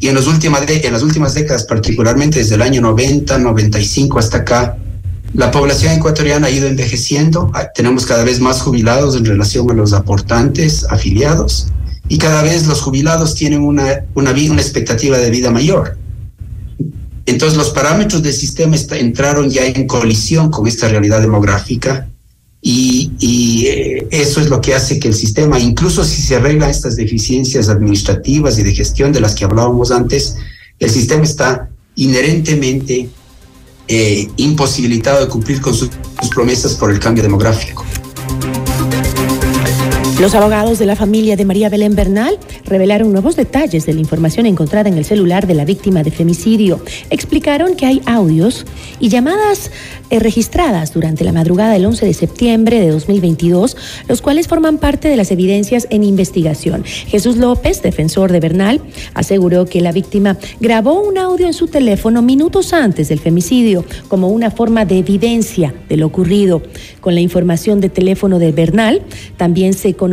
Y 0.00 0.08
en, 0.08 0.16
los 0.16 0.26
últimas 0.26 0.68
en 0.68 0.92
las 0.92 1.02
últimas 1.02 1.34
décadas, 1.34 1.64
particularmente 1.64 2.40
desde 2.40 2.56
el 2.56 2.62
año 2.62 2.80
90, 2.80 3.38
95 3.38 4.18
hasta 4.18 4.38
acá, 4.38 4.76
la 5.34 5.50
población 5.50 5.94
ecuatoriana 5.94 6.48
ha 6.48 6.50
ido 6.50 6.66
envejeciendo, 6.66 7.50
ah, 7.54 7.68
tenemos 7.74 8.04
cada 8.04 8.24
vez 8.24 8.40
más 8.40 8.60
jubilados 8.60 9.16
en 9.16 9.24
relación 9.24 9.70
a 9.70 9.74
los 9.74 9.92
aportantes 9.92 10.84
afiliados 10.90 11.68
y 12.08 12.18
cada 12.18 12.42
vez 12.42 12.66
los 12.66 12.82
jubilados 12.82 13.34
tienen 13.34 13.62
una, 13.62 14.04
una, 14.14 14.32
una 14.32 14.60
expectativa 14.60 15.16
de 15.16 15.30
vida 15.30 15.50
mayor. 15.50 15.96
Entonces 17.24 17.56
los 17.56 17.70
parámetros 17.70 18.22
del 18.22 18.34
sistema 18.34 18.76
entraron 18.90 19.48
ya 19.48 19.64
en 19.64 19.86
colisión 19.86 20.50
con 20.50 20.66
esta 20.66 20.88
realidad 20.88 21.20
demográfica 21.20 22.08
y, 22.60 23.12
y 23.18 23.66
eh, 23.66 24.08
eso 24.10 24.40
es 24.40 24.50
lo 24.50 24.60
que 24.60 24.74
hace 24.74 24.98
que 24.98 25.08
el 25.08 25.14
sistema, 25.14 25.58
incluso 25.58 26.04
si 26.04 26.20
se 26.20 26.36
arreglan 26.36 26.68
estas 26.68 26.96
deficiencias 26.96 27.68
administrativas 27.68 28.58
y 28.58 28.64
de 28.64 28.74
gestión 28.74 29.12
de 29.12 29.20
las 29.20 29.34
que 29.34 29.44
hablábamos 29.44 29.92
antes, 29.92 30.36
el 30.78 30.90
sistema 30.90 31.22
está 31.22 31.70
inherentemente 31.94 33.08
eh, 33.94 34.30
imposibilitado 34.36 35.20
de 35.20 35.28
cumplir 35.28 35.60
con 35.60 35.74
sus 35.74 35.90
promesas 36.34 36.74
por 36.76 36.90
el 36.90 36.98
cambio 36.98 37.22
demográfico. 37.22 37.84
Los 40.22 40.36
abogados 40.36 40.78
de 40.78 40.86
la 40.86 40.94
familia 40.94 41.34
de 41.34 41.44
María 41.44 41.68
Belén 41.68 41.96
Bernal 41.96 42.38
revelaron 42.64 43.10
nuevos 43.10 43.34
detalles 43.34 43.86
de 43.86 43.92
la 43.92 43.98
información 43.98 44.46
encontrada 44.46 44.88
en 44.88 44.96
el 44.96 45.04
celular 45.04 45.48
de 45.48 45.54
la 45.54 45.64
víctima 45.64 46.04
de 46.04 46.12
femicidio. 46.12 46.80
Explicaron 47.10 47.74
que 47.74 47.86
hay 47.86 48.02
audios 48.06 48.64
y 49.00 49.08
llamadas 49.08 49.72
eh, 50.10 50.20
registradas 50.20 50.94
durante 50.94 51.24
la 51.24 51.32
madrugada 51.32 51.72
del 51.72 51.86
11 51.86 52.06
de 52.06 52.14
septiembre 52.14 52.78
de 52.78 52.90
2022, 52.90 53.76
los 54.06 54.22
cuales 54.22 54.46
forman 54.46 54.78
parte 54.78 55.08
de 55.08 55.16
las 55.16 55.32
evidencias 55.32 55.88
en 55.90 56.04
investigación. 56.04 56.84
Jesús 56.84 57.36
López, 57.36 57.82
defensor 57.82 58.30
de 58.30 58.38
Bernal, 58.38 58.80
aseguró 59.14 59.66
que 59.66 59.80
la 59.80 59.90
víctima 59.90 60.36
grabó 60.60 61.02
un 61.02 61.18
audio 61.18 61.48
en 61.48 61.52
su 61.52 61.66
teléfono 61.66 62.22
minutos 62.22 62.72
antes 62.72 63.08
del 63.08 63.18
femicidio 63.18 63.84
como 64.06 64.28
una 64.28 64.52
forma 64.52 64.84
de 64.84 64.98
evidencia 64.98 65.74
de 65.88 65.96
lo 65.96 66.06
ocurrido. 66.06 66.62
Con 67.00 67.16
la 67.16 67.20
información 67.20 67.80
de 67.80 67.88
teléfono 67.88 68.38
de 68.38 68.52
Bernal, 68.52 69.02
también 69.36 69.72
se 69.72 69.94
conoció 69.94 70.11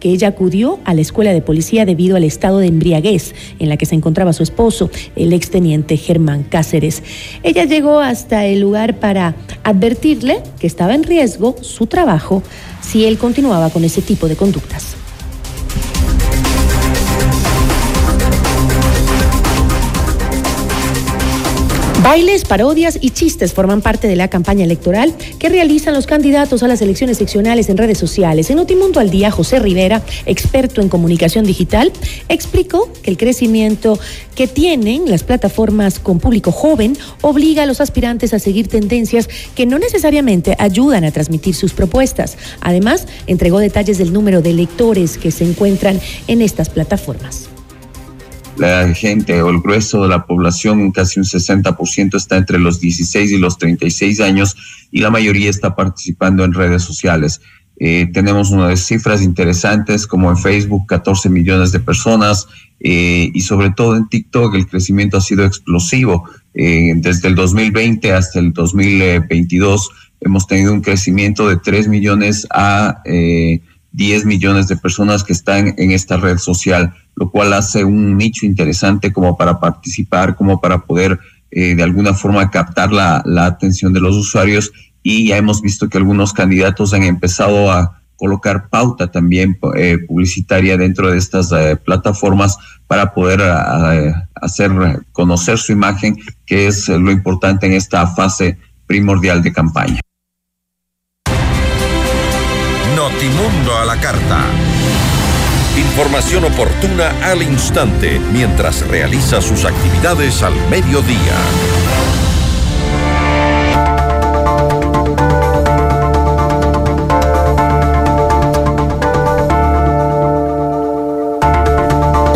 que 0.00 0.10
ella 0.10 0.28
acudió 0.28 0.78
a 0.84 0.94
la 0.94 1.00
escuela 1.00 1.32
de 1.32 1.42
policía 1.42 1.86
debido 1.86 2.16
al 2.16 2.24
estado 2.24 2.58
de 2.58 2.66
embriaguez 2.66 3.34
en 3.58 3.68
la 3.68 3.76
que 3.76 3.86
se 3.86 3.94
encontraba 3.94 4.32
su 4.32 4.42
esposo, 4.42 4.90
el 5.16 5.32
exteniente 5.32 5.96
Germán 5.96 6.44
Cáceres. 6.44 7.02
Ella 7.42 7.64
llegó 7.64 8.00
hasta 8.00 8.46
el 8.46 8.60
lugar 8.60 8.98
para 8.98 9.34
advertirle 9.62 10.42
que 10.58 10.66
estaba 10.66 10.94
en 10.94 11.04
riesgo 11.04 11.56
su 11.60 11.86
trabajo 11.86 12.42
si 12.80 13.04
él 13.04 13.18
continuaba 13.18 13.70
con 13.70 13.84
ese 13.84 14.02
tipo 14.02 14.28
de 14.28 14.36
conductas. 14.36 14.99
Bailes, 22.02 22.44
parodias 22.44 22.98
y 22.98 23.10
chistes 23.10 23.52
forman 23.52 23.82
parte 23.82 24.08
de 24.08 24.16
la 24.16 24.28
campaña 24.28 24.64
electoral 24.64 25.14
que 25.38 25.50
realizan 25.50 25.92
los 25.92 26.06
candidatos 26.06 26.62
a 26.62 26.68
las 26.68 26.80
elecciones 26.80 27.18
seccionales 27.18 27.68
en 27.68 27.76
redes 27.76 27.98
sociales. 27.98 28.48
En 28.48 28.56
Notimundo 28.56 29.00
al 29.00 29.10
Día, 29.10 29.30
José 29.30 29.58
Rivera, 29.58 30.00
experto 30.24 30.80
en 30.80 30.88
comunicación 30.88 31.44
digital, 31.44 31.92
explicó 32.30 32.90
que 33.02 33.10
el 33.10 33.18
crecimiento 33.18 33.98
que 34.34 34.46
tienen 34.46 35.10
las 35.10 35.24
plataformas 35.24 35.98
con 35.98 36.20
público 36.20 36.52
joven 36.52 36.96
obliga 37.20 37.64
a 37.64 37.66
los 37.66 37.82
aspirantes 37.82 38.32
a 38.32 38.38
seguir 38.38 38.68
tendencias 38.68 39.28
que 39.54 39.66
no 39.66 39.78
necesariamente 39.78 40.56
ayudan 40.58 41.04
a 41.04 41.10
transmitir 41.10 41.54
sus 41.54 41.74
propuestas. 41.74 42.38
Además, 42.62 43.06
entregó 43.26 43.58
detalles 43.58 43.98
del 43.98 44.14
número 44.14 44.40
de 44.40 44.54
lectores 44.54 45.18
que 45.18 45.30
se 45.30 45.44
encuentran 45.44 46.00
en 46.28 46.40
estas 46.40 46.70
plataformas 46.70 47.50
la 48.60 48.94
gente 48.94 49.40
o 49.40 49.48
el 49.48 49.60
grueso 49.60 50.02
de 50.02 50.08
la 50.08 50.26
población, 50.26 50.92
casi 50.92 51.18
un 51.18 51.24
60%, 51.24 52.14
está 52.14 52.36
entre 52.36 52.58
los 52.58 52.78
16 52.78 53.32
y 53.32 53.38
los 53.38 53.56
36 53.56 54.20
años 54.20 54.54
y 54.90 55.00
la 55.00 55.10
mayoría 55.10 55.48
está 55.48 55.74
participando 55.74 56.44
en 56.44 56.52
redes 56.52 56.82
sociales. 56.82 57.40
Eh, 57.78 58.10
tenemos 58.12 58.50
unas 58.50 58.80
cifras 58.80 59.22
interesantes 59.22 60.06
como 60.06 60.28
en 60.28 60.36
Facebook 60.36 60.86
14 60.86 61.30
millones 61.30 61.72
de 61.72 61.80
personas 61.80 62.46
eh, 62.80 63.30
y 63.32 63.40
sobre 63.40 63.70
todo 63.70 63.96
en 63.96 64.10
TikTok 64.10 64.54
el 64.54 64.66
crecimiento 64.66 65.16
ha 65.16 65.22
sido 65.22 65.46
explosivo. 65.46 66.28
Eh, 66.52 66.92
desde 66.96 67.28
el 67.28 67.36
2020 67.36 68.12
hasta 68.12 68.40
el 68.40 68.52
2022 68.52 69.88
hemos 70.20 70.46
tenido 70.46 70.74
un 70.74 70.82
crecimiento 70.82 71.48
de 71.48 71.56
3 71.56 71.88
millones 71.88 72.46
a 72.50 73.02
10 73.92 74.24
millones 74.24 74.68
de 74.68 74.76
personas 74.76 75.24
que 75.24 75.32
están 75.32 75.74
en 75.78 75.90
esta 75.90 76.16
red 76.16 76.38
social, 76.38 76.94
lo 77.16 77.30
cual 77.30 77.52
hace 77.52 77.84
un 77.84 78.16
nicho 78.16 78.46
interesante 78.46 79.12
como 79.12 79.36
para 79.36 79.60
participar, 79.60 80.36
como 80.36 80.60
para 80.60 80.78
poder 80.78 81.18
eh, 81.50 81.74
de 81.74 81.82
alguna 81.82 82.14
forma 82.14 82.50
captar 82.50 82.92
la, 82.92 83.22
atención 83.44 83.92
de 83.92 84.00
los 84.00 84.16
usuarios 84.16 84.70
y 85.02 85.28
ya 85.28 85.36
hemos 85.36 85.62
visto 85.62 85.88
que 85.88 85.98
algunos 85.98 86.32
candidatos 86.32 86.94
han 86.94 87.02
empezado 87.02 87.72
a 87.72 88.00
colocar 88.14 88.68
pauta 88.68 89.10
también 89.10 89.58
eh, 89.74 89.98
publicitaria 90.06 90.76
dentro 90.76 91.10
de 91.10 91.18
estas 91.18 91.50
eh, 91.52 91.76
plataformas 91.76 92.58
para 92.86 93.14
poder 93.14 93.40
hacer 94.34 94.70
conocer 95.12 95.58
su 95.58 95.72
imagen, 95.72 96.18
que 96.44 96.66
es 96.66 96.88
lo 96.88 97.10
importante 97.10 97.66
en 97.66 97.72
esta 97.72 98.06
fase 98.06 98.58
primordial 98.86 99.42
de 99.42 99.52
campaña. 99.52 100.00
Notimundo 103.20 103.76
a 103.76 103.84
la 103.84 104.00
carta. 104.00 104.46
Información 105.76 106.42
oportuna 106.44 107.10
al 107.22 107.42
instante 107.42 108.18
mientras 108.18 108.88
realiza 108.88 109.42
sus 109.42 109.66
actividades 109.66 110.42
al 110.42 110.54
mediodía. 110.70 111.36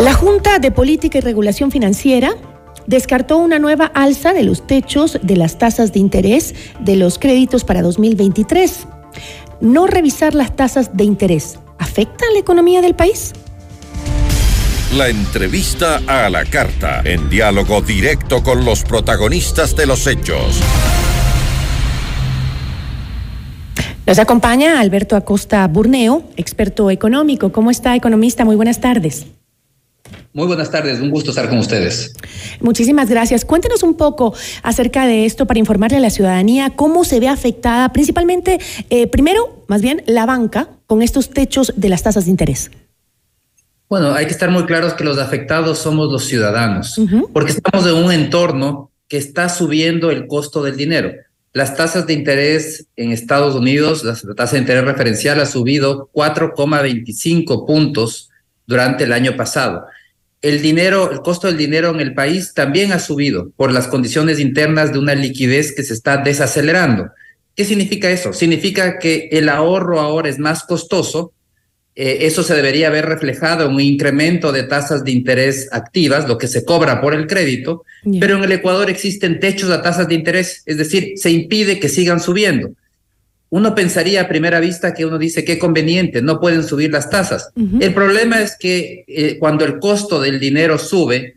La 0.01 0.13
Junta 0.13 0.59
de 0.59 0.69
Política 0.69 1.17
y 1.17 1.21
Regulación 1.21 1.71
Financiera 1.71 2.35
descartó 2.85 3.37
una 3.37 3.57
nueva 3.57 3.85
alza 3.85 4.33
de 4.33 4.43
los 4.43 4.67
techos 4.67 5.17
de 5.23 5.35
las 5.35 5.57
tasas 5.57 5.93
de 5.93 5.99
interés 5.99 6.53
de 6.79 6.95
los 6.95 7.17
créditos 7.17 7.63
para 7.63 7.81
2023 7.81 8.85
no 9.65 9.87
revisar 9.87 10.35
las 10.35 10.55
tasas 10.55 10.95
de 10.95 11.03
interés 11.03 11.59
afecta 11.79 12.25
a 12.29 12.33
la 12.33 12.39
economía 12.39 12.81
del 12.81 12.95
país? 12.95 13.33
La 14.95 15.09
entrevista 15.09 16.01
a 16.07 16.29
la 16.29 16.45
carta, 16.45 17.01
en 17.03 17.29
diálogo 17.29 17.81
directo 17.81 18.43
con 18.43 18.63
los 18.63 18.83
protagonistas 18.83 19.75
de 19.75 19.87
los 19.87 20.07
hechos. 20.07 20.61
Nos 24.05 24.19
acompaña 24.19 24.79
Alberto 24.79 25.15
Acosta 25.15 25.67
Burneo, 25.67 26.23
experto 26.37 26.91
económico. 26.91 27.51
¿Cómo 27.51 27.71
está, 27.71 27.95
economista? 27.95 28.45
Muy 28.45 28.55
buenas 28.55 28.79
tardes. 28.79 29.25
Muy 30.35 30.47
buenas 30.47 30.69
tardes, 30.69 30.99
un 30.99 31.11
gusto 31.11 31.29
estar 31.29 31.47
con 31.47 31.59
ustedes. 31.59 32.13
Muchísimas 32.59 33.09
gracias. 33.09 33.45
Cuéntenos 33.45 33.83
un 33.83 33.95
poco 33.95 34.33
acerca 34.63 35.07
de 35.07 35.25
esto 35.25 35.47
para 35.47 35.59
informarle 35.59 35.95
a 35.95 36.01
la 36.01 36.09
ciudadanía 36.09 36.71
cómo 36.71 37.05
se 37.05 37.21
ve 37.21 37.29
afectada, 37.29 37.93
principalmente, 37.93 38.59
eh, 38.89 39.07
primero, 39.07 39.63
más 39.69 39.81
bien, 39.81 40.03
la 40.07 40.25
banca 40.25 40.67
con 40.87 41.01
estos 41.01 41.29
techos 41.29 41.71
de 41.77 41.87
las 41.87 42.03
tasas 42.03 42.25
de 42.25 42.31
interés. 42.31 42.69
Bueno, 43.87 44.13
hay 44.13 44.25
que 44.25 44.33
estar 44.33 44.49
muy 44.51 44.65
claros 44.65 44.93
que 44.93 45.05
los 45.05 45.19
afectados 45.19 45.79
somos 45.79 46.11
los 46.11 46.25
ciudadanos, 46.25 46.99
porque 47.31 47.53
estamos 47.53 47.87
en 47.87 47.95
un 47.95 48.11
entorno 48.11 48.91
que 49.07 49.15
está 49.15 49.47
subiendo 49.47 50.11
el 50.11 50.27
costo 50.27 50.61
del 50.61 50.75
dinero. 50.75 51.13
Las 51.53 51.77
tasas 51.77 52.07
de 52.07 52.13
interés 52.13 52.87
en 52.97 53.13
Estados 53.13 53.55
Unidos, 53.55 54.03
la 54.03 54.35
tasa 54.35 54.57
de 54.57 54.63
interés 54.63 54.83
referencial 54.83 55.39
ha 55.39 55.45
subido 55.45 56.09
4,25 56.11 57.65
puntos 57.65 58.31
durante 58.67 59.05
el 59.05 59.13
año 59.13 59.37
pasado 59.37 59.85
el 60.45 60.61
dinero, 60.61 61.11
el 61.11 61.21
costo 61.21 61.47
del 61.47 61.57
dinero 61.57 61.89
en 61.89 61.99
el 61.99 62.13
país 62.13 62.53
también 62.53 62.91
ha 62.91 62.99
subido 62.99 63.49
por 63.57 63.71
las 63.71 63.87
condiciones 63.87 64.39
internas 64.39 64.93
de 64.93 64.99
una 64.99 65.15
liquidez 65.15 65.73
que 65.75 65.81
se 65.81 65.95
está 65.95 66.17
desacelerando. 66.17 67.09
¿Qué 67.55 67.65
significa 67.65 68.11
eso? 68.11 68.31
Significa 68.31 68.99
que 68.99 69.27
el 69.31 69.49
ahorro 69.49 69.99
ahora 69.99 70.29
es 70.29 70.37
más 70.37 70.63
costoso. 70.63 71.33
Eh, 71.95 72.27
eso 72.27 72.43
se 72.43 72.53
debería 72.53 72.91
ver 72.91 73.07
reflejado 73.07 73.65
en 73.65 73.73
un 73.73 73.81
incremento 73.81 74.51
de 74.51 74.63
tasas 74.63 75.03
de 75.03 75.11
interés 75.11 75.67
activas, 75.71 76.27
lo 76.27 76.37
que 76.37 76.47
se 76.47 76.63
cobra 76.63 77.01
por 77.01 77.15
el 77.15 77.25
crédito, 77.25 77.83
pero 78.19 78.37
en 78.37 78.43
el 78.43 78.51
Ecuador 78.51 78.89
existen 78.91 79.39
techos 79.39 79.71
a 79.71 79.81
tasas 79.81 80.07
de 80.07 80.13
interés, 80.13 80.61
es 80.67 80.77
decir, 80.77 81.13
se 81.15 81.31
impide 81.31 81.79
que 81.79 81.89
sigan 81.89 82.19
subiendo 82.19 82.69
uno 83.49 83.75
pensaría 83.75 84.21
a 84.21 84.27
primera 84.27 84.59
vista 84.59 84.93
que 84.93 85.05
uno 85.05 85.17
dice 85.17 85.45
qué 85.45 85.59
conveniente, 85.59 86.21
no 86.21 86.39
pueden 86.39 86.63
subir 86.63 86.91
las 86.91 87.09
tasas. 87.09 87.51
El 87.79 87.93
problema 87.93 88.41
es 88.41 88.57
que 88.57 89.05
eh, 89.07 89.37
cuando 89.39 89.65
el 89.65 89.79
costo 89.79 90.19
del 90.19 90.39
dinero 90.39 90.77
sube, 90.77 91.35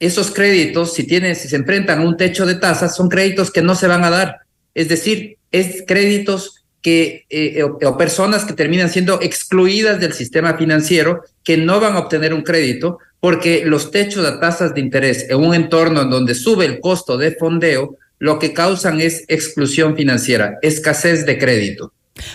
esos 0.00 0.30
créditos, 0.30 0.92
si, 0.92 1.04
tienen, 1.04 1.36
si 1.36 1.48
se 1.48 1.56
enfrentan 1.56 2.00
a 2.00 2.04
un 2.04 2.16
techo 2.16 2.44
de 2.44 2.56
tasas, 2.56 2.94
son 2.94 3.08
créditos 3.08 3.50
que 3.50 3.62
no 3.62 3.74
se 3.74 3.86
van 3.86 4.04
a 4.04 4.10
dar. 4.10 4.40
Es 4.74 4.88
decir, 4.88 5.38
es 5.52 5.84
créditos 5.86 6.64
que, 6.82 7.24
eh, 7.30 7.62
o, 7.62 7.78
o 7.82 7.96
personas 7.96 8.44
que 8.44 8.52
terminan 8.52 8.90
siendo 8.90 9.20
excluidas 9.22 10.00
del 10.00 10.12
sistema 10.12 10.58
financiero, 10.58 11.22
que 11.42 11.56
no 11.56 11.80
van 11.80 11.94
a 11.94 12.00
obtener 12.00 12.34
un 12.34 12.42
crédito, 12.42 12.98
porque 13.20 13.64
los 13.64 13.90
techos 13.90 14.22
de 14.22 14.38
tasas 14.38 14.74
de 14.74 14.80
interés 14.82 15.30
en 15.30 15.38
un 15.38 15.54
entorno 15.54 16.02
en 16.02 16.10
donde 16.10 16.34
sube 16.34 16.66
el 16.66 16.80
costo 16.80 17.16
de 17.16 17.32
fondeo, 17.32 17.96
lo 18.24 18.38
que 18.38 18.54
causan 18.54 19.02
es 19.02 19.26
exclusión 19.28 19.96
financiera, 19.96 20.58
escasez 20.62 21.26
de 21.26 21.36
crédito. 21.36 21.92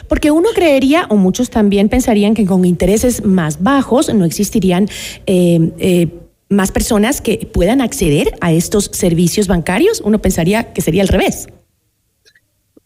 Porque 0.07 0.29
uno 0.29 0.49
creería, 0.53 1.07
o 1.09 1.15
muchos 1.15 1.49
también 1.49 1.89
pensarían 1.89 2.35
que 2.35 2.45
con 2.45 2.63
intereses 2.63 3.25
más 3.25 3.63
bajos 3.63 4.13
no 4.13 4.23
existirían 4.23 4.87
eh, 5.25 5.71
eh, 5.79 6.07
más 6.47 6.71
personas 6.71 7.21
que 7.21 7.49
puedan 7.51 7.81
acceder 7.81 8.35
a 8.39 8.51
estos 8.51 8.91
servicios 8.93 9.47
bancarios. 9.47 9.99
Uno 10.01 10.21
pensaría 10.21 10.73
que 10.73 10.81
sería 10.81 11.01
al 11.01 11.07
revés. 11.07 11.47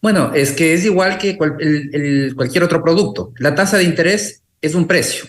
Bueno, 0.00 0.32
es 0.32 0.52
que 0.52 0.72
es 0.72 0.86
igual 0.86 1.18
que 1.18 1.36
cual, 1.36 1.56
el, 1.60 1.94
el, 1.94 2.34
cualquier 2.34 2.64
otro 2.64 2.82
producto. 2.82 3.34
La 3.36 3.54
tasa 3.54 3.76
de 3.76 3.84
interés 3.84 4.40
es 4.62 4.74
un 4.74 4.86
precio. 4.86 5.26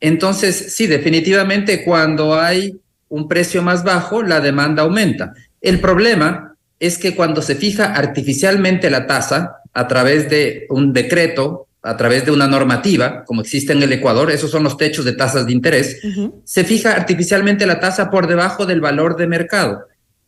Entonces, 0.00 0.74
sí, 0.74 0.86
definitivamente 0.86 1.84
cuando 1.84 2.40
hay 2.40 2.80
un 3.10 3.28
precio 3.28 3.60
más 3.60 3.84
bajo, 3.84 4.22
la 4.22 4.40
demanda 4.40 4.82
aumenta. 4.82 5.34
El 5.60 5.78
problema 5.78 6.55
es 6.78 6.98
que 6.98 7.14
cuando 7.14 7.42
se 7.42 7.54
fija 7.54 7.92
artificialmente 7.92 8.90
la 8.90 9.06
tasa 9.06 9.62
a 9.72 9.88
través 9.88 10.28
de 10.28 10.66
un 10.70 10.92
decreto, 10.92 11.68
a 11.82 11.96
través 11.96 12.24
de 12.24 12.32
una 12.32 12.46
normativa, 12.46 13.24
como 13.24 13.42
existe 13.42 13.72
en 13.72 13.82
el 13.82 13.92
Ecuador, 13.92 14.30
esos 14.30 14.50
son 14.50 14.64
los 14.64 14.76
techos 14.76 15.04
de 15.04 15.12
tasas 15.12 15.46
de 15.46 15.52
interés, 15.52 16.00
uh 16.02 16.08
-huh. 16.08 16.32
se 16.44 16.64
fija 16.64 16.92
artificialmente 16.92 17.66
la 17.66 17.78
tasa 17.78 18.10
por 18.10 18.26
debajo 18.26 18.66
del 18.66 18.80
valor 18.80 19.16
de 19.16 19.26
mercado. 19.26 19.84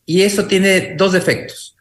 Y 0.06 0.22
eso 0.22 0.44
tiene 0.44 0.94
dos 0.96 1.14
efectos. 1.14 1.76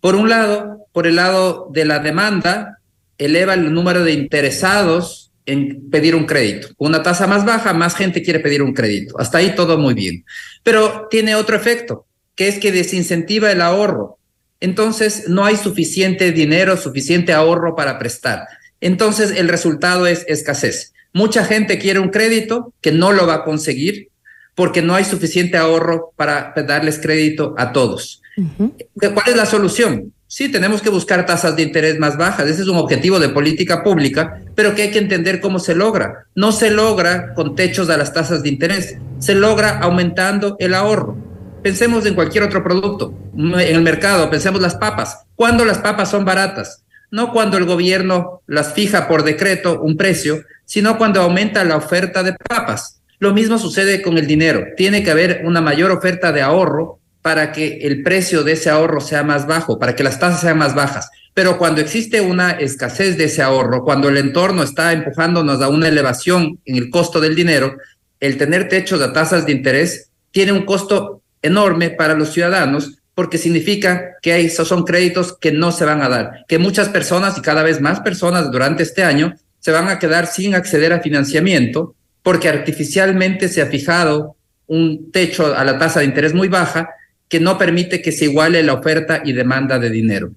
Por 0.00 0.14
un 0.14 0.28
lado, 0.28 0.86
por 0.92 1.06
el 1.06 1.16
lado 1.16 1.68
de 1.72 1.84
la 1.84 1.98
demanda, 1.98 2.78
eleva 3.18 3.54
el 3.54 3.72
número 3.72 4.02
de 4.02 4.12
interesados 4.12 5.30
en 5.46 5.90
pedir 5.90 6.14
un 6.14 6.26
crédito. 6.26 6.68
Una 6.78 7.02
tasa 7.02 7.26
más 7.26 7.44
baja, 7.44 7.72
más 7.72 7.94
gente 7.94 8.22
quiere 8.22 8.40
pedir 8.40 8.62
un 8.62 8.72
crédito. 8.72 9.18
Hasta 9.18 9.38
ahí 9.38 9.54
todo 9.54 9.78
muy 9.78 9.94
bien. 9.94 10.24
Pero 10.62 11.06
tiene 11.10 11.34
otro 11.34 11.56
efecto, 11.56 12.06
que 12.40 12.48
es 12.48 12.58
que 12.58 12.72
desincentiva 12.72 13.52
el 13.52 13.60
ahorro. 13.60 14.16
Entonces, 14.60 15.28
no 15.28 15.44
hay 15.44 15.58
suficiente 15.58 16.32
dinero, 16.32 16.78
suficiente 16.78 17.34
ahorro 17.34 17.76
para 17.76 17.98
prestar. 17.98 18.48
Entonces, 18.80 19.32
el 19.32 19.46
resultado 19.46 20.06
es 20.06 20.24
escasez. 20.26 20.94
Mucha 21.12 21.44
gente 21.44 21.78
quiere 21.78 21.98
un 21.98 22.08
crédito 22.08 22.72
que 22.80 22.92
no 22.92 23.12
lo 23.12 23.26
va 23.26 23.34
a 23.34 23.44
conseguir 23.44 24.08
porque 24.54 24.80
no 24.80 24.94
hay 24.94 25.04
suficiente 25.04 25.58
ahorro 25.58 26.14
para 26.16 26.54
darles 26.66 26.98
crédito 26.98 27.54
a 27.58 27.72
todos. 27.72 28.22
Uh 28.38 28.44
-huh. 28.58 29.12
¿Cuál 29.12 29.28
es 29.28 29.36
la 29.36 29.44
solución? 29.44 30.14
Sí, 30.26 30.48
tenemos 30.48 30.80
que 30.80 30.88
buscar 30.88 31.26
tasas 31.26 31.56
de 31.56 31.62
interés 31.64 31.98
más 31.98 32.16
bajas. 32.16 32.48
Ese 32.48 32.62
es 32.62 32.68
un 32.68 32.78
objetivo 32.78 33.20
de 33.20 33.28
política 33.28 33.82
pública, 33.82 34.40
pero 34.54 34.74
que 34.74 34.80
hay 34.80 34.90
que 34.90 34.98
entender 34.98 35.42
cómo 35.42 35.58
se 35.58 35.74
logra. 35.74 36.24
No 36.34 36.52
se 36.52 36.70
logra 36.70 37.34
con 37.34 37.54
techos 37.54 37.90
a 37.90 37.98
las 37.98 38.14
tasas 38.14 38.42
de 38.42 38.48
interés, 38.48 38.96
se 39.18 39.34
logra 39.34 39.78
aumentando 39.80 40.56
el 40.58 40.72
ahorro. 40.72 41.29
Pensemos 41.62 42.06
en 42.06 42.14
cualquier 42.14 42.44
otro 42.44 42.62
producto, 42.62 43.14
en 43.36 43.54
el 43.54 43.82
mercado, 43.82 44.30
pensemos 44.30 44.62
las 44.62 44.76
papas. 44.76 45.24
¿Cuándo 45.34 45.66
las 45.66 45.78
papas 45.78 46.10
son 46.10 46.24
baratas? 46.24 46.84
No 47.10 47.32
cuando 47.32 47.58
el 47.58 47.66
gobierno 47.66 48.40
las 48.46 48.72
fija 48.72 49.06
por 49.06 49.24
decreto 49.24 49.80
un 49.80 49.96
precio, 49.98 50.44
sino 50.64 50.96
cuando 50.96 51.20
aumenta 51.20 51.64
la 51.64 51.76
oferta 51.76 52.22
de 52.22 52.32
papas. 52.32 53.02
Lo 53.18 53.34
mismo 53.34 53.58
sucede 53.58 54.00
con 54.00 54.16
el 54.16 54.26
dinero. 54.26 54.68
Tiene 54.76 55.02
que 55.02 55.10
haber 55.10 55.42
una 55.44 55.60
mayor 55.60 55.90
oferta 55.90 56.32
de 56.32 56.40
ahorro 56.40 56.98
para 57.20 57.52
que 57.52 57.80
el 57.82 58.02
precio 58.02 58.42
de 58.42 58.52
ese 58.52 58.70
ahorro 58.70 59.02
sea 59.02 59.22
más 59.22 59.46
bajo, 59.46 59.78
para 59.78 59.94
que 59.94 60.04
las 60.04 60.18
tasas 60.18 60.40
sean 60.40 60.56
más 60.56 60.74
bajas. 60.74 61.10
Pero 61.34 61.58
cuando 61.58 61.82
existe 61.82 62.22
una 62.22 62.52
escasez 62.52 63.18
de 63.18 63.24
ese 63.24 63.42
ahorro, 63.42 63.84
cuando 63.84 64.08
el 64.08 64.16
entorno 64.16 64.62
está 64.62 64.92
empujándonos 64.94 65.60
a 65.60 65.68
una 65.68 65.88
elevación 65.88 66.58
en 66.64 66.76
el 66.76 66.88
costo 66.88 67.20
del 67.20 67.34
dinero, 67.34 67.76
el 68.18 68.38
tener 68.38 68.68
techos 68.68 68.98
de 69.00 69.08
tasas 69.08 69.44
de 69.44 69.52
interés 69.52 70.10
tiene 70.30 70.52
un 70.52 70.64
costo 70.64 71.19
enorme 71.42 71.90
para 71.90 72.14
los 72.14 72.32
ciudadanos 72.32 72.98
porque 73.14 73.38
significa 73.38 74.16
que 74.22 74.40
esos 74.40 74.68
son 74.68 74.84
créditos 74.84 75.36
que 75.36 75.52
no 75.52 75.72
se 75.72 75.84
van 75.84 76.02
a 76.02 76.08
dar, 76.08 76.44
que 76.48 76.58
muchas 76.58 76.88
personas 76.88 77.36
y 77.36 77.42
cada 77.42 77.62
vez 77.62 77.80
más 77.80 78.00
personas 78.00 78.50
durante 78.50 78.82
este 78.82 79.02
año 79.02 79.34
se 79.58 79.72
van 79.72 79.88
a 79.88 79.98
quedar 79.98 80.26
sin 80.26 80.54
acceder 80.54 80.92
a 80.92 81.00
financiamiento 81.00 81.94
porque 82.22 82.48
artificialmente 82.48 83.48
se 83.48 83.62
ha 83.62 83.66
fijado 83.66 84.36
un 84.66 85.10
techo 85.10 85.54
a 85.54 85.64
la 85.64 85.78
tasa 85.78 86.00
de 86.00 86.06
interés 86.06 86.32
muy 86.32 86.48
baja 86.48 86.90
que 87.28 87.40
no 87.40 87.58
permite 87.58 88.02
que 88.02 88.12
se 88.12 88.24
iguale 88.26 88.62
la 88.62 88.74
oferta 88.74 89.22
y 89.24 89.32
demanda 89.32 89.78
de 89.78 89.90
dinero. 89.90 90.30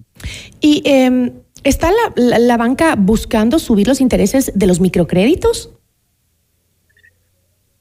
¿Y 0.60 0.82
eh, 0.84 1.32
está 1.64 1.90
la, 1.90 2.12
la, 2.16 2.38
la, 2.38 2.56
banca 2.56 2.94
buscando 2.96 3.58
subir 3.58 3.88
los 3.88 4.00
intereses 4.00 4.52
de 4.54 4.66
los 4.66 4.80
microcréditos? 4.80 5.70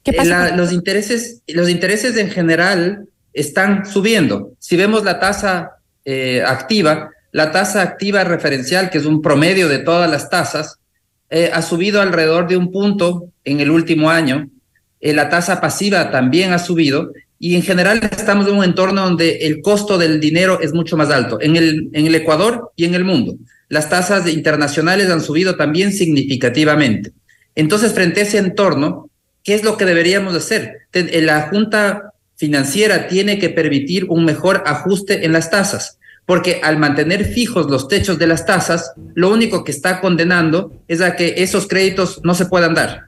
¿Qué 0.04 0.14
pasa? 0.14 0.50
La, 0.50 0.56
los, 0.56 0.72
intereses, 0.72 1.42
los 1.48 1.70
intereses 1.70 2.18
en 2.18 2.30
general 2.30 3.08
están 3.34 3.86
subiendo. 3.86 4.54
Si 4.60 4.78
vemos 4.78 5.04
la 5.04 5.20
tasa 5.20 5.78
eh, 6.06 6.44
activa, 6.46 7.12
la 7.32 7.52
tasa 7.52 7.82
activa 7.82 8.24
referencial, 8.24 8.90
que 8.90 9.00
es 9.00 9.06
un 9.06 9.22
promedio 9.22 9.68
de 9.68 9.80
todas 9.80 10.10
las 10.10 10.30
tasas, 10.30 10.80
eh, 11.30 11.50
ha 11.52 11.62
subido 11.64 12.02
alrededor 12.02 12.48
de 12.48 12.58
un 12.58 12.72
punto 12.72 13.30
en 13.44 13.60
el 13.60 13.72
último 13.72 14.12
año. 14.12 14.50
Eh, 15.02 15.14
la 15.14 15.30
tasa 15.30 15.60
pasiva 15.60 16.12
también 16.12 16.54
ha 16.54 16.60
subido 16.60 17.12
y 17.40 17.56
en 17.56 17.64
general 17.64 18.00
estamos 18.04 18.48
en 18.48 18.56
un 18.56 18.64
entorno 18.64 19.02
donde 19.02 19.38
el 19.48 19.62
costo 19.62 19.98
del 19.98 20.20
dinero 20.20 20.60
es 20.62 20.74
mucho 20.74 20.96
más 20.96 21.10
alto, 21.10 21.40
en 21.42 21.56
el, 21.56 21.90
en 21.92 22.06
el 22.06 22.16
Ecuador 22.16 22.72
y 22.76 22.86
en 22.86 22.94
el 22.94 23.04
mundo. 23.04 23.36
Las 23.68 23.90
tasas 23.90 24.28
internacionales 24.28 25.10
han 25.10 25.22
subido 25.22 25.56
también 25.56 25.92
significativamente. 25.92 27.12
Entonces, 27.56 27.94
frente 27.94 28.20
a 28.20 28.24
ese 28.24 28.38
entorno, 28.38 29.10
¿qué 29.44 29.56
es 29.56 29.64
lo 29.64 29.76
que 29.76 29.86
deberíamos 29.86 30.36
hacer? 30.36 30.88
La 30.94 31.50
Junta 31.50 32.13
Financiera 32.44 33.08
tiene 33.08 33.40
que 33.40 33.50
permitir 33.50 34.04
un 34.10 34.26
mejor 34.26 34.64
ajuste 34.66 35.26
en 35.26 35.32
las 35.32 35.50
tasas, 35.50 35.98
porque 36.26 36.60
al 36.62 36.78
mantener 36.78 37.24
fijos 37.24 37.72
los 37.72 37.88
techos 37.88 38.20
de 38.20 38.28
las 38.28 38.46
tasas, 38.46 38.92
lo 39.16 39.30
único 39.30 39.64
que 39.64 39.72
está 39.72 40.02
condenando 40.02 40.74
es 40.90 41.00
a 41.00 41.16
que 41.16 41.36
esos 41.38 41.70
créditos 41.70 42.20
no 42.26 42.36
se 42.36 42.48
puedan 42.48 42.74
dar. 42.74 43.04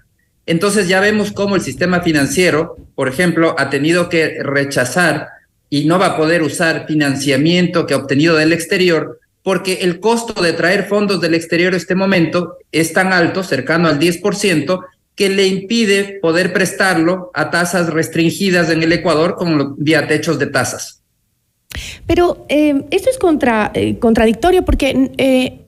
Entonces 0.46 0.88
ya 0.88 1.02
vemos 1.02 1.34
cómo 1.34 1.58
el 1.58 1.62
sistema 1.62 2.00
financiero, 2.00 2.78
por 2.96 3.10
ejemplo, 3.10 3.58
ha 3.58 3.70
tenido 3.70 4.08
que 4.08 4.42
rechazar 4.42 5.28
y 5.70 5.84
no 5.84 6.00
va 6.00 6.06
a 6.06 6.16
poder 6.18 6.42
usar 6.42 6.86
financiamiento 6.88 7.86
que 7.86 7.94
ha 7.94 7.98
obtenido 7.98 8.38
del 8.38 8.54
exterior 8.54 9.20
porque 9.44 9.80
el 9.82 10.00
costo 10.00 10.42
de 10.42 10.54
traer 10.54 10.86
fondos 10.88 11.20
del 11.20 11.34
exterior 11.34 11.74
en 11.74 11.78
este 11.78 11.94
momento 11.94 12.56
es 12.72 12.94
tan 12.94 13.12
alto, 13.12 13.44
cercano 13.44 13.90
al 13.90 14.00
10%, 14.00 14.80
que 15.16 15.30
le 15.30 15.48
impide 15.48 16.20
poder 16.22 16.54
prestarlo 16.54 17.32
a 17.34 17.50
tasas 17.50 17.90
restringidas 17.90 18.70
en 18.70 18.84
el 18.84 18.92
Ecuador 18.92 19.36
como 19.36 19.76
vía 19.78 20.08
techos 20.08 20.38
de 20.40 20.48
tasas. 20.48 21.02
Pero 22.06 22.46
eh, 22.50 22.86
esto 22.92 23.10
es 23.10 23.18
contra, 23.18 23.72
eh, 23.74 23.98
contradictorio 24.00 24.64
porque 24.64 25.12
eh, 25.18 25.62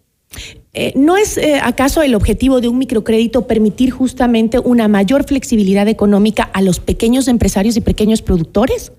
¿No 0.93 1.17
es 1.17 1.39
acaso 1.63 2.03
el 2.03 2.13
objetivo 2.13 2.61
de 2.61 2.67
un 2.67 2.77
microcrédito 2.77 3.47
permitir 3.47 3.89
justamente 3.89 4.59
una 4.59 4.87
mayor 4.87 5.23
flexibilidad 5.23 5.87
económica 5.87 6.43
a 6.43 6.61
los 6.61 6.79
pequeños 6.79 7.27
empresarios 7.27 7.77
y 7.77 7.81
pequeños 7.81 8.21
productores? 8.21 8.91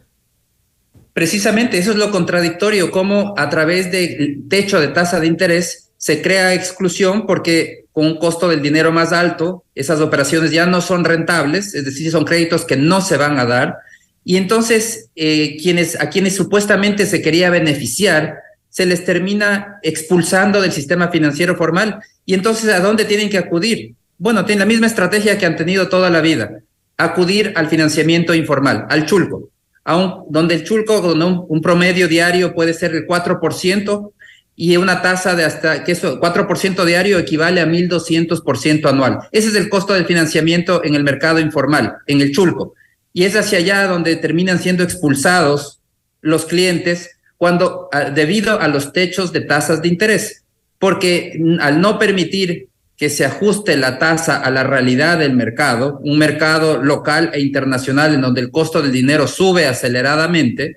Precisamente, 1.12 1.78
eso 1.78 1.92
es 1.92 1.96
lo 1.96 2.10
contradictorio, 2.10 2.90
cómo 2.90 3.34
a 3.36 3.48
través 3.48 3.92
del 3.92 4.48
techo 4.48 4.80
de 4.80 4.88
tasa 4.88 5.20
de 5.20 5.28
interés 5.28 5.90
se 5.98 6.22
crea 6.22 6.54
exclusión 6.54 7.26
porque 7.26 7.86
con 7.98 8.06
un 8.06 8.16
costo 8.18 8.46
del 8.46 8.62
dinero 8.62 8.92
más 8.92 9.12
alto, 9.12 9.64
esas 9.74 9.98
operaciones 9.98 10.52
ya 10.52 10.66
no 10.66 10.80
son 10.80 11.04
rentables, 11.04 11.74
es 11.74 11.84
decir, 11.84 12.12
son 12.12 12.24
créditos 12.24 12.64
que 12.64 12.76
no 12.76 13.00
se 13.00 13.16
van 13.16 13.40
a 13.40 13.44
dar. 13.44 13.78
Y 14.24 14.36
entonces, 14.36 15.10
eh, 15.16 15.56
quienes, 15.60 16.00
a 16.00 16.08
quienes 16.08 16.36
supuestamente 16.36 17.06
se 17.06 17.20
quería 17.20 17.50
beneficiar, 17.50 18.36
se 18.68 18.86
les 18.86 19.04
termina 19.04 19.80
expulsando 19.82 20.62
del 20.62 20.70
sistema 20.70 21.08
financiero 21.08 21.56
formal. 21.56 21.98
Y 22.24 22.34
entonces, 22.34 22.72
¿a 22.72 22.78
dónde 22.78 23.04
tienen 23.04 23.30
que 23.30 23.38
acudir? 23.38 23.96
Bueno, 24.16 24.44
tienen 24.44 24.60
la 24.60 24.66
misma 24.66 24.86
estrategia 24.86 25.36
que 25.36 25.46
han 25.46 25.56
tenido 25.56 25.88
toda 25.88 26.08
la 26.08 26.20
vida, 26.20 26.60
acudir 26.98 27.52
al 27.56 27.66
financiamiento 27.66 28.32
informal, 28.32 28.86
al 28.90 29.06
chulco, 29.06 29.50
a 29.84 30.22
donde 30.28 30.54
el 30.54 30.62
chulco, 30.62 31.00
un, 31.00 31.46
un, 31.48 31.60
promedio 31.60 32.06
diario 32.06 32.54
puede 32.54 32.74
ser 32.74 32.94
el 32.94 33.08
4% 33.08 34.12
y 34.60 34.76
una 34.76 35.02
tasa 35.02 35.36
de 35.36 35.44
hasta, 35.44 35.84
que 35.84 35.92
eso, 35.92 36.20
4% 36.20 36.84
diario 36.84 37.20
equivale 37.20 37.60
a 37.60 37.66
1.200% 37.66 38.88
anual. 38.88 39.20
Ese 39.30 39.48
es 39.48 39.54
el 39.54 39.68
costo 39.68 39.94
del 39.94 40.04
financiamiento 40.04 40.82
en 40.82 40.96
el 40.96 41.04
mercado 41.04 41.38
informal, 41.38 41.98
en 42.08 42.20
el 42.20 42.32
chulco. 42.32 42.74
Y 43.12 43.22
es 43.22 43.36
hacia 43.36 43.58
allá 43.58 43.86
donde 43.86 44.16
terminan 44.16 44.58
siendo 44.58 44.82
expulsados 44.82 45.78
los 46.22 46.44
clientes 46.44 47.18
cuando 47.36 47.88
debido 48.16 48.60
a 48.60 48.66
los 48.66 48.92
techos 48.92 49.32
de 49.32 49.42
tasas 49.42 49.80
de 49.80 49.86
interés, 49.86 50.42
porque 50.80 51.40
al 51.60 51.80
no 51.80 51.96
permitir 52.00 52.66
que 52.96 53.10
se 53.10 53.24
ajuste 53.24 53.76
la 53.76 54.00
tasa 54.00 54.38
a 54.38 54.50
la 54.50 54.64
realidad 54.64 55.20
del 55.20 55.36
mercado, 55.36 56.00
un 56.02 56.18
mercado 56.18 56.82
local 56.82 57.30
e 57.32 57.40
internacional 57.40 58.12
en 58.12 58.22
donde 58.22 58.40
el 58.40 58.50
costo 58.50 58.82
del 58.82 58.90
dinero 58.90 59.28
sube 59.28 59.68
aceleradamente, 59.68 60.74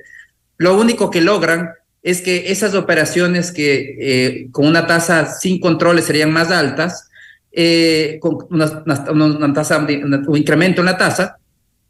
lo 0.58 0.78
único 0.78 1.10
que 1.10 1.22
logran 1.22 1.72
es 2.04 2.22
que 2.22 2.52
esas 2.52 2.74
operaciones 2.74 3.52
que 3.52 3.98
eh, 4.00 4.48
con 4.52 4.66
una 4.68 4.88
tasa 4.88 5.26
sin 5.26 5.60
controles 5.60 6.06
serían 6.06 6.32
más 6.32 6.50
altas, 6.50 7.10
eh, 7.52 8.18
con 8.22 8.38
una, 8.50 8.84
una, 9.12 9.54
tasa, 9.54 9.78
un 9.78 10.38
incremento 10.38 10.82
en 10.82 10.86
la 10.86 10.98
tasa, 10.98 11.38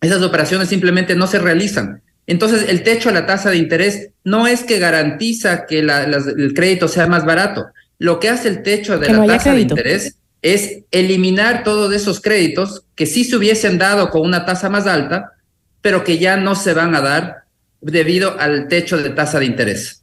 esas 0.02 0.22
operaciones 0.22 0.70
simplemente 0.70 1.16
no 1.16 1.28
se 1.28 1.40
realizan. 1.40 2.02
Entonces, 2.28 2.66
el 2.70 2.84
techo 2.84 3.10
a 3.10 3.14
la 3.14 3.26
tasa 3.26 3.52
de 3.52 3.58
interés 3.58 4.10
no 4.24 4.48
es 4.48 4.64
que 4.64 4.80
garantiza 4.80 5.66
que 5.66 5.80
el 5.80 6.54
crédito 6.54 6.88
sea 6.88 7.08
más 7.08 7.26
barato. 7.26 7.68
Lo 7.98 8.20
que 8.20 8.30
hace 8.30 8.50
el 8.50 8.64
techo 8.64 8.98
de 8.98 9.14
la 9.14 9.26
tasa 9.26 9.54
de 9.54 9.62
interés 9.62 10.16
es 10.42 10.80
eliminar 10.92 11.64
todos 11.64 11.94
esos 11.94 12.20
créditos 12.20 12.84
que 12.96 13.06
sí 13.06 13.24
se 13.24 13.36
hubiesen 13.36 13.78
dado 13.78 14.10
con 14.10 14.22
una 14.24 14.46
tasa 14.46 14.70
más 14.70 14.88
alta, 14.88 15.34
pero 15.82 16.04
que 16.04 16.18
ya 16.18 16.38
no 16.38 16.56
se 16.56 16.74
van 16.74 16.96
a 16.96 17.02
dar 17.02 17.44
debido 17.80 18.40
al 18.40 18.68
techo 18.68 18.98
de 18.98 19.10
tasa 19.12 19.40
de 19.40 19.46
interés. 19.46 20.01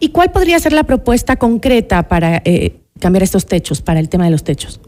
¿Y 0.00 0.10
cuál 0.10 0.32
podría 0.32 0.58
ser 0.58 0.72
la 0.72 0.84
propuesta 0.84 1.36
concreta 1.36 2.08
para 2.08 2.42
eh, 2.44 2.80
cambiar 3.00 3.22
estos 3.22 3.46
techos, 3.46 3.82
para 3.82 4.00
el 4.00 4.08
tema 4.08 4.24
de 4.24 4.30
los 4.30 4.44
techos? 4.44 4.80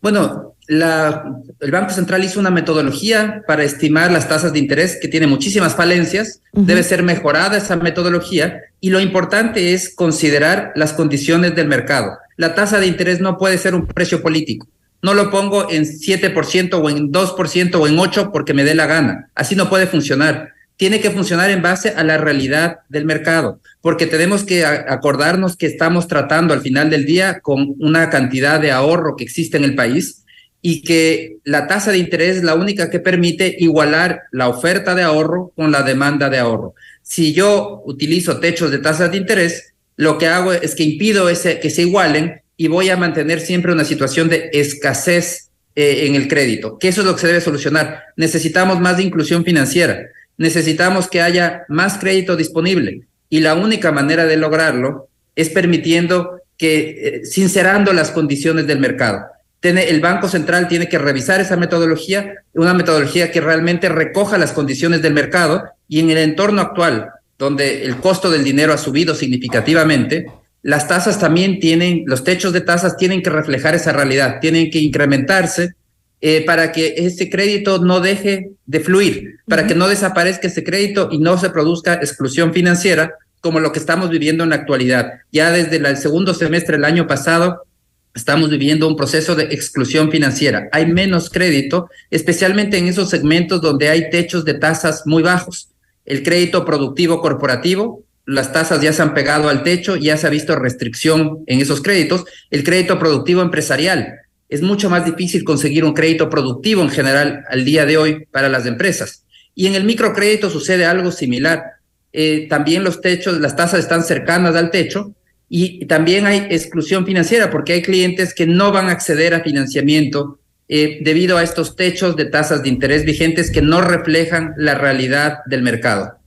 Bueno, 0.00 0.54
la, 0.68 1.40
el 1.60 1.70
Banco 1.70 1.90
Central 1.90 2.24
hizo 2.24 2.40
una 2.40 2.50
metodología 2.50 3.42
para 3.46 3.62
estimar 3.62 4.10
las 4.10 4.28
tasas 4.28 4.52
de 4.52 4.58
interés 4.58 4.98
que 5.00 5.08
tiene 5.08 5.26
muchísimas 5.26 5.74
falencias. 5.74 6.42
Debe 6.52 6.82
ser 6.82 7.02
mejorada 7.02 7.56
esa 7.56 7.76
metodología 7.76 8.62
y 8.80 8.90
lo 8.90 9.00
importante 9.00 9.74
es 9.74 9.94
considerar 9.94 10.72
las 10.74 10.92
condiciones 10.92 11.54
del 11.54 11.68
mercado. 11.68 12.18
La 12.36 12.54
tasa 12.54 12.80
de 12.80 12.86
interés 12.86 13.20
no 13.20 13.38
puede 13.38 13.58
ser 13.58 13.74
un 13.74 13.86
precio 13.86 14.22
político. 14.22 14.66
No 15.02 15.14
lo 15.14 15.30
pongo 15.30 15.70
en 15.70 15.84
7% 15.84 16.74
o 16.74 16.90
en 16.90 17.12
2% 17.12 17.74
o 17.76 17.86
en 17.86 17.96
8% 17.96 18.30
porque 18.32 18.54
me 18.54 18.64
dé 18.64 18.74
la 18.74 18.86
gana. 18.86 19.30
Así 19.34 19.54
no 19.54 19.68
puede 19.68 19.86
funcionar 19.86 20.52
tiene 20.76 21.00
que 21.00 21.10
funcionar 21.10 21.50
en 21.50 21.62
base 21.62 21.90
a 21.90 22.04
la 22.04 22.18
realidad 22.18 22.80
del 22.88 23.06
mercado, 23.06 23.60
porque 23.80 24.06
tenemos 24.06 24.44
que 24.44 24.64
acordarnos 24.64 25.56
que 25.56 25.66
estamos 25.66 26.06
tratando 26.06 26.52
al 26.52 26.60
final 26.60 26.90
del 26.90 27.06
día 27.06 27.40
con 27.40 27.74
una 27.78 28.10
cantidad 28.10 28.60
de 28.60 28.72
ahorro 28.72 29.16
que 29.16 29.24
existe 29.24 29.56
en 29.56 29.64
el 29.64 29.74
país 29.74 30.24
y 30.60 30.82
que 30.82 31.36
la 31.44 31.66
tasa 31.66 31.92
de 31.92 31.98
interés 31.98 32.38
es 32.38 32.42
la 32.42 32.54
única 32.54 32.90
que 32.90 33.00
permite 33.00 33.56
igualar 33.58 34.22
la 34.32 34.48
oferta 34.48 34.94
de 34.94 35.02
ahorro 35.02 35.52
con 35.54 35.70
la 35.70 35.82
demanda 35.82 36.28
de 36.28 36.38
ahorro. 36.38 36.74
Si 37.02 37.32
yo 37.32 37.82
utilizo 37.86 38.40
techos 38.40 38.70
de 38.70 38.78
tasas 38.78 39.10
de 39.10 39.16
interés, 39.16 39.74
lo 39.96 40.18
que 40.18 40.26
hago 40.26 40.52
es 40.52 40.74
que 40.74 40.82
impido 40.82 41.28
ese, 41.30 41.60
que 41.60 41.70
se 41.70 41.82
igualen 41.82 42.42
y 42.56 42.68
voy 42.68 42.90
a 42.90 42.96
mantener 42.96 43.40
siempre 43.40 43.72
una 43.72 43.84
situación 43.84 44.28
de 44.28 44.50
escasez 44.52 45.50
eh, 45.74 46.06
en 46.06 46.16
el 46.16 46.26
crédito, 46.26 46.78
que 46.78 46.88
eso 46.88 47.00
es 47.00 47.06
lo 47.06 47.14
que 47.14 47.20
se 47.20 47.26
debe 47.28 47.40
solucionar. 47.40 48.02
Necesitamos 48.16 48.80
más 48.80 48.96
de 48.96 49.04
inclusión 49.04 49.44
financiera 49.44 50.06
necesitamos 50.38 51.08
que 51.08 51.20
haya 51.20 51.64
más 51.68 51.98
crédito 51.98 52.36
disponible 52.36 53.02
y 53.28 53.40
la 53.40 53.54
única 53.54 53.92
manera 53.92 54.26
de 54.26 54.36
lograrlo 54.36 55.08
es 55.34 55.50
permitiendo 55.50 56.40
que, 56.56 56.78
eh, 56.88 57.24
sincerando 57.24 57.92
las 57.92 58.10
condiciones 58.10 58.66
del 58.66 58.80
mercado. 58.80 59.26
el 59.62 60.00
Banco 60.00 60.28
Central 60.28 60.68
tiene 60.68 60.88
que 60.88 60.98
revisar 60.98 61.40
esa 61.40 61.56
metodología, 61.56 62.34
una 62.52 62.72
metodología 62.72 63.32
que 63.32 63.40
realmente 63.40 63.88
recoja 63.88 64.38
las 64.38 64.52
condiciones 64.52 65.02
del 65.02 65.12
mercado 65.12 65.64
y 65.88 65.98
en 65.98 66.10
el 66.10 66.18
entorno 66.18 66.60
actual, 66.60 67.08
donde 67.36 67.82
el 67.84 67.96
costo 67.96 68.30
del 68.30 68.44
dinero 68.44 68.72
ha 68.72 68.78
subido 68.78 69.16
significativamente, 69.16 70.26
las 70.62 70.86
tasas 70.86 71.18
también 71.18 71.58
tienen, 71.58 72.04
los 72.06 72.22
techos 72.22 72.52
de 72.52 72.60
tasas 72.60 72.96
tienen 72.96 73.22
que 73.22 73.30
reflejar 73.30 73.74
esa 73.74 73.92
realidad, 73.92 74.38
tienen 74.40 74.70
que 74.70 74.78
incrementarse 74.78 75.74
eh, 76.20 76.44
para 76.46 76.72
que 76.72 76.94
ese 76.96 77.28
crédito 77.28 77.78
no 77.78 78.00
deje 78.00 78.50
de 78.64 78.80
fluir, 78.80 79.40
para 79.46 79.66
que 79.66 79.74
no 79.74 79.88
desaparezca 79.88 80.48
ese 80.48 80.64
crédito 80.64 81.08
y 81.12 81.18
no 81.18 81.38
se 81.38 81.50
produzca 81.50 81.94
exclusión 81.94 82.52
financiera 82.52 83.14
como 83.40 83.60
lo 83.60 83.70
que 83.70 83.78
estamos 83.78 84.10
viviendo 84.10 84.42
en 84.42 84.50
la 84.50 84.56
actualidad. 84.56 85.12
Ya 85.30 85.52
desde 85.52 85.76
el 85.76 85.96
segundo 85.96 86.34
semestre 86.34 86.76
del 86.76 86.84
año 86.84 87.06
pasado 87.06 87.66
estamos 88.14 88.48
viviendo 88.50 88.88
un 88.88 88.96
proceso 88.96 89.34
de 89.34 89.44
exclusión 89.44 90.10
financiera. 90.10 90.68
Hay 90.72 90.86
menos 90.86 91.28
crédito, 91.28 91.88
especialmente 92.10 92.78
en 92.78 92.88
esos 92.88 93.10
segmentos 93.10 93.60
donde 93.60 93.90
hay 93.90 94.10
techos 94.10 94.44
de 94.44 94.54
tasas 94.54 95.02
muy 95.04 95.22
bajos. 95.22 95.68
El 96.06 96.22
crédito 96.22 96.64
productivo 96.64 97.20
corporativo, 97.20 98.02
las 98.24 98.52
tasas 98.52 98.80
ya 98.80 98.92
se 98.92 99.02
han 99.02 99.14
pegado 99.14 99.48
al 99.48 99.62
techo, 99.62 99.96
ya 99.96 100.16
se 100.16 100.26
ha 100.26 100.30
visto 100.30 100.56
restricción 100.56 101.44
en 101.46 101.60
esos 101.60 101.82
créditos. 101.82 102.24
El 102.50 102.64
crédito 102.64 102.98
productivo 102.98 103.42
empresarial, 103.42 104.14
es 104.48 104.62
mucho 104.62 104.88
más 104.88 105.04
difícil 105.04 105.44
conseguir 105.44 105.84
un 105.84 105.94
crédito 105.94 106.30
productivo 106.30 106.82
en 106.82 106.90
general 106.90 107.44
al 107.48 107.64
día 107.64 107.84
de 107.84 107.96
hoy 107.96 108.26
para 108.30 108.48
las 108.48 108.66
empresas. 108.66 109.24
Y 109.54 109.66
en 109.66 109.74
el 109.74 109.84
microcrédito 109.84 110.50
sucede 110.50 110.84
algo 110.84 111.10
similar. 111.10 111.64
Eh, 112.12 112.46
también 112.48 112.84
los 112.84 113.00
techos, 113.00 113.40
las 113.40 113.56
tasas 113.56 113.80
están 113.80 114.04
cercanas 114.04 114.54
al 114.54 114.70
techo 114.70 115.14
y 115.48 115.86
también 115.86 116.26
hay 116.26 116.46
exclusión 116.50 117.06
financiera 117.06 117.50
porque 117.50 117.74
hay 117.74 117.82
clientes 117.82 118.34
que 118.34 118.46
no 118.46 118.72
van 118.72 118.88
a 118.88 118.92
acceder 118.92 119.34
a 119.34 119.40
financiamiento 119.40 120.38
eh, 120.68 120.98
debido 121.02 121.38
a 121.38 121.42
estos 121.42 121.76
techos 121.76 122.16
de 122.16 122.24
tasas 122.24 122.62
de 122.62 122.68
interés 122.68 123.04
vigentes 123.04 123.50
que 123.50 123.62
no 123.62 123.80
reflejan 123.80 124.54
la 124.56 124.74
realidad 124.74 125.38
del 125.46 125.62
mercado. 125.62 126.18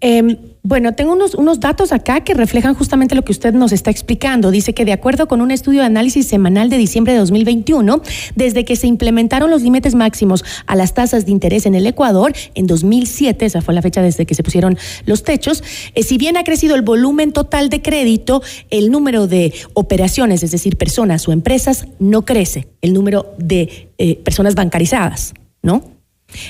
Em, 0.00 0.36
bueno, 0.64 0.94
tengo 0.94 1.12
unos, 1.12 1.34
unos 1.34 1.60
datos 1.60 1.92
acá 1.92 2.20
que 2.20 2.34
reflejan 2.34 2.74
justamente 2.74 3.14
lo 3.14 3.22
que 3.22 3.32
usted 3.32 3.52
nos 3.52 3.72
está 3.72 3.90
explicando. 3.90 4.50
Dice 4.50 4.74
que 4.74 4.84
de 4.84 4.92
acuerdo 4.92 5.26
con 5.26 5.40
un 5.40 5.50
estudio 5.50 5.80
de 5.80 5.86
análisis 5.86 6.26
semanal 6.26 6.70
de 6.70 6.76
diciembre 6.76 7.12
de 7.12 7.18
2021, 7.18 8.00
desde 8.36 8.64
que 8.64 8.76
se 8.76 8.86
implementaron 8.86 9.50
los 9.50 9.62
límites 9.62 9.94
máximos 9.94 10.44
a 10.66 10.76
las 10.76 10.94
tasas 10.94 11.26
de 11.26 11.32
interés 11.32 11.66
en 11.66 11.74
el 11.74 11.86
Ecuador, 11.86 12.32
en 12.54 12.66
2007, 12.66 13.44
esa 13.44 13.60
fue 13.60 13.74
la 13.74 13.82
fecha 13.82 14.02
desde 14.02 14.26
que 14.26 14.34
se 14.34 14.42
pusieron 14.42 14.78
los 15.04 15.24
techos, 15.24 15.62
eh, 15.94 16.02
si 16.02 16.18
bien 16.18 16.36
ha 16.36 16.44
crecido 16.44 16.74
el 16.74 16.82
volumen 16.82 17.32
total 17.32 17.68
de 17.68 17.82
crédito, 17.82 18.42
el 18.70 18.90
número 18.90 19.26
de 19.26 19.52
operaciones, 19.74 20.42
es 20.42 20.50
decir, 20.52 20.76
personas 20.76 21.26
o 21.28 21.32
empresas, 21.32 21.86
no 21.98 22.24
crece, 22.24 22.68
el 22.82 22.92
número 22.92 23.34
de 23.38 23.90
eh, 23.98 24.16
personas 24.16 24.54
bancarizadas, 24.54 25.34
¿no? 25.62 26.01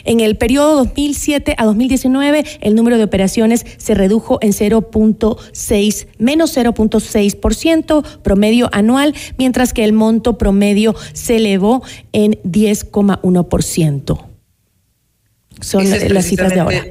En 0.05 0.21
el 0.21 0.37
periodo 0.37 0.77
2007 0.77 1.55
a 1.59 1.65
2019, 1.65 2.45
el 2.61 2.75
número 2.75 2.99
de 2.99 3.05
operaciones 3.05 3.65
se 3.77 3.95
redujo 3.95 4.39
en 4.43 4.53
0.6, 4.53 6.07
menos 6.19 6.57
0.6% 6.57 8.05
promedio 8.23 8.69
anual, 8.73 9.15
mientras 9.39 9.73
que 9.73 9.85
el 9.85 9.93
monto 9.93 10.39
promedio 10.39 10.95
se 11.13 11.37
elevó 11.37 11.83
en 12.13 12.33
10,1%. 12.43 14.27
Son 15.61 15.91
las 15.91 16.27
cifras 16.27 16.55
de 16.55 16.61
ahora. 16.61 16.87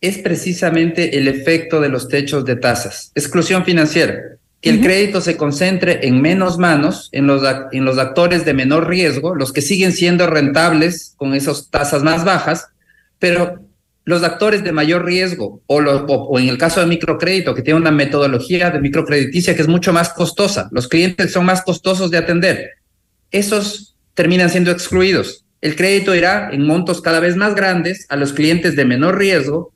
Es 0.00 0.18
precisamente 0.18 1.16
el 1.16 1.28
efecto 1.28 1.80
de 1.80 1.88
los 1.88 2.08
techos 2.08 2.44
de 2.44 2.56
tasas. 2.56 3.10
Exclusión 3.14 3.64
financiera 3.64 4.33
que 4.64 4.70
el 4.70 4.80
crédito 4.80 5.20
se 5.20 5.36
concentre 5.36 6.08
en 6.08 6.22
menos 6.22 6.56
manos, 6.56 7.10
en 7.12 7.26
los, 7.26 7.42
en 7.72 7.84
los 7.84 7.98
actores 7.98 8.46
de 8.46 8.54
menor 8.54 8.88
riesgo, 8.88 9.34
los 9.34 9.52
que 9.52 9.60
siguen 9.60 9.92
siendo 9.92 10.26
rentables 10.26 11.12
con 11.18 11.34
esas 11.34 11.68
tasas 11.68 12.02
más 12.02 12.24
bajas, 12.24 12.68
pero 13.18 13.60
los 14.06 14.22
actores 14.22 14.64
de 14.64 14.72
mayor 14.72 15.04
riesgo 15.04 15.60
o, 15.66 15.82
o, 15.82 16.38
en 16.38 16.48
el 16.48 16.56
caso 16.56 16.80
de 16.80 16.86
microcrédito, 16.86 17.54
que 17.54 17.60
tiene 17.60 17.78
una 17.78 17.90
metodología 17.90 18.70
de 18.70 18.80
microcrediticia 18.80 19.54
que 19.54 19.60
es 19.60 19.68
mucho 19.68 19.92
más 19.92 20.14
costosa, 20.14 20.70
los 20.72 20.88
clientes 20.88 21.30
son 21.30 21.44
más 21.44 21.60
costosos 21.60 22.10
de 22.10 22.16
atender, 22.16 22.70
esos 23.30 23.96
terminan 24.14 24.48
siendo 24.48 24.70
excluidos. 24.70 25.44
El 25.60 25.76
crédito 25.76 26.14
irá 26.14 26.48
en 26.50 26.66
montos 26.66 27.02
cada 27.02 27.20
vez 27.20 27.36
más 27.36 27.54
grandes 27.54 28.06
a 28.08 28.16
los 28.16 28.32
clientes 28.32 28.76
de 28.76 28.86
menor 28.86 29.18
riesgo 29.18 29.73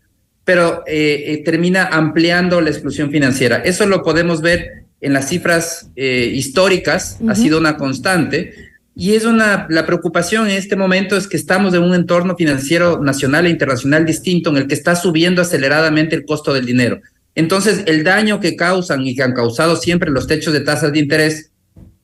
pero 0.49 0.83
eh, 0.87 1.25
eh, 1.27 1.43
termina 1.45 1.89
ampliando 1.89 2.63
la 2.63 2.71
exclusión 2.71 3.11
financiera. 3.11 3.59
Eso 3.59 3.85
lo 3.85 4.03
podemos 4.03 4.41
ver 4.41 4.85
en 5.03 5.13
las 5.13 5.29
cifras 5.29 5.91
eh, 5.95 6.33
históricas, 6.33 7.19
ha 7.29 7.35
sido 7.35 7.59
una 7.59 7.77
constante. 7.77 8.55
Y 8.97 9.15
es 9.15 9.27
una, 9.27 9.67
la 9.69 9.85
preocupación 9.85 10.49
en 10.49 10.57
este 10.57 10.75
momento 10.75 11.19
es 11.19 11.29
que 11.29 11.37
estamos 11.37 11.75
en 11.75 11.83
un 11.83 11.95
entorno 11.95 12.35
financiero 12.35 12.99
nacional 13.03 13.45
e 13.45 13.51
internacional 13.51 14.07
distinto 14.07 14.49
en 14.49 14.57
el 14.57 14.67
que 14.67 14.73
está 14.73 14.97
subiendo 14.97 15.43
aceleradamente 15.43 16.17
el 16.17 16.25
costo 16.25 16.55
del 16.55 16.65
dinero. 16.65 17.03
Entonces, 17.35 17.83
el 17.85 18.03
daño 18.03 18.41
que 18.41 18.57
causan 18.57 19.07
y 19.07 19.15
que 19.15 19.25
han 19.25 19.35
causado 19.35 19.77
siempre 19.77 20.11
los 20.11 20.27
techos 20.27 20.55
de 20.55 20.61
tasas 20.61 20.95
de 20.95 21.01
interés 21.01 21.51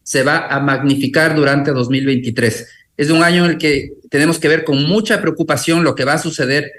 se 0.02 0.22
va 0.22 0.48
a 0.48 0.60
magnificar 0.60 1.34
durante 1.34 1.70
2023. 1.70 2.68
Es 2.98 3.08
un 3.08 3.22
año 3.22 3.46
en 3.46 3.52
el 3.52 3.56
que 3.56 3.92
tenemos 4.10 4.38
que 4.38 4.48
ver 4.48 4.64
con 4.64 4.84
mucha 4.84 5.22
preocupación 5.22 5.82
lo 5.82 5.94
que 5.94 6.04
va 6.04 6.12
a 6.12 6.18
suceder 6.18 6.70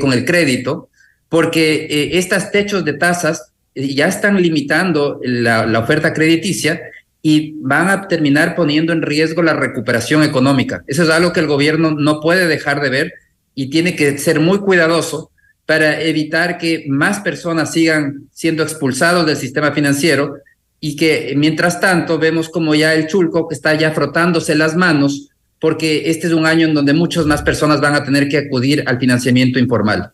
con 0.00 0.12
el 0.12 0.24
crédito 0.24 0.88
porque 1.28 1.86
eh, 1.90 2.18
estos 2.18 2.50
techos 2.50 2.84
de 2.84 2.94
tasas 2.94 3.52
eh, 3.74 3.94
ya 3.94 4.06
están 4.06 4.40
limitando 4.40 5.20
la, 5.22 5.78
oferta 5.78 6.12
crediticia 6.12 6.80
y 7.22 7.54
van 7.62 7.88
a 7.88 8.06
terminar 8.06 8.54
poniendo 8.54 8.92
en 8.92 9.02
riesgo 9.02 9.42
la 9.42 9.54
recuperación 9.54 10.22
económica. 10.22 10.84
Eso 10.86 11.02
es 11.02 11.10
algo 11.10 11.32
que 11.32 11.40
el 11.40 11.46
gobierno 11.46 11.92
no 11.92 12.20
puede 12.20 12.46
dejar 12.46 12.80
de 12.80 12.90
ver 12.90 13.12
y 13.54 13.70
tiene 13.70 13.96
que 13.96 14.18
ser 14.18 14.40
muy 14.40 14.58
cuidadoso 14.58 15.30
para 15.66 16.02
evitar 16.02 16.58
que 16.58 16.84
más 16.88 17.20
personas 17.20 17.72
sigan 17.72 18.28
siendo 18.32 18.62
expulsados 18.62 19.24
del 19.24 19.36
sistema 19.36 19.72
financiero 19.72 20.36
y 20.80 20.96
que 20.96 21.32
mientras 21.36 21.80
tanto 21.80 22.18
vemos 22.18 22.50
como 22.50 22.74
ya 22.74 22.92
el 22.92 23.06
chulco 23.06 23.48
que 23.48 23.54
está 23.54 23.74
ya 23.74 23.92
frotándose 23.92 24.54
las 24.54 24.76
manos 24.76 25.30
porque 25.64 26.10
este 26.10 26.26
es 26.26 26.34
un 26.34 26.44
año 26.44 26.66
en 26.66 26.74
donde 26.74 26.92
muchas 26.92 27.24
más 27.24 27.40
personas 27.40 27.80
van 27.80 27.94
a 27.94 28.04
tener 28.04 28.28
que 28.28 28.36
acudir 28.36 28.84
al 28.86 28.98
financiamiento 28.98 29.58
informal. 29.58 30.12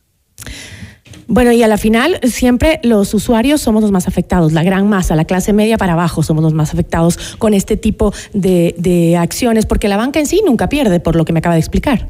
Bueno, 1.33 1.53
y 1.53 1.63
a 1.63 1.69
la 1.69 1.79
final 1.79 2.19
siempre 2.25 2.81
los 2.83 3.15
usuarios 3.15 3.61
somos 3.61 3.83
los 3.83 3.93
más 3.93 4.09
afectados, 4.09 4.53
la 4.53 4.65
gran 4.65 4.89
masa, 4.89 5.15
la 5.15 5.27
clase 5.27 5.53
media 5.53 5.79
para 5.79 5.93
abajo 5.93 6.25
somos 6.25 6.43
los 6.43 6.55
más 6.55 6.75
afectados 6.75 7.37
con 7.39 7.55
este 7.55 7.77
tipo 7.77 8.13
de, 8.35 9.17
acciones, 9.17 9.65
porque 9.65 9.87
la 9.87 9.97
banca 9.97 10.19
en 10.19 10.27
sí 10.27 10.43
nunca 10.45 10.69
pierde, 10.69 10.99
por 10.99 11.15
lo 11.15 11.25
que 11.25 11.33
me 11.33 11.39
acaba 11.39 11.55
de 11.55 11.61
explicar. 11.61 12.09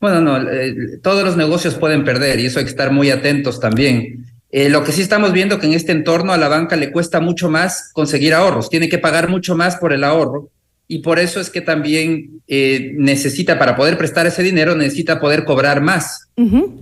Bueno, 0.00 0.20
no, 0.20 0.50
eh, 0.50 0.98
todos 1.00 1.22
los 1.22 1.36
negocios 1.36 1.76
pueden 1.76 2.02
perder 2.02 2.40
y 2.40 2.46
eso 2.46 2.58
hay 2.58 2.64
que 2.64 2.72
estar 2.72 2.90
muy 2.90 3.12
atentos 3.12 3.60
también. 3.60 4.26
Eh, 4.50 4.70
lo 4.70 4.82
que 4.82 4.90
sí 4.90 5.02
estamos 5.02 5.32
viendo 5.32 5.60
que 5.60 5.66
en 5.66 5.74
este 5.74 5.92
entorno 5.92 6.32
a 6.32 6.36
la 6.36 6.48
banca 6.48 6.74
le 6.74 6.90
cuesta 6.90 7.20
mucho 7.20 7.48
más 7.48 7.92
conseguir 7.92 8.34
ahorros, 8.34 8.70
tiene 8.70 8.88
que 8.88 8.98
pagar 8.98 9.28
mucho 9.28 9.54
más 9.54 9.76
por 9.76 9.92
el 9.92 10.02
ahorro 10.02 10.48
y 10.92 10.98
por 10.98 11.20
eso 11.20 11.40
es 11.40 11.50
que 11.50 11.60
también 11.60 12.42
eh, 12.48 12.94
necesita, 12.96 13.60
para 13.60 13.76
poder 13.76 13.96
prestar 13.96 14.26
ese 14.26 14.42
dinero, 14.42 14.74
necesita 14.74 15.20
poder 15.20 15.44
cobrar 15.44 15.80
más. 15.80 16.28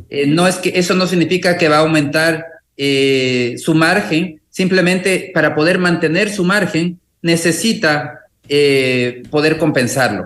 Eh, 0.08 0.26
no 0.26 0.48
es 0.48 0.56
que 0.56 0.72
eso 0.76 0.94
no 0.94 1.06
significa 1.06 1.58
que 1.58 1.68
va 1.68 1.76
a 1.76 1.80
aumentar 1.80 2.46
eh, 2.78 3.56
su 3.58 3.74
margen, 3.74 4.40
simplemente 4.48 5.30
para 5.34 5.54
poder 5.54 5.78
mantener 5.78 6.30
su 6.30 6.42
margen 6.42 6.98
necesita 7.20 8.20
poder 9.30 9.58
compensarlo. 9.58 10.24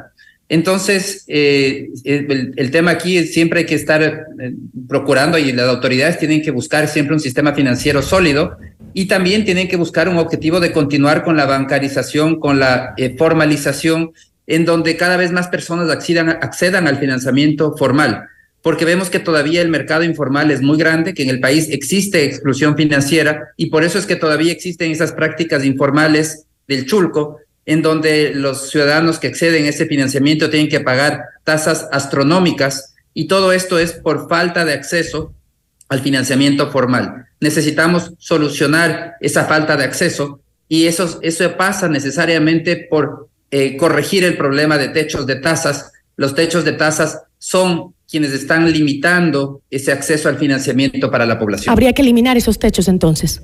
Entonces, 0.53 1.24
el, 1.28 2.53
el, 2.57 2.70
tema 2.70 2.90
aquí 2.90 3.16
es 3.16 3.32
siempre 3.32 3.61
hay 3.61 3.64
que 3.64 3.74
estar 3.74 4.26
procurando 4.86 5.38
y 5.38 5.50
las 5.50 5.66
autoridades 5.66 6.18
tienen 6.18 6.42
que 6.42 6.50
buscar 6.50 6.88
siempre 6.88 7.14
un 7.14 7.20
sistema 7.20 7.55
financiero 7.55 8.03
sólido 8.03 8.59
y 8.92 9.07
también 9.07 9.46
tienen 9.46 9.66
que 9.66 9.76
buscar 9.78 10.11
un 10.11 10.18
objetivo 10.18 10.61
de 10.61 10.70
continuar 10.70 11.24
con 11.24 11.38
la 11.38 11.46
bancarización, 11.46 12.38
con 12.38 12.61
la 12.61 12.92
eh, 12.98 13.16
formalización, 13.16 14.12
en 14.46 14.66
donde 14.66 14.98
cada 14.98 15.16
vez 15.16 15.32
más 15.32 15.48
personas 15.48 15.88
accedan, 15.88 16.28
accedan 16.28 16.86
al 16.86 16.98
financiamiento 16.98 17.74
formal, 17.78 18.26
porque 18.61 18.84
vemos 18.84 19.09
que 19.09 19.20
todavía 19.20 19.62
el 19.62 19.70
mercado 19.70 20.05
informal 20.05 20.50
es 20.50 20.61
muy 20.61 20.76
grande, 20.76 21.14
que 21.14 21.22
en 21.22 21.30
el 21.30 21.40
país 21.40 21.70
existe 21.70 22.26
exclusión 22.26 22.76
financiera 22.76 23.48
y 23.57 23.70
por 23.70 23.84
eso 23.84 23.98
es 23.98 24.05
que 24.05 24.16
todavía 24.16 24.53
existen 24.53 24.90
esas 24.90 25.12
prácticas 25.12 25.64
informales 25.64 26.44
del 26.68 26.84
chulco, 26.84 27.38
en 27.66 27.82
donde 27.82 28.32
los 28.34 28.70
ciudadanos 28.70 29.18
que 29.18 29.28
acceden 29.28 29.66
a 29.66 29.68
ese 29.68 29.86
financiamiento 29.86 30.50
tienen 30.50 30.68
que 30.68 30.80
pagar 30.80 31.22
tasas 31.44 31.88
astronómicas 31.92 32.94
y 33.14 33.28
todo 33.28 33.52
esto 33.52 33.78
es 33.78 33.92
por 33.92 34.28
falta 34.28 34.64
de 34.64 34.72
acceso 34.72 35.32
al 35.88 36.00
financiamiento 36.00 36.70
formal. 36.70 37.26
Necesitamos 37.40 38.12
solucionar 38.18 39.14
esa 39.20 39.44
falta 39.44 39.76
de 39.76 39.84
acceso 39.84 40.40
y 40.68 40.86
eso, 40.86 41.20
eso 41.22 41.56
pasa 41.56 41.88
necesariamente 41.88 42.76
por 42.76 43.28
eh, 43.50 43.76
corregir 43.76 44.24
el 44.24 44.36
problema 44.36 44.78
de 44.78 44.88
techos 44.88 45.26
de 45.26 45.36
tasas. 45.36 45.92
Los 46.16 46.34
techos 46.34 46.64
de 46.64 46.72
tasas 46.72 47.20
son 47.38 47.94
quienes 48.08 48.32
están 48.32 48.70
limitando 48.72 49.62
ese 49.70 49.92
acceso 49.92 50.28
al 50.28 50.38
financiamiento 50.38 51.10
para 51.10 51.26
la 51.26 51.38
población. 51.38 51.72
Habría 51.72 51.92
que 51.92 52.02
eliminar 52.02 52.36
esos 52.36 52.58
techos 52.58 52.88
entonces. 52.88 53.42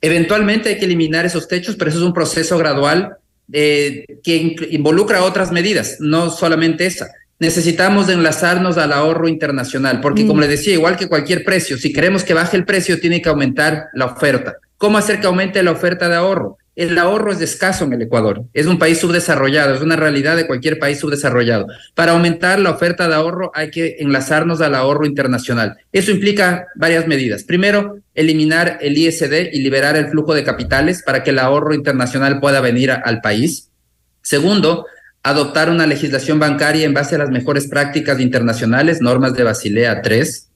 Eventualmente 0.00 0.70
hay 0.70 0.78
que 0.78 0.86
eliminar 0.86 1.26
esos 1.26 1.46
techos, 1.46 1.76
pero 1.76 1.90
eso 1.90 1.98
es 1.98 2.04
un 2.04 2.14
proceso 2.14 2.56
gradual 2.56 3.18
eh, 3.52 4.04
que 4.22 4.56
involucra 4.70 5.22
otras 5.22 5.52
medidas, 5.52 5.96
no 6.00 6.30
solamente 6.30 6.86
esa 6.86 7.10
necesitamos 7.40 8.08
enlazarnos 8.10 8.76
al 8.78 8.92
ahorro 8.92 9.26
internacional, 9.26 10.00
porque 10.00 10.26
como 10.26 10.38
mm. 10.38 10.42
le 10.42 10.48
decía, 10.48 10.74
igual 10.74 10.96
que 10.96 11.08
cualquier 11.08 11.42
precio, 11.42 11.78
si 11.78 11.92
queremos 11.92 12.22
que 12.22 12.34
baje 12.34 12.56
el 12.56 12.66
precio, 12.66 13.00
tiene 13.00 13.20
que 13.20 13.30
aumentar 13.30 13.86
la 13.94 14.04
oferta. 14.04 14.56
¿Cómo 14.76 14.98
hacer 14.98 15.20
que 15.20 15.26
aumente 15.26 15.62
la 15.62 15.72
oferta 15.72 16.08
de 16.08 16.16
ahorro? 16.16 16.58
El 16.76 16.96
ahorro 16.98 17.32
es 17.32 17.40
escaso 17.40 17.84
en 17.84 17.92
el 17.92 18.02
Ecuador, 18.02 18.44
es 18.54 18.66
un 18.66 18.78
país 18.78 18.98
subdesarrollado, 18.98 19.74
es 19.74 19.82
una 19.82 19.96
realidad 19.96 20.36
de 20.36 20.46
cualquier 20.46 20.78
país 20.78 20.98
subdesarrollado. 20.98 21.66
Para 21.94 22.12
aumentar 22.12 22.58
la 22.60 22.70
oferta 22.70 23.08
de 23.08 23.14
ahorro 23.14 23.50
hay 23.54 23.70
que 23.70 23.96
enlazarnos 23.98 24.60
al 24.60 24.74
ahorro 24.74 25.04
internacional. 25.04 25.76
Eso 25.92 26.10
implica 26.10 26.68
varias 26.76 27.06
medidas. 27.06 27.42
Primero, 27.42 27.98
eliminar 28.14 28.78
el 28.80 28.96
ISD 28.96 29.52
y 29.52 29.60
liberar 29.60 29.96
el 29.96 30.08
flujo 30.08 30.32
de 30.32 30.44
capitales 30.44 31.02
para 31.04 31.22
que 31.22 31.30
el 31.30 31.40
ahorro 31.40 31.74
internacional 31.74 32.40
pueda 32.40 32.60
venir 32.60 32.92
al 32.92 33.20
país. 33.20 33.70
Segundo, 34.22 34.86
adoptar 35.22 35.70
una 35.70 35.86
legislación 35.86 36.38
bancaria 36.38 36.84
en 36.84 36.94
base 36.94 37.14
a 37.14 37.18
las 37.18 37.30
mejores 37.30 37.66
prácticas 37.66 38.20
internacionales, 38.20 39.00
normas 39.00 39.34
de 39.34 39.42
Basilea 39.42 40.02
3. 40.02 40.48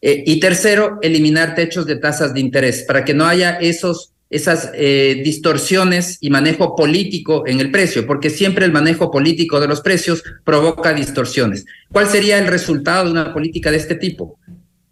Eh, 0.00 0.22
y 0.26 0.40
tercero, 0.40 0.98
eliminar 1.02 1.54
techos 1.54 1.86
de 1.86 1.96
tasas 1.96 2.32
de 2.32 2.40
interés 2.40 2.84
para 2.86 3.04
que 3.04 3.14
no 3.14 3.26
haya 3.26 3.58
esos, 3.60 4.12
esas 4.30 4.70
eh, 4.74 5.20
distorsiones 5.24 6.18
y 6.20 6.30
manejo 6.30 6.76
político 6.76 7.44
en 7.46 7.60
el 7.60 7.70
precio, 7.70 8.06
porque 8.06 8.30
siempre 8.30 8.66
el 8.66 8.72
manejo 8.72 9.10
político 9.10 9.60
de 9.60 9.68
los 9.68 9.80
precios 9.80 10.22
provoca 10.44 10.92
distorsiones. 10.92 11.64
¿Cuál 11.90 12.08
sería 12.08 12.38
el 12.38 12.46
resultado 12.46 13.06
de 13.06 13.12
una 13.12 13.32
política 13.32 13.70
de 13.70 13.78
este 13.78 13.94
tipo? 13.94 14.38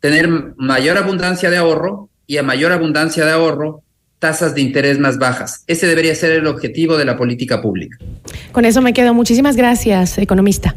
Tener 0.00 0.28
mayor 0.56 0.96
abundancia 0.96 1.50
de 1.50 1.58
ahorro 1.58 2.08
y 2.26 2.38
a 2.38 2.42
mayor 2.42 2.72
abundancia 2.72 3.24
de 3.24 3.32
ahorro, 3.32 3.82
tasas 4.18 4.54
de 4.54 4.62
interés 4.62 4.98
más 4.98 5.18
bajas. 5.18 5.64
Ese 5.66 5.86
debería 5.86 6.14
ser 6.14 6.32
el 6.32 6.46
objetivo 6.46 6.96
de 6.96 7.04
la 7.04 7.16
política 7.16 7.60
pública. 7.60 7.98
Con 8.52 8.64
eso 8.64 8.80
me 8.80 8.92
quedo. 8.92 9.12
Muchísimas 9.12 9.56
gracias, 9.56 10.16
economista. 10.18 10.74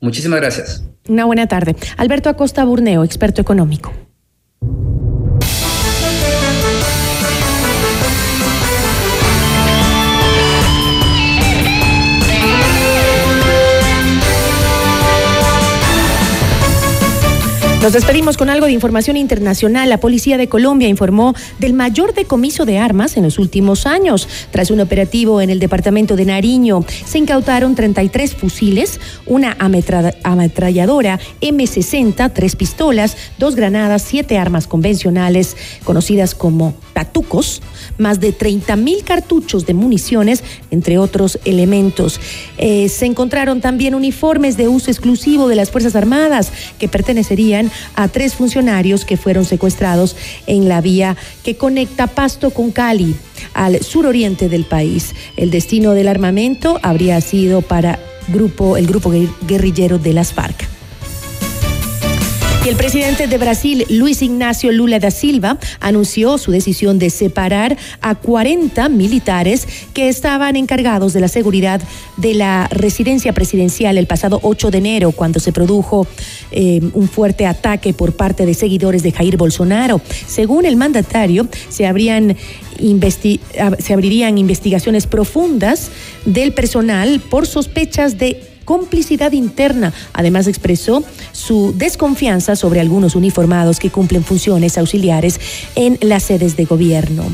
Muchísimas 0.00 0.40
gracias. 0.40 0.84
Una 1.08 1.24
buena 1.24 1.46
tarde. 1.46 1.74
Alberto 1.96 2.28
Acosta 2.28 2.64
Burneo, 2.64 3.04
experto 3.04 3.40
económico. 3.40 3.92
Nos 17.82 17.94
despedimos 17.94 18.36
con 18.36 18.50
algo 18.50 18.66
de 18.66 18.72
información 18.72 19.16
internacional. 19.16 19.88
La 19.88 20.00
Policía 20.00 20.36
de 20.36 20.50
Colombia 20.50 20.86
informó 20.86 21.34
del 21.58 21.72
mayor 21.72 22.12
decomiso 22.12 22.66
de 22.66 22.76
armas 22.76 23.16
en 23.16 23.22
los 23.22 23.38
últimos 23.38 23.86
años. 23.86 24.28
Tras 24.50 24.70
un 24.70 24.80
operativo 24.80 25.40
en 25.40 25.48
el 25.48 25.60
departamento 25.60 26.14
de 26.14 26.26
Nariño, 26.26 26.84
se 27.06 27.16
incautaron 27.16 27.74
33 27.74 28.34
fusiles, 28.34 29.00
una 29.24 29.56
ametralladora 29.58 31.20
M60, 31.40 32.30
tres 32.34 32.54
pistolas, 32.54 33.16
dos 33.38 33.56
granadas, 33.56 34.02
siete 34.02 34.36
armas 34.36 34.66
convencionales 34.66 35.56
conocidas 35.82 36.34
como 36.34 36.74
tatucos, 36.92 37.62
más 37.96 38.20
de 38.20 38.32
30 38.32 38.76
mil 38.76 39.04
cartuchos 39.04 39.64
de 39.64 39.72
municiones, 39.72 40.44
entre 40.70 40.98
otros 40.98 41.38
elementos. 41.46 42.20
Eh, 42.58 42.90
se 42.90 43.06
encontraron 43.06 43.62
también 43.62 43.94
uniformes 43.94 44.58
de 44.58 44.68
uso 44.68 44.90
exclusivo 44.90 45.48
de 45.48 45.54
las 45.54 45.70
Fuerzas 45.70 45.96
Armadas 45.96 46.52
que 46.78 46.86
pertenecerían 46.86 47.69
a 47.94 48.08
tres 48.08 48.34
funcionarios 48.34 49.04
que 49.04 49.16
fueron 49.16 49.44
secuestrados 49.44 50.16
en 50.46 50.68
la 50.68 50.80
vía 50.80 51.16
que 51.44 51.56
conecta 51.56 52.06
Pasto 52.06 52.50
con 52.50 52.70
Cali, 52.70 53.14
al 53.54 53.82
suroriente 53.82 54.48
del 54.48 54.64
país. 54.64 55.14
El 55.36 55.50
destino 55.50 55.92
del 55.92 56.08
armamento 56.08 56.78
habría 56.82 57.20
sido 57.20 57.62
para 57.62 57.98
grupo, 58.28 58.76
el 58.76 58.86
grupo 58.86 59.12
guerrillero 59.46 59.98
de 59.98 60.12
las 60.12 60.32
FARC. 60.32 60.79
Y 62.62 62.68
el 62.68 62.76
presidente 62.76 63.26
de 63.26 63.38
Brasil, 63.38 63.86
Luis 63.88 64.20
Ignacio 64.20 64.70
Lula 64.70 64.98
da 64.98 65.10
Silva, 65.10 65.58
anunció 65.80 66.36
su 66.36 66.50
decisión 66.50 66.98
de 66.98 67.08
separar 67.08 67.78
a 68.02 68.16
40 68.16 68.90
militares 68.90 69.66
que 69.94 70.10
estaban 70.10 70.56
encargados 70.56 71.14
de 71.14 71.20
la 71.20 71.28
seguridad 71.28 71.80
de 72.18 72.34
la 72.34 72.68
residencia 72.70 73.32
presidencial 73.32 73.96
el 73.96 74.06
pasado 74.06 74.40
8 74.42 74.70
de 74.70 74.78
enero, 74.78 75.12
cuando 75.12 75.40
se 75.40 75.52
produjo 75.52 76.06
eh, 76.50 76.82
un 76.92 77.08
fuerte 77.08 77.46
ataque 77.46 77.94
por 77.94 78.12
parte 78.12 78.44
de 78.44 78.52
seguidores 78.52 79.02
de 79.02 79.12
Jair 79.12 79.38
Bolsonaro. 79.38 80.02
Según 80.26 80.66
el 80.66 80.76
mandatario, 80.76 81.48
se 81.70 81.86
abrirían 81.86 82.36
investigaciones 82.78 85.06
profundas 85.06 85.90
del 86.26 86.52
personal 86.52 87.20
por 87.20 87.46
sospechas 87.46 88.18
de 88.18 88.50
complicidad 88.70 89.32
interna. 89.32 89.92
Además 90.12 90.46
expresó 90.46 91.02
su 91.32 91.74
desconfianza 91.76 92.54
sobre 92.54 92.78
algunos 92.78 93.16
uniformados 93.16 93.80
que 93.80 93.90
cumplen 93.90 94.22
funciones 94.22 94.78
auxiliares 94.78 95.40
en 95.74 95.98
las 96.02 96.22
sedes 96.22 96.56
de 96.56 96.66
gobierno 96.66 97.24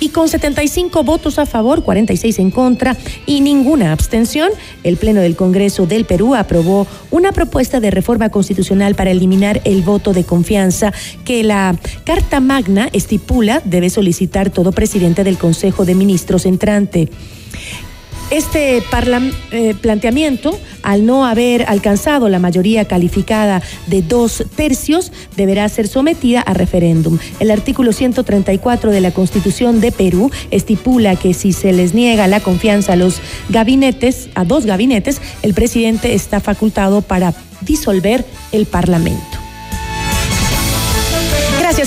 y 0.00 0.08
con 0.08 0.28
75 0.28 1.04
votos 1.04 1.38
a 1.38 1.46
favor, 1.46 1.84
46 1.84 2.38
en 2.38 2.50
contra 2.50 2.96
y 3.26 3.42
ninguna 3.42 3.92
abstención, 3.92 4.50
el 4.82 4.96
Pleno 4.96 5.20
del 5.20 5.36
Congreso 5.36 5.86
del 5.86 6.06
Perú 6.06 6.34
aprobó 6.34 6.86
una 7.10 7.32
propuesta 7.32 7.80
de 7.80 7.90
reforma 7.90 8.30
constitucional 8.30 8.94
para 8.94 9.10
eliminar 9.10 9.60
el 9.64 9.82
voto 9.82 10.14
de 10.14 10.24
confianza 10.24 10.92
que 11.24 11.44
la 11.44 11.76
Carta 12.04 12.40
Magna 12.40 12.88
estipula 12.94 13.60
debe 13.66 13.90
solicitar 13.90 14.48
todo 14.48 14.72
presidente 14.72 15.22
del 15.22 15.36
Consejo 15.36 15.84
de 15.84 15.94
Ministros 15.94 16.46
entrante. 16.46 17.10
Este 18.30 18.78
eh, 18.78 19.74
planteamiento, 19.80 20.56
al 20.84 21.04
no 21.04 21.26
haber 21.26 21.64
alcanzado 21.68 22.28
la 22.28 22.38
mayoría 22.38 22.84
calificada 22.84 23.60
de 23.88 24.02
dos 24.02 24.44
tercios, 24.54 25.10
deberá 25.36 25.68
ser 25.68 25.88
sometida 25.88 26.40
a 26.40 26.54
referéndum. 26.54 27.18
El 27.40 27.50
artículo 27.50 27.92
134 27.92 28.92
de 28.92 29.00
la 29.00 29.10
Constitución 29.10 29.80
de 29.80 29.90
Perú 29.90 30.30
estipula 30.52 31.16
que 31.16 31.34
si 31.34 31.52
se 31.52 31.72
les 31.72 31.92
niega 31.92 32.28
la 32.28 32.38
confianza 32.38 32.92
a 32.92 32.96
los 32.96 33.20
gabinetes, 33.48 34.28
a 34.36 34.44
dos 34.44 34.64
gabinetes, 34.64 35.20
el 35.42 35.52
presidente 35.52 36.14
está 36.14 36.38
facultado 36.38 37.02
para 37.02 37.34
disolver 37.62 38.24
el 38.52 38.66
Parlamento. 38.66 39.39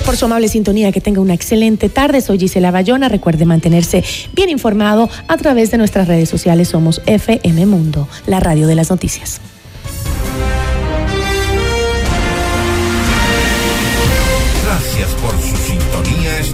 Por 0.02 0.16
su 0.16 0.26
amable 0.26 0.48
sintonía. 0.48 0.92
Que 0.92 1.02
tenga 1.02 1.20
una 1.20 1.34
excelente 1.34 1.90
tarde. 1.90 2.22
Soy 2.22 2.40
Gisela 2.40 2.72
Bayona. 2.72 3.10
Recuerde 3.10 3.46
mantenerse 3.46 4.04
bien 4.34 4.50
informado 4.50 5.10
a 5.28 5.38
través 5.38 5.72
de 5.72 5.78
nuestras 5.78 6.08
redes 6.08 6.30
sociales. 6.30 6.70
Somos 6.70 7.02
FM 7.06 7.66
Mundo, 7.66 8.08
la 8.26 8.40
radio 8.40 8.66
de 8.66 8.76
las 8.76 8.90
noticias. 8.90 9.42